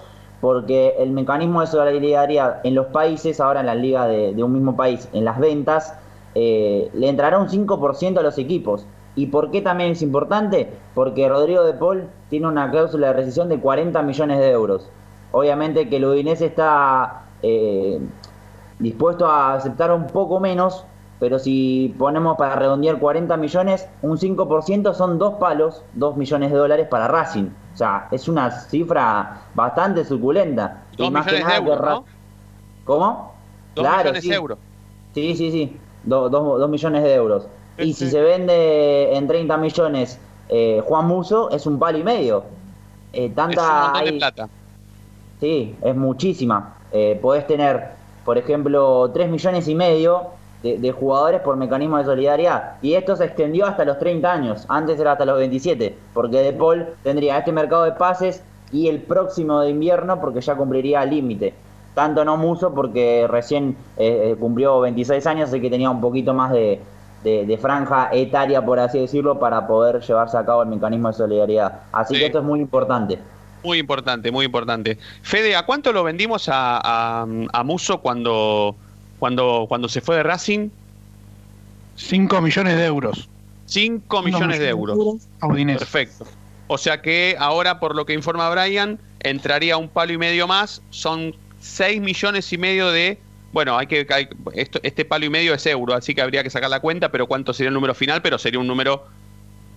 porque 0.44 0.96
el 0.98 1.10
mecanismo 1.10 1.62
de 1.62 1.68
solidaridad 1.68 2.60
en 2.64 2.74
los 2.74 2.88
países, 2.88 3.40
ahora 3.40 3.60
en 3.60 3.66
la 3.66 3.74
liga 3.74 4.06
de, 4.06 4.34
de 4.34 4.42
un 4.42 4.52
mismo 4.52 4.76
país, 4.76 5.08
en 5.14 5.24
las 5.24 5.38
ventas, 5.38 5.94
eh, 6.34 6.90
le 6.92 7.08
entrará 7.08 7.38
un 7.38 7.48
5% 7.48 8.18
a 8.18 8.22
los 8.22 8.36
equipos. 8.36 8.86
¿Y 9.16 9.28
por 9.28 9.50
qué 9.50 9.62
también 9.62 9.92
es 9.92 10.02
importante? 10.02 10.70
Porque 10.94 11.26
Rodrigo 11.30 11.64
de 11.64 11.72
Paul 11.72 12.08
tiene 12.28 12.46
una 12.46 12.70
cláusula 12.70 13.06
de 13.06 13.12
rescisión 13.14 13.48
de 13.48 13.58
40 13.58 14.02
millones 14.02 14.38
de 14.38 14.50
euros. 14.50 14.90
Obviamente 15.32 15.88
que 15.88 15.96
el 15.96 16.04
Udinese 16.04 16.44
está 16.44 17.22
eh, 17.40 17.98
dispuesto 18.78 19.24
a 19.24 19.54
aceptar 19.54 19.92
un 19.92 20.08
poco 20.08 20.40
menos, 20.40 20.84
pero 21.20 21.38
si 21.38 21.94
ponemos 21.98 22.36
para 22.36 22.54
redondear 22.56 22.98
40 22.98 23.34
millones, 23.38 23.88
un 24.02 24.18
5% 24.18 24.92
son 24.92 25.16
dos 25.18 25.36
palos, 25.36 25.86
2 25.94 26.18
millones 26.18 26.52
de 26.52 26.58
dólares 26.58 26.86
para 26.90 27.08
Racing. 27.08 27.48
O 27.74 27.76
sea, 27.76 28.08
es 28.10 28.28
una 28.28 28.50
cifra 28.50 29.42
bastante 29.54 30.04
suculenta. 30.04 30.84
Dos 30.96 31.08
Y 31.08 31.10
más 31.10 31.26
que 31.26 31.32
millones 31.32 31.52
de 31.52 31.58
euros, 31.58 31.80
¿no? 31.80 32.04
¿Cómo? 32.84 33.34
Dos 33.74 33.84
millones 33.96 34.22
sí. 34.22 34.28
de 34.30 34.34
euros. 34.36 34.58
Sí, 35.14 35.34
sí, 35.36 35.50
sí. 35.50 35.76
Do- 36.04 36.28
dos, 36.28 36.60
dos 36.60 36.70
millones 36.70 37.02
de 37.02 37.14
euros. 37.14 37.48
Y 37.78 37.92
si 37.92 38.08
se 38.08 38.20
vende 38.20 39.16
en 39.16 39.26
30 39.26 39.56
millones 39.56 40.18
eh, 40.48 40.80
Juan 40.86 41.06
Muso, 41.06 41.50
es 41.50 41.66
un 41.66 41.78
palo 41.78 41.98
y 41.98 42.04
medio. 42.04 42.44
Eh, 43.12 43.30
tanta 43.30 43.60
Es 43.62 43.68
un 43.68 43.82
montón 43.82 44.04
de 44.04 44.12
plata. 44.12 44.48
Sí, 45.40 45.74
es 45.82 45.96
muchísima. 45.96 46.74
Eh, 46.92 47.18
podés 47.20 47.46
tener, 47.46 47.90
por 48.24 48.38
ejemplo, 48.38 49.10
3 49.12 49.28
millones 49.28 49.66
y 49.68 49.74
medio 49.74 50.30
de, 50.64 50.78
de 50.78 50.90
jugadores 50.92 51.40
por 51.42 51.56
mecanismo 51.56 51.98
de 51.98 52.04
solidaridad. 52.04 52.72
Y 52.82 52.94
esto 52.94 53.14
se 53.14 53.26
extendió 53.26 53.66
hasta 53.66 53.84
los 53.84 53.98
30 54.00 54.32
años. 54.32 54.64
Antes 54.68 54.98
era 54.98 55.12
hasta 55.12 55.24
los 55.24 55.38
27. 55.38 55.94
Porque 56.12 56.38
De 56.38 56.52
Paul 56.52 56.86
tendría 57.04 57.38
este 57.38 57.52
mercado 57.52 57.84
de 57.84 57.92
pases 57.92 58.42
y 58.72 58.88
el 58.88 59.02
próximo 59.02 59.60
de 59.60 59.70
invierno 59.70 60.20
porque 60.20 60.40
ya 60.40 60.56
cumpliría 60.56 61.02
el 61.04 61.10
límite. 61.10 61.54
Tanto 61.94 62.24
no 62.24 62.36
Muso 62.36 62.74
porque 62.74 63.26
recién 63.30 63.76
eh, 63.96 64.32
eh, 64.32 64.36
cumplió 64.40 64.80
26 64.80 65.24
años, 65.28 65.50
así 65.50 65.60
que 65.60 65.70
tenía 65.70 65.90
un 65.90 66.00
poquito 66.00 66.34
más 66.34 66.50
de, 66.50 66.80
de- 67.22 67.46
de 67.46 67.58
franja 67.58 68.08
etaria, 68.12 68.64
por 68.64 68.80
así 68.80 68.98
decirlo, 68.98 69.38
para 69.38 69.66
poder 69.68 70.00
llevarse 70.00 70.36
a 70.36 70.44
cabo 70.44 70.62
el 70.62 70.68
mecanismo 70.70 71.08
de 71.08 71.14
solidaridad. 71.14 71.82
Así 71.92 72.14
que 72.14 72.26
esto 72.26 72.38
es 72.40 72.44
muy 72.44 72.58
importante. 72.58 73.18
Muy 73.62 73.78
importante, 73.78 74.32
muy 74.32 74.44
importante. 74.46 74.98
Fede, 75.22 75.54
¿a 75.56 75.64
cuánto 75.64 75.92
lo 75.92 76.02
vendimos 76.02 76.48
a, 76.48 76.80
a, 76.82 77.26
a 77.52 77.64
Muso 77.64 78.00
cuando, 78.00 78.74
cuando, 79.24 79.64
cuando 79.70 79.88
se 79.88 80.02
fue 80.02 80.16
de 80.16 80.22
Racing? 80.22 80.68
5 81.96 82.42
millones 82.42 82.76
de 82.76 82.84
euros. 82.84 83.30
5 83.64 84.22
millones 84.22 84.58
de 84.58 84.68
euros. 84.68 84.98
Perfecto. 85.78 86.26
O 86.66 86.76
sea 86.76 87.00
que 87.00 87.34
ahora, 87.38 87.80
por 87.80 87.96
lo 87.96 88.04
que 88.04 88.12
informa 88.12 88.50
Brian, 88.50 88.98
entraría 89.20 89.78
un 89.78 89.88
palo 89.88 90.12
y 90.12 90.18
medio 90.18 90.46
más. 90.46 90.82
Son 90.90 91.34
6 91.60 92.02
millones 92.02 92.52
y 92.52 92.58
medio 92.58 92.90
de. 92.90 93.18
Bueno, 93.54 93.78
hay 93.78 93.86
que. 93.86 94.06
hay- 94.10 94.28
esto, 94.52 94.78
este 94.82 95.06
palo 95.06 95.24
y 95.24 95.30
medio 95.30 95.54
es 95.54 95.64
euro, 95.64 95.94
así 95.94 96.14
que 96.14 96.20
habría 96.20 96.42
que 96.42 96.50
sacar 96.50 96.68
la 96.68 96.80
cuenta, 96.80 97.10
pero 97.10 97.26
cuánto 97.26 97.54
sería 97.54 97.68
el 97.68 97.74
número 97.74 97.94
final, 97.94 98.20
pero 98.20 98.36
sería 98.36 98.60
un 98.60 98.66
número 98.66 99.06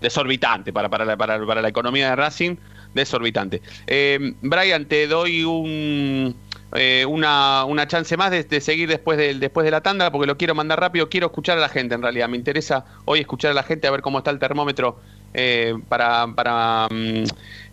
desorbitante 0.02 0.74
para, 0.74 0.89
para, 0.89 1.06
la, 1.06 1.16
para, 1.16 1.45
para 1.45 1.62
la 1.62 1.70
economía 1.70 2.10
de 2.10 2.16
Racing, 2.18 2.58
desorbitante. 2.93 3.62
Eh, 3.88 4.34
Brian, 4.41 4.88
te 4.88 5.08
doy 5.08 5.45
un, 5.45 6.36
eh, 6.74 7.05
una, 7.07 7.63
una 7.65 7.88
chance 7.88 8.18
más 8.18 8.32
de, 8.32 8.61
seguir 8.61 8.89
después 8.89 9.18
de, 9.18 9.34
después 9.36 9.63
de 9.63 9.72
la 9.72 9.82
tanda, 9.82 10.11
porque 10.11 10.28
lo 10.28 10.38
quiero 10.38 10.53
mandar 10.53 10.80
rápido, 10.80 11.07
quiero 11.09 11.28
escuchar 11.28 11.57
a 11.57 11.61
la 11.61 11.70
gente 11.70 11.95
en 11.95 12.01
realidad, 12.01 12.28
me 12.28 12.38
interesa 12.38 12.86
hoy 13.05 13.20
escuchar 13.20 13.51
a 13.51 13.53
la 13.53 13.63
gente 13.63 13.88
a 13.88 13.91
ver 13.91 14.01
cómo 14.01 14.18
está 14.18 14.32
el 14.32 14.39
termómetro 14.39 14.99
eh, 15.34 15.76
para, 15.88 16.28
para 16.28 16.88
mm, 16.89 17.24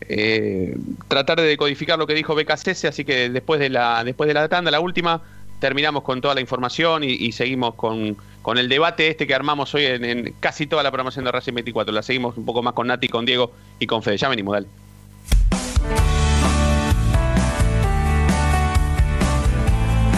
eh, 0.08 0.76
tratar 1.08 1.40
de 1.40 1.46
decodificar 1.46 1.98
lo 1.98 2.06
que 2.06 2.14
dijo 2.14 2.34
BKCS, 2.34 2.84
así 2.84 3.04
que 3.04 3.30
después 3.30 3.58
de 3.58 3.68
la, 3.68 4.04
después 4.04 4.28
de 4.28 4.34
la 4.34 4.48
tanda, 4.48 4.70
la 4.70 4.80
última, 4.80 5.22
terminamos 5.58 6.04
con 6.04 6.20
toda 6.20 6.34
la 6.34 6.40
información 6.40 7.02
y, 7.02 7.12
y 7.12 7.32
seguimos 7.32 7.74
con, 7.74 8.16
con 8.42 8.58
el 8.58 8.68
debate 8.68 9.08
este 9.08 9.26
que 9.26 9.34
armamos 9.34 9.74
hoy 9.74 9.86
en, 9.86 10.04
en 10.04 10.34
casi 10.38 10.66
toda 10.66 10.82
la 10.82 10.90
programación 10.90 11.24
de 11.24 11.32
Racing 11.32 11.54
24. 11.54 11.92
La 11.92 12.02
seguimos 12.02 12.36
un 12.36 12.44
poco 12.44 12.62
más 12.62 12.74
con 12.74 12.86
Nati, 12.86 13.08
con 13.08 13.24
Diego 13.24 13.50
y 13.78 13.86
con 13.86 14.02
Fede. 14.02 14.18
Ya 14.18 14.28
venimos, 14.28 14.52
dale. 14.52 14.66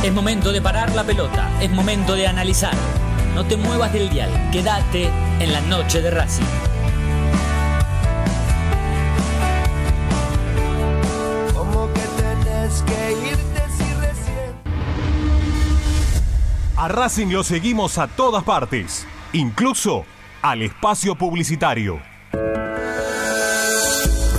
Es 0.07 0.13
momento 0.13 0.53
de 0.53 0.63
parar 0.63 0.95
la 0.95 1.03
pelota, 1.03 1.51
es 1.61 1.69
momento 1.69 2.15
de 2.15 2.29
analizar. 2.29 2.73
No 3.35 3.45
te 3.45 3.57
muevas 3.57 3.93
del 3.93 4.09
dial, 4.09 4.31
quédate 4.53 5.11
en 5.41 5.53
la 5.53 5.61
noche 5.63 6.01
de 6.01 6.13
Racing. 6.13 6.45
Como 11.53 11.93
que 11.93 12.03
tenés 12.17 12.83
que 12.83 13.31
irte 13.31 13.63
si 13.77 13.95
recién. 13.95 14.55
A 16.77 16.87
Racing 16.87 17.33
lo 17.33 17.43
seguimos 17.43 17.99
a 17.99 18.07
todas 18.07 18.45
partes, 18.45 19.09
incluso 19.33 20.05
al 20.41 20.63
espacio 20.63 21.17
publicitario. 21.17 22.01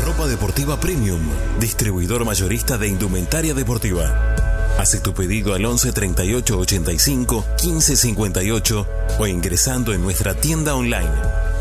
Ropa 0.05 0.27
Deportiva 0.27 0.79
Premium, 0.79 1.19
distribuidor 1.59 2.23
mayorista 2.23 2.77
de 2.77 2.87
indumentaria 2.87 3.53
deportiva. 3.53 4.46
Hace 4.77 4.99
tu 4.99 5.13
pedido 5.13 5.55
al 5.55 5.65
11 5.65 5.91
38 5.91 6.59
85 6.59 7.45
15 7.61 7.95
58 7.95 8.87
o 9.19 9.27
ingresando 9.27 9.93
en 9.93 10.01
nuestra 10.03 10.35
tienda 10.35 10.75
online 10.75 11.09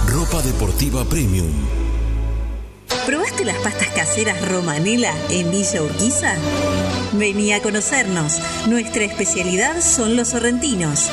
Ropa 0.08 0.42
Deportiva 0.42 1.06
Premium. 1.06 1.52
¿Probaste 3.06 3.46
las 3.46 3.58
pastas 3.58 3.90
caseras 3.90 4.50
Romanela 4.50 5.14
en 5.30 5.50
Villa 5.50 5.82
Urquiza? 5.82 6.36
Vení 7.14 7.54
a 7.54 7.62
conocernos. 7.62 8.42
Nuestra 8.68 9.06
especialidad 9.06 9.80
son 9.82 10.18
los 10.18 10.28
sorrentinos. 10.30 11.10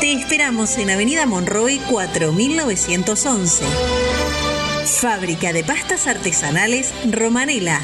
Te 0.00 0.12
esperamos 0.12 0.76
en 0.78 0.90
Avenida 0.90 1.26
Monroe 1.26 1.80
4911. 1.88 3.64
Fábrica 4.86 5.52
de 5.52 5.64
pastas 5.64 6.06
artesanales 6.06 6.94
Romanela. 7.10 7.80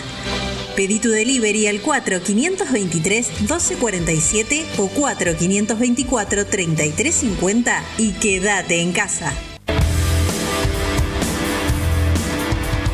Pedí 0.77 1.01
tu 1.01 1.09
delivery 1.11 1.67
al 1.67 1.83
4523-1247 1.83 4.63
o 4.79 4.89
4524-3350 4.89 7.83
y 7.99 8.13
quédate 8.13 8.81
en 8.81 8.93
casa. 8.93 9.33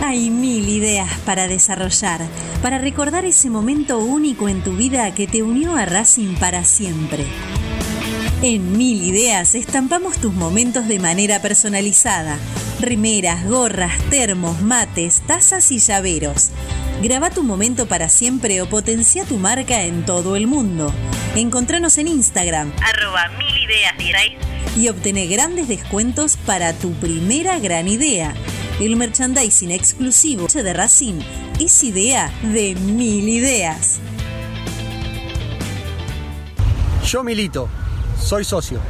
Hay 0.01 0.31
mil 0.31 0.67
ideas 0.69 1.11
para 1.27 1.47
desarrollar, 1.47 2.23
para 2.63 2.79
recordar 2.79 3.27
ese 3.27 3.51
momento 3.51 3.99
único 3.99 4.49
en 4.49 4.65
tu 4.65 4.73
vida 4.73 5.15
que 5.15 5.27
te 5.27 5.43
unió 5.43 5.77
a 5.77 5.85
Racing 5.85 6.37
para 6.37 6.65
siempre. 6.65 7.27
En 8.41 8.79
Mil 8.79 9.03
Ideas 9.03 9.55
estampamos 9.55 10.17
tus 10.19 10.33
momentos 10.33 10.87
de 10.87 11.01
manera 11.01 11.43
personalizada. 11.43 12.39
Rimeras, 12.81 13.45
gorras, 13.49 13.99
termos, 14.09 14.61
mates, 14.61 15.22
tazas 15.26 15.70
y 15.72 15.81
llaveros. 15.81 16.51
Graba 17.03 17.31
tu 17.31 17.43
momento 17.43 17.87
para 17.87 18.09
siempre 18.09 18.62
o 18.62 18.68
potencia 18.68 19.24
tu 19.24 19.37
marca 19.37 19.83
en 19.83 20.07
todo 20.07 20.37
el 20.37 20.47
mundo. 20.47 20.93
Encontranos 21.35 21.99
en 21.99 22.09
Instagram, 22.09 22.72
arroba 22.81 23.29
mil 23.37 23.57
ideas 23.64 23.95
y 24.76 24.89
obtené 24.89 25.26
grandes 25.26 25.66
descuentos 25.66 26.37
para 26.37 26.72
tu 26.72 26.93
primera 26.93 27.59
gran 27.59 27.89
idea. 27.89 28.35
El 28.81 28.95
merchandising 28.95 29.72
exclusivo 29.72 30.47
de 30.47 30.72
Racing 30.72 31.20
es 31.59 31.83
idea 31.83 32.33
de 32.43 32.76
mil 32.76 33.29
ideas. 33.29 33.99
Yo 37.05 37.24
milito, 37.24 37.68
soy 38.20 38.45
socio. 38.45 38.81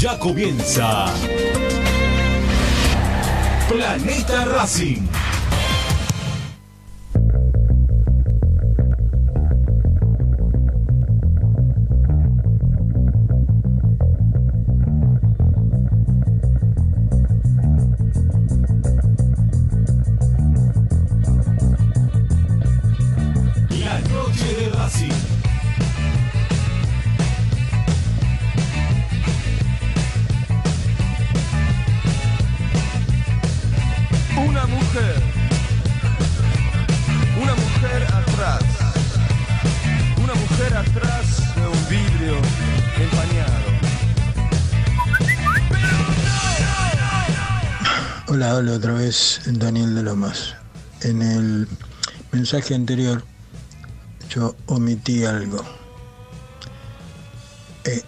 Ya 0.00 0.18
comienza 0.18 1.06
Planeta 3.70 4.50
Racing. 4.50 5.19
Hablo 48.50 48.74
otra 48.74 48.94
vez 48.94 49.42
Daniel 49.46 49.94
de 49.94 50.02
Lomas. 50.02 50.56
En 51.02 51.22
el 51.22 51.68
mensaje 52.32 52.74
anterior 52.74 53.22
yo 54.28 54.56
omití 54.66 55.24
algo. 55.24 55.64
Eh, 57.84 58.02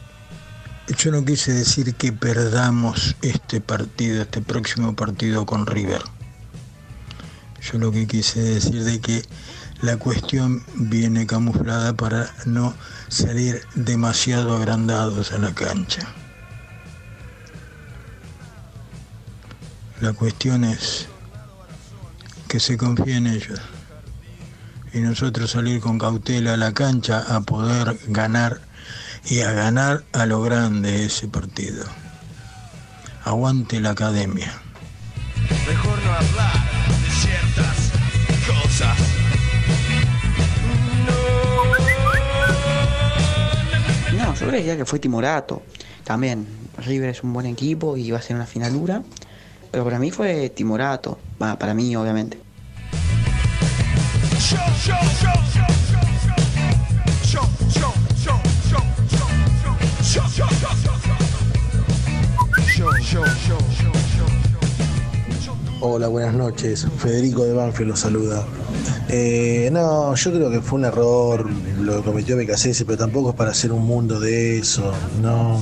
yo 0.98 1.12
no 1.12 1.24
quise 1.24 1.52
decir 1.52 1.94
que 1.94 2.12
perdamos 2.12 3.14
este 3.22 3.60
partido, 3.60 4.22
este 4.22 4.42
próximo 4.42 4.96
partido 4.96 5.46
con 5.46 5.64
River. 5.64 6.02
Yo 7.60 7.78
lo 7.78 7.92
que 7.92 8.08
quise 8.08 8.40
decir 8.40 8.82
de 8.82 9.00
que 9.00 9.22
la 9.80 9.96
cuestión 9.96 10.64
viene 10.74 11.24
camuflada 11.24 11.94
para 11.94 12.34
no 12.46 12.74
salir 13.06 13.62
demasiado 13.76 14.56
agrandados 14.56 15.30
a 15.30 15.38
la 15.38 15.54
cancha. 15.54 16.12
La 20.02 20.12
cuestión 20.14 20.64
es 20.64 21.06
que 22.48 22.58
se 22.58 22.76
confíe 22.76 23.18
en 23.18 23.28
ellos 23.28 23.60
y 24.92 24.98
nosotros 24.98 25.52
salir 25.52 25.80
con 25.80 25.96
cautela 25.96 26.54
a 26.54 26.56
la 26.56 26.74
cancha 26.74 27.24
a 27.28 27.42
poder 27.42 27.96
ganar 28.08 28.62
y 29.24 29.42
a 29.42 29.52
ganar 29.52 30.02
a 30.12 30.26
lo 30.26 30.42
grande 30.42 31.04
ese 31.04 31.28
partido. 31.28 31.84
Aguante 33.22 33.78
la 33.78 33.90
academia. 33.90 34.52
Mejor 35.68 35.96
no 36.02 36.12
hablar 36.12 36.52
de 37.04 37.10
ciertas 37.12 37.92
cosas. 38.44 38.98
No, 44.18 44.34
yo 44.34 44.48
creía 44.48 44.76
que 44.76 44.84
fue 44.84 44.98
Timorato. 44.98 45.62
También, 46.02 46.48
River 46.78 47.10
es 47.10 47.22
un 47.22 47.32
buen 47.32 47.46
equipo 47.46 47.96
y 47.96 48.10
va 48.10 48.18
a 48.18 48.22
ser 48.22 48.34
una 48.34 48.46
final 48.46 48.72
dura. 48.72 49.04
Pero 49.72 49.84
para 49.84 49.98
mí 49.98 50.10
fue 50.10 50.50
Timorato. 50.50 51.18
Va, 51.42 51.58
para 51.58 51.72
mí, 51.72 51.96
obviamente. 51.96 52.38
Hola, 65.80 66.08
buenas 66.08 66.34
noches. 66.34 66.86
Federico 66.98 67.44
de 67.44 67.54
Banfield 67.54 67.90
los 67.90 68.00
saluda. 68.00 68.44
Eh, 69.08 69.70
no, 69.72 70.14
yo 70.14 70.32
creo 70.32 70.50
que 70.50 70.60
fue 70.60 70.80
un 70.80 70.84
error 70.84 71.50
lo 71.80 71.96
que 71.96 72.02
cometió 72.02 72.36
Becasese, 72.36 72.84
pero 72.84 72.98
tampoco 72.98 73.30
es 73.30 73.36
para 73.36 73.52
hacer 73.52 73.72
un 73.72 73.86
mundo 73.86 74.20
de 74.20 74.58
eso. 74.58 74.92
No. 75.22 75.60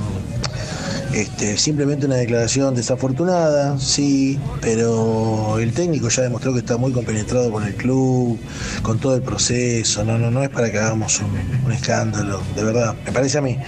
Este, 1.13 1.57
simplemente 1.59 2.07
una 2.07 2.15
declaración 2.15 2.75
desafortunada, 2.77 3.77
sí, 3.81 4.39
pero 4.61 5.59
el 5.59 5.73
técnico 5.73 6.09
ya 6.09 6.23
demostró 6.23 6.53
que 6.53 6.61
está 6.61 6.77
muy 6.77 6.93
compenetrado 6.93 7.51
con 7.51 7.65
el 7.65 7.75
club, 7.75 8.39
con 8.83 9.01
todo 9.01 9.17
el 9.17 9.23
proceso, 9.23 10.05
no, 10.05 10.19
no, 10.19 10.31
no 10.31 10.45
es 10.45 10.51
para 10.51 10.71
que 10.71 10.79
hagamos 10.79 11.21
un, 11.21 11.73
escándalo, 11.73 12.41
de 12.55 12.63
verdad, 12.63 12.95
me 13.05 13.11
parece 13.11 13.39
a 13.39 13.41
mí. 13.41 13.59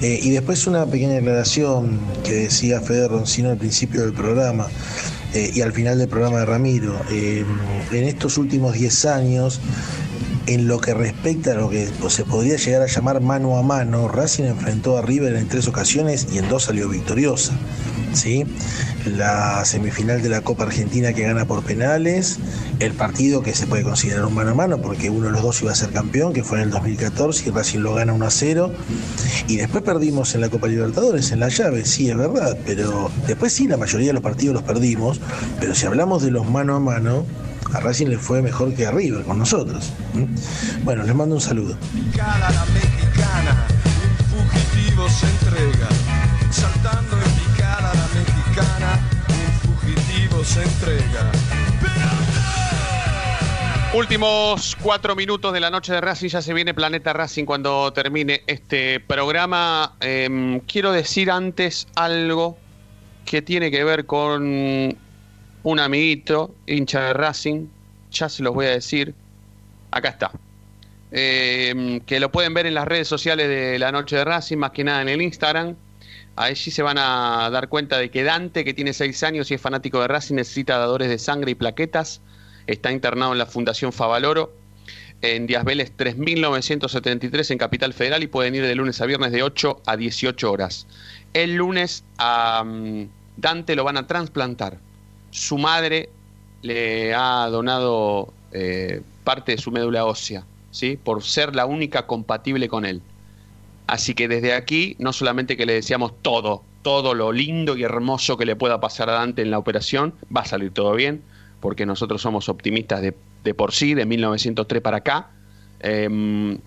Eh, 0.00 0.20
y 0.22 0.30
después 0.30 0.66
una 0.68 0.86
pequeña 0.86 1.14
declaración 1.14 1.98
que 2.22 2.34
decía 2.34 2.80
Fede 2.80 3.08
Roncino 3.08 3.50
al 3.50 3.56
principio 3.56 4.02
del 4.02 4.12
programa 4.12 4.68
eh, 5.34 5.50
y 5.54 5.62
al 5.62 5.72
final 5.72 5.98
del 5.98 6.08
programa 6.08 6.38
de 6.38 6.46
Ramiro. 6.46 7.00
Eh, 7.10 7.44
en 7.90 8.04
estos 8.04 8.38
últimos 8.38 8.74
10 8.74 9.06
años, 9.06 9.60
en 10.46 10.68
lo 10.68 10.80
que 10.80 10.94
respecta 10.94 11.52
a 11.52 11.54
lo 11.54 11.68
que 11.68 11.88
se 12.08 12.24
podría 12.24 12.56
llegar 12.56 12.82
a 12.82 12.86
llamar 12.86 13.20
mano 13.20 13.58
a 13.58 13.62
mano, 13.62 14.08
Racing 14.08 14.44
enfrentó 14.44 14.96
a 14.96 15.02
River 15.02 15.34
en 15.36 15.48
tres 15.48 15.68
ocasiones 15.68 16.28
y 16.32 16.38
en 16.38 16.48
dos 16.48 16.64
salió 16.64 16.88
victoriosa. 16.88 17.52
¿sí? 18.16 18.44
La 19.04 19.64
semifinal 19.64 20.22
de 20.22 20.28
la 20.28 20.40
Copa 20.40 20.64
Argentina 20.64 21.12
que 21.12 21.22
gana 21.22 21.44
por 21.44 21.62
penales, 21.62 22.38
el 22.80 22.92
partido 22.92 23.42
que 23.42 23.54
se 23.54 23.66
puede 23.66 23.82
considerar 23.82 24.24
un 24.24 24.34
mano 24.34 24.50
a 24.50 24.54
mano 24.54 24.78
porque 24.78 25.10
uno 25.10 25.26
de 25.26 25.32
los 25.32 25.42
dos 25.42 25.62
iba 25.62 25.72
a 25.72 25.74
ser 25.74 25.90
campeón, 25.90 26.32
que 26.32 26.42
fue 26.42 26.58
en 26.58 26.64
el 26.64 26.70
2014 26.70 27.48
y 27.48 27.52
Racing 27.52 27.80
lo 27.80 27.94
gana 27.94 28.12
1 28.12 28.26
a 28.26 28.30
0. 28.30 28.72
Y 29.48 29.56
después 29.56 29.84
perdimos 29.84 30.34
en 30.34 30.40
la 30.40 30.48
Copa 30.48 30.66
Libertadores, 30.66 31.30
en 31.30 31.40
la 31.40 31.48
llave, 31.48 31.84
sí, 31.84 32.08
es 32.08 32.16
verdad, 32.16 32.56
pero 32.64 33.10
después 33.26 33.52
sí, 33.52 33.68
la 33.68 33.76
mayoría 33.76 34.08
de 34.08 34.14
los 34.14 34.22
partidos 34.22 34.54
los 34.54 34.62
perdimos, 34.62 35.20
pero 35.60 35.74
si 35.74 35.86
hablamos 35.86 36.22
de 36.22 36.30
los 36.30 36.48
mano 36.48 36.74
a 36.74 36.80
mano, 36.80 37.24
a 37.72 37.80
Racing 37.80 38.06
le 38.06 38.18
fue 38.18 38.42
mejor 38.42 38.74
que 38.74 38.86
a 38.86 38.90
River 38.90 39.24
con 39.24 39.38
nosotros. 39.38 39.92
Bueno, 40.82 41.02
les 41.02 41.14
mando 41.14 41.34
un 41.34 41.40
saludo. 41.40 41.76
Picada 41.92 42.50
la 42.50 42.64
mexicana, 42.66 43.66
un 44.36 44.48
fugitivo 44.48 45.08
se 45.08 45.26
entrega. 45.26 45.88
Saltando 46.50 47.16
en 47.16 47.32
picada 47.32 47.92
la 47.94 48.08
mexicana, 48.18 49.00
un 49.28 49.76
fugitivo 49.76 50.44
se 50.44 50.62
entrega. 50.62 51.32
Últimos 53.94 54.76
cuatro 54.82 55.16
minutos 55.16 55.54
de 55.54 55.60
la 55.60 55.70
noche 55.70 55.92
de 55.92 56.02
Racing, 56.02 56.28
ya 56.28 56.42
se 56.42 56.52
viene 56.52 56.74
Planeta 56.74 57.14
Racing 57.14 57.46
cuando 57.46 57.92
termine 57.94 58.42
este 58.46 59.00
programa. 59.00 59.96
Em, 60.00 60.60
quiero 60.60 60.92
decir 60.92 61.30
antes 61.30 61.88
algo 61.94 62.58
que 63.24 63.40
tiene 63.40 63.70
que 63.70 63.84
ver 63.84 64.04
con 64.04 64.98
un 65.66 65.80
amiguito, 65.80 66.54
hincha 66.68 67.08
de 67.08 67.12
Racing, 67.12 67.66
ya 68.12 68.28
se 68.28 68.44
los 68.44 68.54
voy 68.54 68.66
a 68.66 68.70
decir. 68.70 69.12
Acá 69.90 70.10
está. 70.10 70.30
Em, 71.10 71.98
que 72.00 72.20
lo 72.20 72.30
pueden 72.30 72.54
ver 72.54 72.66
en 72.66 72.74
las 72.74 72.86
redes 72.86 73.08
sociales 73.08 73.48
de 73.48 73.76
la 73.80 73.90
noche 73.90 74.14
de 74.14 74.24
Racing, 74.24 74.58
más 74.58 74.70
que 74.70 74.84
nada 74.84 75.02
en 75.02 75.08
el 75.08 75.20
Instagram. 75.20 75.74
Sí 76.54 76.70
se 76.70 76.82
van 76.82 76.98
a 76.98 77.50
dar 77.50 77.68
cuenta 77.68 77.98
de 77.98 78.10
que 78.12 78.22
Dante, 78.22 78.64
que 78.64 78.74
tiene 78.74 78.92
seis 78.92 79.24
años 79.24 79.50
y 79.50 79.54
es 79.54 79.60
fanático 79.60 80.00
de 80.00 80.06
Racing, 80.06 80.36
necesita 80.36 80.78
dadores 80.78 81.08
de 81.08 81.18
sangre 81.18 81.50
y 81.50 81.54
plaquetas. 81.56 82.20
Está 82.68 82.92
internado 82.92 83.32
en 83.32 83.38
la 83.38 83.46
Fundación 83.46 83.92
Favaloro, 83.92 84.52
en 85.20 85.48
Díaz 85.48 85.64
Vélez 85.64 85.90
3973 85.96 87.50
en 87.50 87.58
Capital 87.58 87.92
Federal 87.92 88.22
y 88.22 88.28
pueden 88.28 88.54
ir 88.54 88.62
de 88.62 88.74
lunes 88.76 89.00
a 89.00 89.06
viernes 89.06 89.32
de 89.32 89.42
8 89.42 89.82
a 89.84 89.96
18 89.96 90.48
horas. 90.52 90.86
El 91.32 91.56
lunes 91.56 92.04
a 92.18 92.64
Dante 93.36 93.74
lo 93.74 93.82
van 93.82 93.96
a 93.96 94.06
trasplantar. 94.06 94.85
Su 95.30 95.58
madre 95.58 96.08
le 96.62 97.14
ha 97.14 97.48
donado 97.48 98.32
eh, 98.52 99.02
parte 99.24 99.52
de 99.52 99.58
su 99.58 99.70
médula 99.70 100.04
ósea, 100.04 100.44
¿sí? 100.70 100.98
por 101.02 101.22
ser 101.22 101.54
la 101.54 101.66
única 101.66 102.06
compatible 102.06 102.68
con 102.68 102.84
él. 102.84 103.02
Así 103.86 104.14
que 104.14 104.28
desde 104.28 104.54
aquí, 104.54 104.96
no 104.98 105.12
solamente 105.12 105.56
que 105.56 105.66
le 105.66 105.74
deseamos 105.74 106.12
todo, 106.22 106.62
todo 106.82 107.14
lo 107.14 107.32
lindo 107.32 107.76
y 107.76 107.84
hermoso 107.84 108.36
que 108.36 108.46
le 108.46 108.56
pueda 108.56 108.80
pasar 108.80 109.10
a 109.10 109.14
Dante 109.14 109.42
en 109.42 109.50
la 109.50 109.58
operación, 109.58 110.14
va 110.34 110.42
a 110.42 110.46
salir 110.46 110.72
todo 110.72 110.92
bien, 110.94 111.22
porque 111.60 111.86
nosotros 111.86 112.22
somos 112.22 112.48
optimistas 112.48 113.00
de, 113.00 113.14
de 113.44 113.54
por 113.54 113.72
sí, 113.72 113.94
de 113.94 114.06
1903 114.06 114.82
para 114.82 114.98
acá. 114.98 115.30
Eh, 115.80 116.58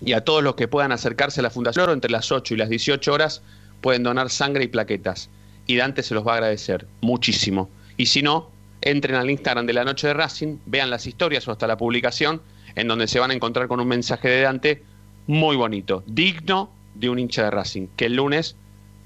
y 0.00 0.12
a 0.12 0.24
todos 0.24 0.42
los 0.42 0.54
que 0.56 0.68
puedan 0.68 0.92
acercarse 0.92 1.40
a 1.40 1.42
la 1.42 1.50
Fundación 1.50 1.84
Oro 1.84 1.92
entre 1.92 2.10
las 2.10 2.30
8 2.30 2.54
y 2.54 2.56
las 2.56 2.68
18 2.68 3.12
horas 3.12 3.42
pueden 3.80 4.02
donar 4.02 4.30
sangre 4.30 4.64
y 4.64 4.68
plaquetas. 4.68 5.30
Y 5.66 5.76
Dante 5.76 6.02
se 6.02 6.14
los 6.14 6.26
va 6.26 6.32
a 6.32 6.34
agradecer 6.34 6.86
muchísimo. 7.00 7.68
Y 7.96 8.06
si 8.06 8.22
no, 8.22 8.48
entren 8.80 9.14
al 9.16 9.30
Instagram 9.30 9.66
de 9.66 9.72
la 9.72 9.84
Noche 9.84 10.08
de 10.08 10.14
Racing, 10.14 10.58
vean 10.66 10.90
las 10.90 11.06
historias 11.06 11.46
o 11.48 11.52
hasta 11.52 11.66
la 11.66 11.76
publicación, 11.76 12.42
en 12.74 12.88
donde 12.88 13.08
se 13.08 13.18
van 13.18 13.30
a 13.30 13.34
encontrar 13.34 13.68
con 13.68 13.80
un 13.80 13.88
mensaje 13.88 14.28
de 14.28 14.42
Dante 14.42 14.82
muy 15.26 15.56
bonito, 15.56 16.02
digno 16.06 16.70
de 16.94 17.08
un 17.10 17.18
hincha 17.18 17.44
de 17.44 17.50
Racing, 17.50 17.88
que 17.96 18.06
el 18.06 18.14
lunes 18.16 18.54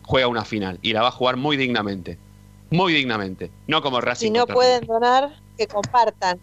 juega 0.02 0.26
una 0.28 0.44
final 0.44 0.78
y 0.82 0.92
la 0.92 1.02
va 1.02 1.08
a 1.08 1.12
jugar 1.12 1.36
muy 1.36 1.56
dignamente. 1.56 2.18
Muy 2.70 2.92
dignamente. 2.92 3.50
No 3.66 3.82
como 3.82 4.00
Racing. 4.00 4.26
Si 4.26 4.30
no 4.30 4.46
pueden 4.46 4.86
donar, 4.86 5.34
que 5.56 5.66
compartan. 5.66 6.38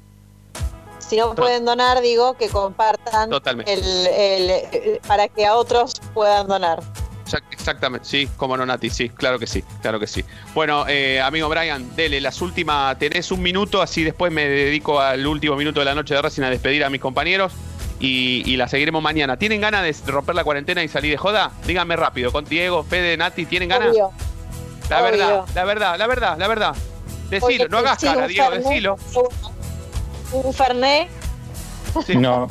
Si 1.00 1.16
no 1.16 1.36
pueden 1.36 1.64
donar, 1.64 2.02
digo 2.02 2.34
que 2.34 2.50
compartan 2.50 3.30
Totalmente. 3.30 3.72
el- 3.72 4.08
el- 4.08 4.50
el- 4.50 5.00
para 5.08 5.28
que 5.30 5.46
a 5.46 5.56
otros 5.56 5.94
puedan 6.14 6.48
donar. 6.48 6.80
Exact- 7.28 7.52
Exactamente, 7.52 8.08
sí, 8.08 8.30
como 8.38 8.56
no, 8.56 8.66
Nati, 8.66 8.90
sí, 8.90 9.10
claro 9.10 9.38
que 9.40 9.48
sí, 9.48 9.64
claro 9.82 10.00
que 10.00 10.08
sí. 10.08 10.24
Bueno, 10.54 10.86
eh, 10.88 11.20
amigo 11.22 11.50
Brian, 11.50 11.96
dele 11.96 12.22
las 12.22 12.42
últimas, 12.42 12.98
tenés 12.98 13.32
un 13.32 13.42
minuto, 13.42 13.82
así 13.82 14.04
después 14.04 14.32
me 14.32 14.46
dedico 14.48 15.00
al 15.02 15.26
último 15.28 15.56
minuto 15.56 15.80
de 15.82 15.86
la 15.86 15.96
noche 15.96 16.14
de 16.16 16.22
Racing 16.22 16.44
a 16.44 16.50
despedir 16.50 16.84
a 16.86 16.90
mis 16.90 17.02
compañeros 17.02 17.52
y, 18.00 18.44
y 18.46 18.56
la 18.58 18.68
seguiremos 18.68 19.02
mañana. 19.02 19.38
¿Tienen 19.38 19.60
ganas 19.62 19.84
de 19.84 20.12
romper 20.12 20.36
la 20.36 20.44
cuarentena 20.44 20.84
y 20.84 20.88
salir 20.88 21.12
de 21.12 21.18
joda? 21.18 21.52
Díganme 21.66 21.96
rápido, 21.98 22.32
con 22.32 22.46
Diego, 22.46 22.84
Fede, 22.84 23.18
Nati, 23.18 23.46
¿tienen 23.46 23.70
ganas? 23.70 23.90
Obvio. 23.90 24.12
La 24.90 25.00
Obvio. 25.02 25.12
verdad, 25.12 25.46
la 25.54 25.66
verdad, 25.66 25.98
la 26.00 26.08
verdad, 26.08 26.38
la 26.38 26.48
verdad. 26.48 26.76
Decilo, 27.30 27.68
no 27.68 27.80
hagas 27.80 28.00
cara, 28.00 28.22
un 28.22 28.28
Diego, 28.30 28.50
Fernet, 28.52 28.64
decilo. 28.68 28.98
Un 30.32 30.54
Fernet. 30.54 31.10
No, 32.16 32.48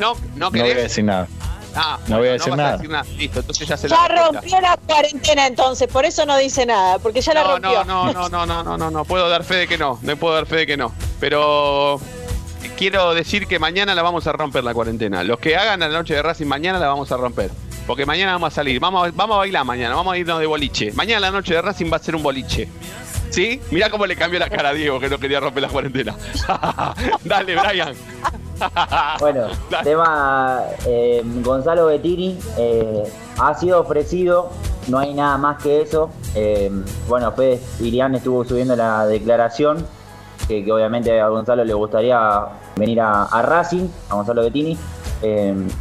No, 0.00 0.14
no 0.14 0.16
no 0.36 0.50
voy 0.50 0.60
a 0.60 0.64
querés. 0.64 0.82
decir 0.84 1.04
nada. 1.04 1.28
Ah, 1.76 1.98
no 2.06 2.18
voy 2.18 2.28
a 2.28 2.32
decir 2.32 2.50
vas 2.54 2.80
nada. 2.82 3.04
Listo, 3.16 3.40
entonces 3.40 3.66
ya 3.68 3.76
se 3.76 3.88
la 3.88 3.96
Ya 3.96 4.08
respuesta. 4.08 4.40
rompió 4.40 4.60
la 4.60 4.76
cuarentena 4.86 5.46
entonces, 5.46 5.88
por 5.88 6.04
eso 6.04 6.24
no 6.26 6.36
dice 6.36 6.66
nada, 6.66 6.98
porque 6.98 7.20
ya 7.20 7.34
la 7.34 7.42
No, 7.42 7.50
rompió. 7.52 7.84
no, 7.84 8.12
no, 8.12 8.28
no, 8.28 8.46
no, 8.46 8.62
no, 8.62 8.78
no, 8.78 8.90
no, 8.90 9.04
puedo 9.04 9.28
dar 9.28 9.42
fe 9.44 9.54
de 9.56 9.68
que 9.68 9.76
no, 9.78 9.98
no 10.02 10.16
puedo 10.16 10.34
dar 10.34 10.46
fe 10.46 10.56
de 10.56 10.66
que 10.66 10.76
no. 10.76 10.92
Pero 11.20 12.00
quiero 12.76 13.14
decir 13.14 13.46
que 13.46 13.58
mañana 13.58 13.94
la 13.94 14.02
vamos 14.02 14.26
a 14.26 14.32
romper 14.32 14.62
la 14.64 14.72
cuarentena. 14.74 15.24
Los 15.24 15.38
que 15.38 15.56
hagan 15.56 15.80
la 15.80 15.88
noche 15.88 16.14
de 16.14 16.22
Racing 16.22 16.46
mañana 16.46 16.78
la 16.78 16.88
vamos 16.88 17.10
a 17.12 17.16
romper. 17.16 17.50
Porque 17.86 18.06
mañana 18.06 18.32
vamos 18.32 18.52
a 18.52 18.54
salir, 18.54 18.80
vamos 18.80 19.08
a, 19.08 19.10
vamos 19.14 19.34
a 19.34 19.38
bailar 19.40 19.64
mañana, 19.64 19.94
vamos 19.94 20.14
a 20.14 20.16
irnos 20.16 20.40
de 20.40 20.46
boliche. 20.46 20.90
Mañana 20.92 21.20
la 21.20 21.30
noche 21.30 21.52
de 21.54 21.60
Racing 21.60 21.92
va 21.92 21.96
a 21.96 22.00
ser 22.00 22.16
un 22.16 22.22
boliche. 22.22 22.68
¿Sí? 23.30 23.60
Mirá 23.72 23.90
cómo 23.90 24.06
le 24.06 24.16
cambió 24.16 24.38
la 24.38 24.48
cara 24.48 24.70
a 24.70 24.72
Diego 24.72 25.00
que 25.00 25.08
no 25.10 25.18
quería 25.18 25.40
romper 25.40 25.62
la 25.64 25.68
cuarentena. 25.68 26.14
Dale, 27.24 27.56
Brian. 27.56 27.94
Bueno, 29.20 29.46
tema 29.82 30.62
eh, 30.86 31.22
Gonzalo 31.42 31.86
Bettini 31.86 32.38
eh, 32.58 33.04
ha 33.38 33.54
sido 33.54 33.80
ofrecido, 33.80 34.50
no 34.88 34.98
hay 34.98 35.14
nada 35.14 35.38
más 35.38 35.62
que 35.62 35.82
eso. 35.82 36.10
Eh, 36.34 36.70
bueno, 37.08 37.32
Fede 37.32 37.60
Irián 37.80 38.14
estuvo 38.14 38.44
subiendo 38.44 38.76
la 38.76 39.06
declaración 39.06 39.86
que, 40.48 40.64
que 40.64 40.72
obviamente 40.72 41.20
a 41.20 41.28
Gonzalo 41.28 41.64
le 41.64 41.74
gustaría 41.74 42.20
venir 42.76 43.00
a, 43.00 43.24
a 43.24 43.42
Racing, 43.42 43.88
a 44.10 44.14
Gonzalo 44.14 44.42
Bettini, 44.42 44.76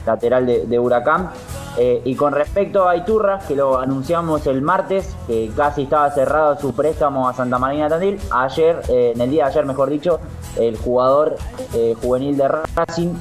lateral 0.05 0.45
de, 0.45 0.65
de 0.65 0.80
Huracán. 0.80 1.32
Eh, 1.78 2.01
y 2.05 2.15
con 2.15 2.34
respecto 2.34 2.88
a 2.88 2.95
Iturra, 2.95 3.39
que 3.47 3.55
lo 3.55 3.80
anunciamos 3.80 4.45
el 4.45 4.61
martes, 4.61 5.15
que 5.26 5.51
casi 5.55 5.84
estaba 5.84 6.11
cerrado 6.11 6.59
su 6.59 6.74
préstamo 6.74 7.28
a 7.28 7.34
Santa 7.34 7.57
Marina 7.57 7.89
Tandil, 7.89 8.19
ayer, 8.32 8.82
eh, 8.89 9.13
en 9.15 9.21
el 9.21 9.32
día 9.32 9.45
de 9.45 9.51
ayer 9.51 9.65
mejor 9.65 9.89
dicho, 9.89 10.19
el 10.55 10.78
jugador 10.78 11.36
eh, 11.74 11.95
juvenil 11.99 12.38
de 12.38 12.47
Racing 12.47 13.15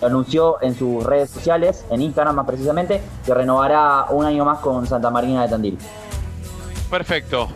anunció 0.00 0.62
en 0.62 0.74
sus 0.74 1.04
redes 1.04 1.30
sociales, 1.30 1.84
en 1.90 2.00
Instagram 2.00 2.36
más 2.36 2.46
precisamente, 2.46 3.02
que 3.24 3.34
renovará 3.34 4.06
un 4.10 4.24
año 4.24 4.44
más 4.44 4.58
con 4.58 4.86
Santa 4.86 5.10
Marina 5.10 5.42
de 5.42 5.48
Tandil. 5.48 5.78
Perfecto. 6.90 7.48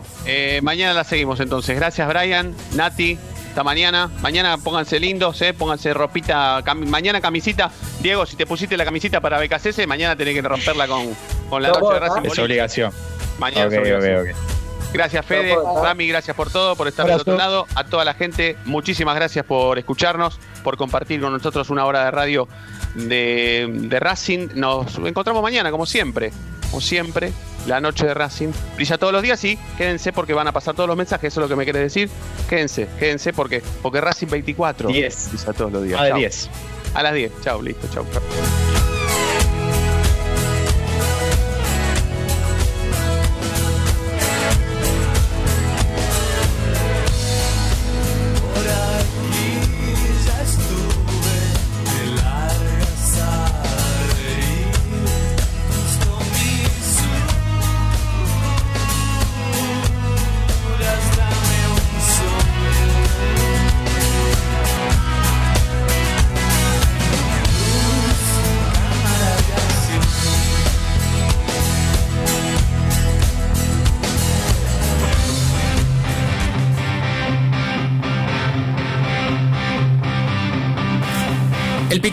Mañana 0.61 0.93
la 0.93 1.03
seguimos 1.03 1.39
entonces. 1.39 1.75
Gracias, 1.75 2.07
Brian, 2.07 2.55
Nati. 2.75 3.17
Hasta 3.49 3.63
mañana. 3.63 4.09
Mañana 4.21 4.57
pónganse 4.57 4.99
lindos, 4.99 5.41
pónganse 5.57 5.93
ropita. 5.93 6.63
mañana 6.75 7.19
camisita. 7.19 7.71
Diego, 8.07 8.25
si 8.25 8.37
te 8.37 8.45
pusiste 8.45 8.77
la 8.77 8.85
camisita 8.85 9.19
para 9.19 9.37
BKCS, 9.37 9.85
mañana 9.85 10.15
tenés 10.15 10.33
que 10.33 10.41
romperla 10.41 10.87
con, 10.87 11.13
con 11.49 11.61
la 11.61 11.67
No, 11.69 11.79
noche 11.81 11.93
de 11.95 11.99
Racing. 11.99 12.21
¿no? 12.23 12.31
Es 12.31 12.39
obligación. 12.39 12.91
Mañana 13.37 13.65
Ok, 13.67 13.73
es 13.73 13.79
obligación. 13.79 14.21
ok, 14.21 14.29
ok. 14.31 14.93
Gracias, 14.93 15.25
Fede. 15.25 15.55
Rami, 15.83 16.07
gracias 16.07 16.33
por 16.33 16.49
todo, 16.49 16.77
por 16.77 16.87
estar 16.87 17.05
del 17.05 17.19
otro 17.19 17.35
lado. 17.35 17.67
A 17.75 17.83
toda 17.83 18.05
la 18.05 18.13
gente, 18.13 18.55
muchísimas 18.63 19.13
gracias 19.17 19.43
por 19.45 19.77
escucharnos, 19.77 20.39
por 20.63 20.77
compartir 20.77 21.19
con 21.19 21.33
nosotros 21.33 21.69
una 21.69 21.83
hora 21.85 22.05
de 22.05 22.11
radio 22.11 22.47
de, 22.95 23.67
de 23.69 23.99
Racing. 23.99 24.51
Nos 24.55 24.97
encontramos 24.99 25.43
mañana, 25.43 25.69
como 25.69 25.85
siempre. 25.85 26.31
Como 26.71 26.79
siempre, 26.79 27.33
la 27.65 27.81
noche 27.81 28.05
de 28.07 28.13
Racing. 28.13 28.53
Brilla 28.77 28.97
todos 28.97 29.11
los 29.11 29.21
días 29.21 29.43
y 29.43 29.57
quédense 29.77 30.13
porque 30.13 30.33
van 30.33 30.47
a 30.47 30.53
pasar 30.53 30.75
todos 30.75 30.87
los 30.87 30.95
mensajes. 30.95 31.33
Eso 31.33 31.41
es 31.41 31.43
lo 31.43 31.49
que 31.49 31.57
me 31.57 31.65
quiere 31.65 31.79
decir. 31.79 32.09
Quédense, 32.49 32.87
quédense 32.97 33.33
porque, 33.33 33.61
porque 33.81 33.99
Racing 33.99 34.27
24. 34.27 34.87
10. 34.87 35.29
Brilla 35.33 35.53
todos 35.53 35.71
los 35.73 35.83
días. 35.83 35.99
A 35.99 36.03
las 36.03 36.09
Chau. 36.11 36.19
10. 36.19 36.49
A 36.93 37.03
las 37.03 37.13
10. 37.13 37.31
Chao, 37.41 37.61
listo, 37.61 37.87
chao. 37.91 38.05